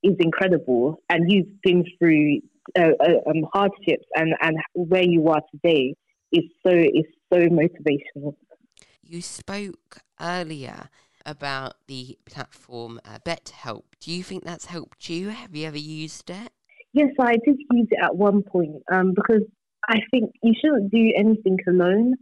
is 0.04 0.16
incredible, 0.20 1.02
and 1.10 1.32
you've 1.32 1.62
been 1.62 1.84
through 1.98 2.40
uh, 2.78 2.92
uh, 3.00 3.30
um, 3.30 3.46
hardships, 3.54 4.06
and 4.16 4.34
and 4.42 4.58
where 4.74 5.04
you 5.04 5.28
are 5.28 5.42
today 5.52 5.96
is 6.32 6.44
so 6.66 6.72
is 6.72 7.06
so 7.32 7.40
motivational. 7.48 8.36
You 9.04 9.22
spoke 9.22 10.00
earlier 10.22 10.90
about 11.26 11.76
the 11.88 12.18
platform 12.26 13.00
uh, 13.06 13.20
BetterHelp. 13.26 13.84
Do 14.00 14.12
you 14.12 14.24
think 14.24 14.44
that's 14.44 14.66
helped 14.66 15.10
you? 15.10 15.30
Have 15.30 15.56
you 15.56 15.68
ever 15.68 15.78
used 15.78 16.30
it? 16.30 16.52
Yes, 16.94 17.10
I 17.20 17.34
did 17.46 17.58
use 17.72 17.88
it 17.92 18.00
at 18.04 18.16
one 18.16 18.42
point 18.42 18.82
um, 18.92 19.14
because 19.14 19.44
I 19.88 20.00
think 20.12 20.32
you 20.44 20.54
shouldn't 20.60 20.92
do 20.92 21.12
anything 21.16 21.58
alone, 21.68 22.16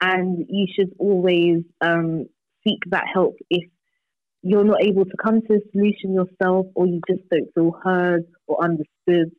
and 0.00 0.46
you 0.48 0.66
should 0.74 0.92
always 0.98 1.62
um, 1.80 2.26
seek 2.66 2.78
that 2.90 3.04
help 3.12 3.36
if 3.50 3.64
you're 4.44 4.64
not 4.64 4.82
able 4.82 5.06
to 5.06 5.16
come 5.24 5.40
to 5.40 5.54
a 5.54 5.60
solution 5.72 6.12
yourself 6.12 6.66
or 6.74 6.86
you 6.86 7.00
just 7.08 7.22
don't 7.30 7.48
feel 7.54 7.72
heard 7.82 8.24
or 8.46 8.62
understood. 8.62 9.32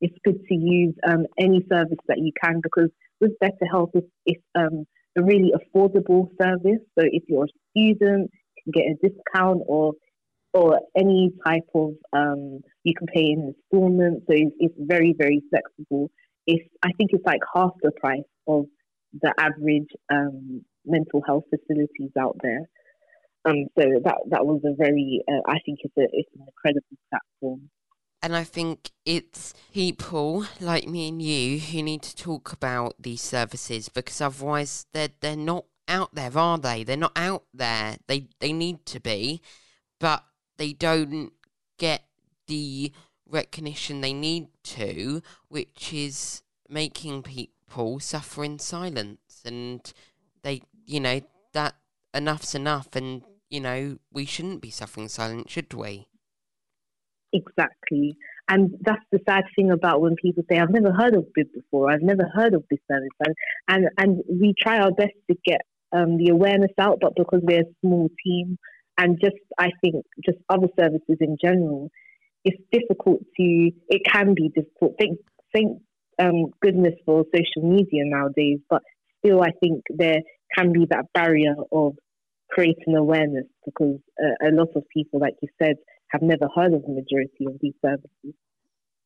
It's 0.00 0.16
good 0.24 0.38
to 0.46 0.54
use 0.54 0.94
um, 1.06 1.26
any 1.40 1.66
service 1.70 1.98
that 2.06 2.18
you 2.18 2.30
can 2.42 2.60
because 2.62 2.88
with 3.20 3.32
BetterHelp, 3.42 3.90
it's, 3.94 4.06
it's 4.26 4.42
um, 4.54 4.84
a 5.18 5.22
really 5.22 5.52
affordable 5.52 6.28
service. 6.40 6.80
So 6.96 7.04
if 7.04 7.24
you're 7.26 7.46
a 7.46 7.48
student, 7.76 8.30
you 8.56 8.62
can 8.62 8.72
get 8.72 8.84
a 8.84 9.08
discount 9.08 9.62
or 9.66 9.94
or 10.54 10.80
any 10.96 11.30
type 11.46 11.68
of 11.74 11.90
um, 12.12 12.60
you 12.82 12.94
can 12.96 13.06
pay 13.08 13.26
in 13.32 13.52
installments. 13.54 14.24
So 14.28 14.34
it's, 14.36 14.54
it's 14.60 14.74
very 14.78 15.14
very 15.18 15.42
flexible. 15.50 16.10
It's 16.46 16.64
I 16.84 16.92
think 16.96 17.10
it's 17.12 17.26
like 17.26 17.40
half 17.54 17.72
the 17.82 17.90
price 18.00 18.20
of 18.46 18.66
the 19.20 19.34
average 19.38 19.88
um, 20.12 20.62
mental 20.86 21.22
health 21.26 21.44
facilities 21.50 22.12
out 22.18 22.36
there. 22.42 22.68
Um, 23.48 23.66
so 23.78 23.84
that 24.04 24.16
that 24.30 24.46
was 24.46 24.60
a 24.64 24.74
very 24.76 25.22
uh, 25.28 25.40
I 25.46 25.58
think 25.64 25.80
it's 25.82 25.96
a 25.96 26.06
it's 26.12 26.30
an 26.34 26.46
incredible 26.46 26.96
platform. 27.10 27.70
And 28.20 28.34
I 28.34 28.42
think 28.42 28.90
it's 29.04 29.54
people 29.72 30.44
like 30.60 30.88
me 30.88 31.08
and 31.08 31.22
you 31.22 31.60
who 31.60 31.82
need 31.82 32.02
to 32.02 32.16
talk 32.16 32.52
about 32.52 32.96
these 32.98 33.22
services 33.22 33.88
because 33.88 34.20
otherwise 34.20 34.86
they're 34.92 35.10
they're 35.20 35.36
not 35.36 35.66
out 35.86 36.14
there, 36.14 36.36
are 36.36 36.58
they? 36.58 36.84
They're 36.84 36.96
not 36.96 37.16
out 37.16 37.44
there. 37.54 37.96
They 38.06 38.28
they 38.40 38.52
need 38.52 38.84
to 38.86 39.00
be, 39.00 39.40
but 39.98 40.24
they 40.58 40.72
don't 40.72 41.32
get 41.78 42.02
the 42.46 42.92
recognition 43.28 44.00
they 44.00 44.12
need 44.12 44.48
to, 44.64 45.22
which 45.48 45.92
is 45.92 46.42
making 46.68 47.22
people 47.22 48.00
suffer 48.00 48.44
in 48.44 48.58
silence. 48.58 49.42
And 49.44 49.80
they, 50.42 50.62
you 50.84 51.00
know, 51.00 51.20
that 51.52 51.74
enough's 52.12 52.54
enough. 52.54 52.94
And 52.94 53.22
you 53.50 53.60
know, 53.60 53.98
we 54.12 54.24
shouldn't 54.24 54.62
be 54.62 54.70
suffering 54.70 55.08
silent, 55.08 55.50
should 55.50 55.72
we? 55.74 56.08
Exactly. 57.32 58.16
And 58.48 58.70
that's 58.80 59.04
the 59.12 59.20
sad 59.28 59.44
thing 59.54 59.70
about 59.70 60.00
when 60.00 60.16
people 60.22 60.42
say, 60.50 60.58
I've 60.58 60.70
never 60.70 60.92
heard 60.92 61.14
of 61.14 61.26
BIB 61.34 61.52
before, 61.54 61.90
I've 61.90 62.02
never 62.02 62.30
heard 62.34 62.54
of 62.54 62.64
this 62.70 62.80
service. 62.90 63.08
And, 63.20 63.34
and, 63.68 63.88
and 63.98 64.22
we 64.40 64.54
try 64.58 64.78
our 64.78 64.92
best 64.92 65.12
to 65.30 65.36
get 65.44 65.60
um, 65.92 66.16
the 66.16 66.30
awareness 66.30 66.72
out, 66.78 66.98
but 67.00 67.14
because 67.16 67.40
we're 67.42 67.60
a 67.60 67.74
small 67.84 68.08
team 68.24 68.58
and 68.98 69.18
just, 69.22 69.36
I 69.58 69.70
think, 69.82 70.04
just 70.24 70.38
other 70.48 70.68
services 70.78 71.18
in 71.20 71.36
general, 71.42 71.90
it's 72.44 72.62
difficult 72.72 73.20
to, 73.38 73.70
it 73.88 74.02
can 74.10 74.34
be 74.34 74.50
difficult. 74.54 74.94
Thank, 74.98 75.18
thank 75.54 75.78
um, 76.18 76.46
goodness 76.62 76.94
for 77.04 77.24
social 77.34 77.68
media 77.68 78.04
nowadays, 78.04 78.58
but 78.70 78.82
still, 79.24 79.42
I 79.42 79.50
think 79.60 79.82
there 79.90 80.20
can 80.56 80.72
be 80.72 80.86
that 80.90 81.06
barrier 81.12 81.54
of 81.70 81.94
creating 82.50 82.96
awareness 82.96 83.46
because 83.64 83.98
uh, 84.22 84.48
a 84.48 84.50
lot 84.52 84.68
of 84.74 84.84
people, 84.92 85.20
like 85.20 85.34
you 85.42 85.48
said, 85.62 85.76
have 86.08 86.22
never 86.22 86.48
heard 86.54 86.72
of 86.72 86.82
the 86.82 86.92
majority 86.92 87.46
of 87.46 87.54
these 87.60 87.74
services. 87.84 88.34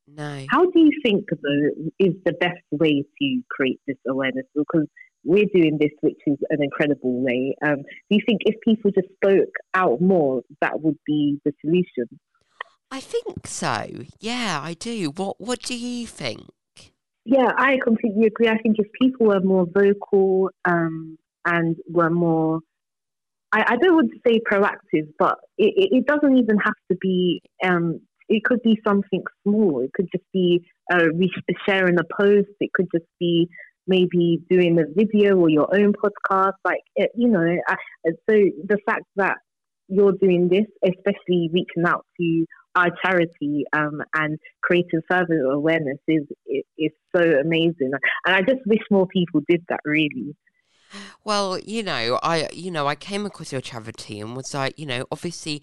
No. 0.07 0.45
How 0.51 0.70
do 0.70 0.80
you 0.80 0.90
think, 1.05 1.24
though, 1.30 1.90
is 1.99 2.14
the 2.24 2.32
best 2.32 2.62
way 2.70 3.05
to 3.20 3.43
create 3.51 3.80
this 3.86 3.97
awareness? 4.09 4.47
Because 4.55 4.86
we're 5.24 5.47
doing 5.55 5.78
this, 5.80 5.90
which 6.01 6.18
is 6.26 6.38
an 6.51 6.62
incredible 6.62 7.22
way. 7.22 7.55
Um, 7.64 7.76
do 7.76 8.11
you 8.11 8.20
think 8.26 8.40
if 8.45 8.57
people 8.62 8.90
just 8.90 9.09
spoke 9.14 9.55
out 9.74 10.01
more, 10.01 10.43
that 10.61 10.80
would 10.80 10.99
be 11.07 11.40
the 11.45 11.53
solution? 11.61 12.18
I 12.90 13.01
think 13.01 13.47
so. 13.47 13.86
Yeah, 14.20 14.61
I 14.62 14.74
do. 14.74 15.11
What 15.11 15.40
What 15.40 15.62
do 15.62 15.74
you 15.74 16.07
think? 16.07 16.49
Yeah, 17.24 17.53
I 17.57 17.78
completely 17.82 18.26
agree. 18.26 18.49
I 18.49 18.59
think 18.59 18.76
if 18.78 18.88
people 19.01 19.26
were 19.26 19.40
more 19.40 19.66
vocal 19.72 20.51
um, 20.64 21.16
and 21.45 21.76
were 21.88 22.11
more 22.11 22.61
I, 23.53 23.65
I 23.69 23.77
don't 23.77 23.95
want 23.95 24.11
to 24.13 24.19
say 24.27 24.41
proactive, 24.51 25.09
but 25.19 25.37
it, 25.59 25.89
it 25.93 26.07
doesn't 26.07 26.37
even 26.37 26.57
have 26.59 26.75
to 26.91 26.97
be. 27.01 27.41
Um, 27.65 28.01
it 28.29 28.45
could 28.45 28.63
be 28.63 28.79
something 28.87 29.23
small. 29.43 29.81
It 29.81 29.93
could 29.93 30.09
just 30.15 30.25
be 30.33 30.65
uh, 30.93 31.09
sharing 31.69 31.97
a 31.99 32.23
post. 32.23 32.49
It 32.61 32.71
could 32.73 32.87
just 32.95 33.05
be 33.21 33.49
maybe 33.87 34.41
doing 34.49 34.79
a 34.79 34.85
video 34.97 35.37
or 35.37 35.51
your 35.51 35.69
own 35.75 35.93
podcast. 35.93 36.53
Like 36.65 36.81
it, 36.97 37.11
you 37.15 37.29
know, 37.29 37.45
I, 37.69 37.77
so 38.07 38.37
the 38.37 38.79
fact 38.87 39.05
that 39.17 39.37
you're 39.89 40.13
doing 40.13 40.49
this, 40.49 40.65
especially 40.85 41.51
reaching 41.53 41.85
out 41.87 42.07
to 42.19 42.47
our 42.75 42.89
charity 43.05 43.65
um, 43.75 44.01
and 44.15 44.39
creating 44.63 45.03
further 45.11 45.43
awareness, 45.53 45.99
is 46.09 46.23
is 46.79 46.93
so 47.15 47.23
amazing. 47.23 47.91
And 48.27 48.35
I 48.35 48.41
just 48.41 48.65
wish 48.67 48.81
more 48.91 49.07
people 49.07 49.43
did 49.47 49.63
that. 49.69 49.81
Really. 49.85 50.35
Well, 51.24 51.59
you 51.59 51.82
know, 51.82 52.18
I 52.22 52.49
you 52.53 52.70
know, 52.70 52.86
I 52.86 52.95
came 52.95 53.26
across 53.26 53.53
your 53.53 53.61
charity 53.61 54.20
and 54.20 54.36
was 54.36 54.55
like, 54.55 54.78
you 54.78 54.86
know, 54.86 55.07
obviously 55.11 55.62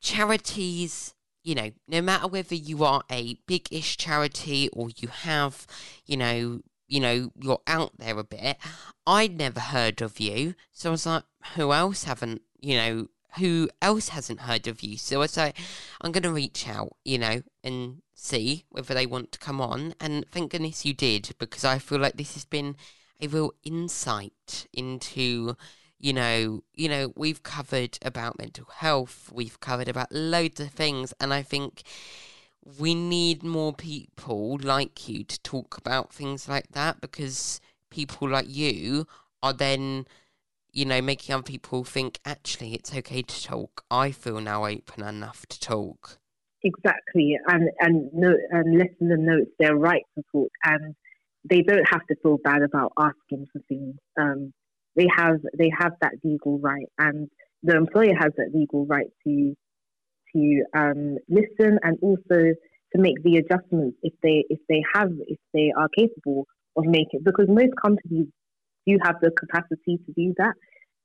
charities, 0.00 1.14
you 1.42 1.54
know, 1.54 1.70
no 1.88 2.02
matter 2.02 2.28
whether 2.28 2.54
you 2.54 2.84
are 2.84 3.02
a 3.10 3.34
big-ish 3.46 3.96
charity 3.96 4.68
or 4.72 4.88
you 4.96 5.08
have, 5.08 5.66
you 6.06 6.16
know, 6.16 6.60
you 6.88 7.00
know, 7.00 7.30
you're 7.40 7.62
out 7.66 7.92
there 7.98 8.18
a 8.18 8.24
bit. 8.24 8.58
I'd 9.06 9.38
never 9.38 9.60
heard 9.60 10.02
of 10.02 10.20
you. 10.20 10.54
So 10.72 10.90
I 10.90 10.92
was 10.92 11.06
like, 11.06 11.24
who 11.54 11.72
else 11.72 12.04
haven't, 12.04 12.42
you 12.60 12.76
know, 12.76 13.06
who 13.38 13.70
else 13.80 14.10
hasn't 14.10 14.40
heard 14.40 14.66
of 14.66 14.82
you? 14.82 14.98
So 14.98 15.16
I 15.16 15.18
was 15.20 15.36
like, 15.36 15.56
I'm 16.00 16.12
to 16.12 16.30
reach 16.30 16.68
out, 16.68 16.96
you 17.04 17.18
know, 17.18 17.42
and 17.64 18.02
see 18.14 18.64
whether 18.68 18.92
they 18.92 19.06
want 19.06 19.32
to 19.32 19.38
come 19.38 19.60
on. 19.60 19.94
And 20.00 20.26
thank 20.30 20.50
goodness 20.50 20.84
you 20.84 20.92
did, 20.92 21.30
because 21.38 21.64
I 21.64 21.78
feel 21.78 21.98
like 21.98 22.16
this 22.16 22.34
has 22.34 22.44
been 22.44 22.76
a 23.22 23.28
real 23.28 23.52
insight 23.64 24.66
into 24.72 25.56
you 25.98 26.12
know 26.12 26.62
you 26.74 26.88
know 26.88 27.12
we've 27.16 27.42
covered 27.42 27.98
about 28.02 28.38
mental 28.38 28.66
health 28.76 29.30
we've 29.32 29.60
covered 29.60 29.88
about 29.88 30.10
loads 30.10 30.60
of 30.60 30.70
things 30.70 31.14
and 31.20 31.32
i 31.32 31.40
think 31.42 31.82
we 32.78 32.94
need 32.94 33.42
more 33.42 33.72
people 33.72 34.58
like 34.62 35.08
you 35.08 35.24
to 35.24 35.40
talk 35.42 35.76
about 35.76 36.12
things 36.12 36.48
like 36.48 36.68
that 36.72 37.00
because 37.00 37.60
people 37.90 38.28
like 38.28 38.46
you 38.48 39.06
are 39.42 39.52
then 39.52 40.06
you 40.72 40.84
know 40.84 41.02
making 41.02 41.34
other 41.34 41.42
people 41.42 41.84
think 41.84 42.18
actually 42.24 42.74
it's 42.74 42.94
okay 42.94 43.22
to 43.22 43.42
talk. 43.42 43.84
I 43.90 44.10
feel 44.10 44.40
now 44.40 44.64
open 44.64 45.04
enough 45.04 45.44
to 45.46 45.60
talk. 45.60 46.18
Exactly 46.62 47.36
and 47.48 47.70
and 47.80 48.10
no 48.12 48.32
and 48.50 48.78
letting 48.78 49.08
them 49.08 49.26
know 49.26 49.38
it's 49.38 49.50
their 49.58 49.76
right 49.76 50.04
to 50.16 50.24
talk 50.32 50.50
and 50.64 50.94
they 51.48 51.62
don't 51.62 51.86
have 51.90 52.06
to 52.06 52.16
feel 52.22 52.38
bad 52.44 52.62
about 52.62 52.92
asking 52.98 53.46
for 53.52 53.60
things. 53.68 53.96
Um, 54.18 54.52
they 54.96 55.06
have 55.16 55.36
they 55.56 55.70
have 55.78 55.92
that 56.00 56.12
legal 56.22 56.58
right, 56.58 56.86
and 56.98 57.28
the 57.62 57.76
employer 57.76 58.14
has 58.18 58.32
that 58.36 58.50
legal 58.54 58.86
right 58.86 59.06
to 59.26 59.54
to 60.34 60.62
um, 60.76 61.16
listen 61.28 61.78
and 61.82 61.98
also 62.02 62.54
to 62.94 63.00
make 63.00 63.22
the 63.22 63.36
adjustments 63.36 63.96
if 64.02 64.12
they 64.22 64.44
if 64.48 64.60
they 64.68 64.82
have 64.94 65.10
if 65.26 65.38
they 65.54 65.72
are 65.76 65.88
capable 65.96 66.46
of 66.76 66.84
making. 66.84 67.20
Because 67.24 67.46
most 67.48 67.72
companies 67.80 68.26
do 68.86 68.98
have 69.02 69.16
the 69.20 69.30
capacity 69.30 69.98
to 70.06 70.12
do 70.16 70.34
that. 70.38 70.54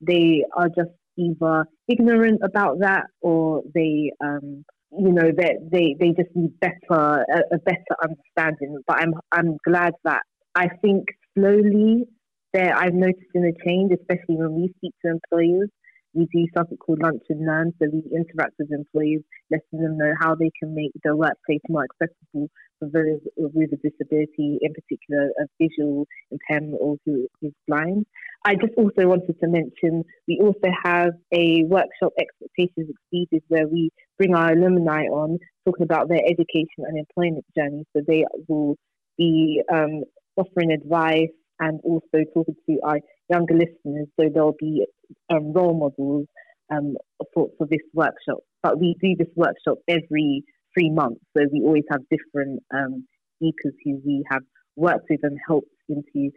They 0.01 0.43
are 0.55 0.67
just 0.67 0.91
either 1.17 1.65
ignorant 1.87 2.41
about 2.43 2.79
that 2.79 3.05
or 3.21 3.63
they 3.73 4.11
um, 4.23 4.63
you 4.91 5.11
know 5.11 5.31
they 5.35 5.57
they 5.71 5.95
they 5.99 6.09
just 6.11 6.33
need 6.35 6.57
better 6.59 6.75
a, 6.91 7.41
a, 7.53 7.57
better 7.59 7.95
understanding. 8.01 8.79
But 8.87 9.01
I'm 9.01 9.13
I'm 9.31 9.57
glad 9.65 9.93
that 10.03 10.21
I 10.55 10.67
think 10.81 11.05
slowly 11.37 12.05
there 12.53 12.73
I'm 12.75 12.99
noticing 12.99 13.45
a 13.45 13.65
change, 13.65 13.91
especially 13.91 14.37
when 14.37 14.55
we 14.55 14.73
speak 14.77 14.93
to 15.05 15.11
employers. 15.11 15.69
We 16.17 16.25
do 16.33 16.47
something 16.57 16.77
called 16.77 17.01
Lunch 17.01 17.21
and 17.29 17.45
Learn. 17.45 17.71
So 17.79 17.87
we 17.93 18.03
interact 18.11 18.55
with 18.57 18.71
employees, 18.71 19.21
letting 19.51 19.81
them 19.81 19.97
know 19.97 20.13
how 20.19 20.33
they 20.33 20.51
can 20.59 20.73
make 20.73 20.91
their 21.03 21.15
workplace 21.15 21.61
more 21.69 21.85
accessible 21.85 22.49
for 22.79 22.89
those 22.91 23.19
with 23.37 23.71
a 23.71 23.77
disability, 23.77 24.57
in 24.61 24.73
particular 24.73 25.29
a 25.39 25.45
visual 25.61 26.07
impairment 26.31 26.77
or 26.81 26.97
who 27.05 27.27
is 27.41 27.53
blind. 27.67 28.05
I 28.45 28.55
just 28.55 28.73
also 28.77 29.07
wanted 29.07 29.39
to 29.39 29.47
mention 29.47 30.03
we 30.27 30.39
also 30.41 30.73
have 30.83 31.11
a 31.31 31.63
workshop, 31.65 32.13
Expectations 32.19 32.89
Exceeded, 32.89 33.43
where 33.47 33.67
we 33.67 33.91
bring 34.17 34.35
our 34.35 34.53
alumni 34.53 35.03
on 35.03 35.37
talking 35.65 35.83
about 35.83 36.09
their 36.09 36.21
education 36.25 36.79
and 36.79 36.97
employment 36.97 37.45
journey. 37.55 37.85
So 37.95 38.01
they 38.07 38.25
will 38.47 38.75
be 39.17 39.61
um, 39.71 40.03
offering 40.35 40.71
advice 40.71 41.29
and 41.59 41.79
also 41.83 42.23
talking 42.33 42.55
to 42.69 42.79
our 42.83 42.99
younger 43.29 43.53
listeners. 43.53 44.07
So 44.19 44.29
there'll 44.33 44.55
be 44.59 44.85
um, 45.29 45.53
role 45.53 45.77
models 45.77 46.27
um, 46.71 46.95
for, 47.33 47.49
for 47.57 47.67
this 47.69 47.81
workshop. 47.93 48.39
But 48.63 48.79
we 48.79 48.95
do 49.01 49.15
this 49.17 49.33
workshop 49.35 49.77
every 49.87 50.43
three 50.73 50.89
months. 50.89 51.21
So 51.35 51.43
we 51.51 51.61
always 51.63 51.83
have 51.91 52.01
different 52.09 52.61
um, 52.73 53.05
speakers 53.35 53.73
who 53.83 54.01
we 54.05 54.23
have 54.31 54.43
worked 54.75 55.05
with 55.09 55.19
and 55.23 55.37
helped 55.47 55.67
into 55.89 56.31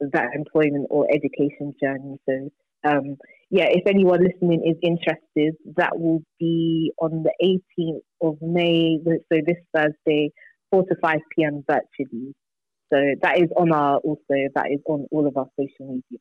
that 0.00 0.28
employment 0.34 0.86
or 0.90 1.06
education 1.10 1.74
journey. 1.82 2.16
So 2.28 2.50
um, 2.88 3.16
yeah, 3.50 3.66
if 3.68 3.82
anyone 3.86 4.20
listening 4.24 4.62
is 4.64 4.76
interested, 4.82 5.54
that 5.76 5.98
will 5.98 6.22
be 6.38 6.92
on 7.00 7.24
the 7.24 7.60
18th 7.78 8.00
of 8.22 8.38
May, 8.40 8.98
so 9.04 9.38
this 9.44 9.56
Thursday, 9.74 10.30
4 10.70 10.84
to 10.84 10.94
5 11.02 11.18
p.m. 11.36 11.64
virtually. 11.68 12.34
So 12.92 13.14
that 13.22 13.38
is 13.38 13.48
on 13.56 13.72
our 13.72 13.96
also 13.98 14.34
that 14.54 14.70
is 14.70 14.80
on 14.86 15.06
all 15.10 15.26
of 15.26 15.36
our 15.36 15.48
social 15.56 15.94
media. 15.94 16.20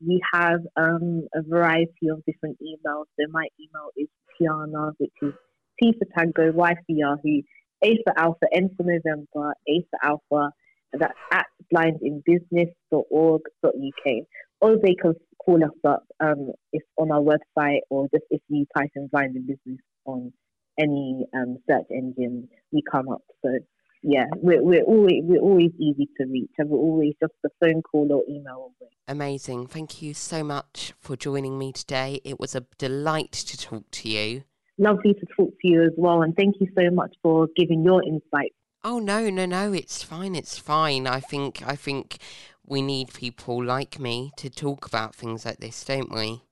We 0.07 0.21
have 0.33 0.61
um, 0.77 1.29
a 1.35 1.43
variety 1.43 2.09
of 2.11 2.23
different 2.27 2.59
emails. 2.61 3.05
So 3.19 3.27
my 3.31 3.47
email 3.61 3.91
is 3.97 4.09
Tyana, 4.41 4.93
which 4.99 5.13
is 5.23 5.33
T 5.81 5.95
for 5.99 6.07
Tango, 6.17 6.53
Y 6.53 6.75
for 6.75 6.83
Yahoo, 6.89 7.43
A 7.85 7.97
for 8.05 8.13
Alpha, 8.19 8.47
N 8.53 8.71
for 8.77 8.83
November, 8.83 9.55
A 9.69 9.87
for 9.91 9.99
Alpha, 10.03 10.53
that's 10.99 11.15
at 11.33 11.47
blindinbusiness.org.uk. 11.75 14.27
Or 14.61 14.77
they 14.77 14.95
can 14.95 15.15
call 15.45 15.65
us 15.65 15.71
up 15.87 16.05
um, 16.21 16.53
if 16.73 16.83
on 16.97 17.11
our 17.11 17.21
website 17.21 17.81
or 17.91 18.09
just 18.15 18.25
if 18.31 18.41
you 18.49 18.67
type 18.77 18.91
in 18.97 19.09
blind 19.09 19.37
in 19.37 19.43
business 19.43 19.79
on 20.07 20.33
any 20.79 21.27
um, 21.35 21.59
search 21.69 21.87
engine, 21.91 22.49
we 22.73 22.83
come 22.91 23.09
up. 23.09 23.23
So 23.45 23.59
yeah, 24.03 24.27
we're, 24.37 24.63
we're 24.63 24.83
always 24.83 25.21
we're 25.23 25.41
always 25.41 25.71
easy 25.79 26.09
to 26.19 26.27
reach, 26.27 26.51
and 26.59 26.69
we're 26.69 26.79
always 26.79 27.15
just 27.23 27.33
a 27.47 27.49
phone 27.59 27.81
call 27.81 28.13
or 28.13 28.23
email 28.29 28.73
away. 28.79 28.91
Amazing! 29.09 29.67
Thank 29.67 30.03
you 30.03 30.13
so 30.13 30.45
much 30.45 30.93
for 31.01 31.17
joining 31.17 31.59
me 31.59 31.73
today. 31.73 32.21
It 32.23 32.39
was 32.39 32.55
a 32.55 32.67
delight 32.77 33.33
to 33.33 33.57
talk 33.57 33.91
to 33.91 34.11
you. 34.11 34.45
Lovely 34.77 35.15
to 35.15 35.27
talk 35.35 35.55
to 35.63 35.69
you 35.69 35.85
as 35.85 35.93
well, 35.97 36.21
and 36.21 36.37
thank 36.37 36.57
you 36.61 36.67
so 36.79 36.91
much 36.91 37.15
for 37.23 37.49
giving 37.57 37.83
your 37.83 38.03
insights. 38.03 38.57
Oh 38.85 38.99
no, 38.99 39.31
no, 39.31 39.47
no! 39.47 39.73
It's 39.73 40.03
fine. 40.03 40.35
It's 40.35 40.59
fine. 40.59 41.07
I 41.07 41.19
think 41.19 41.63
I 41.67 41.75
think 41.75 42.19
we 42.67 42.83
need 42.83 43.15
people 43.15 43.65
like 43.65 43.99
me 43.99 44.33
to 44.37 44.51
talk 44.51 44.87
about 44.87 45.15
things 45.15 45.47
like 45.47 45.59
this, 45.59 45.83
don't 45.85 46.13
we? 46.13 46.43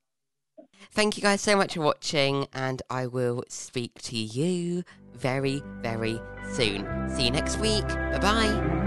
Thank 0.90 1.18
you 1.18 1.22
guys 1.22 1.42
so 1.42 1.56
much 1.56 1.74
for 1.74 1.82
watching, 1.82 2.46
and 2.54 2.80
I 2.88 3.06
will 3.06 3.44
speak 3.48 4.00
to 4.04 4.16
you 4.16 4.82
very, 5.12 5.62
very 5.80 6.18
soon. 6.52 7.08
See 7.14 7.26
you 7.26 7.30
next 7.30 7.58
week. 7.58 7.86
Bye 7.86 8.18
bye. 8.18 8.81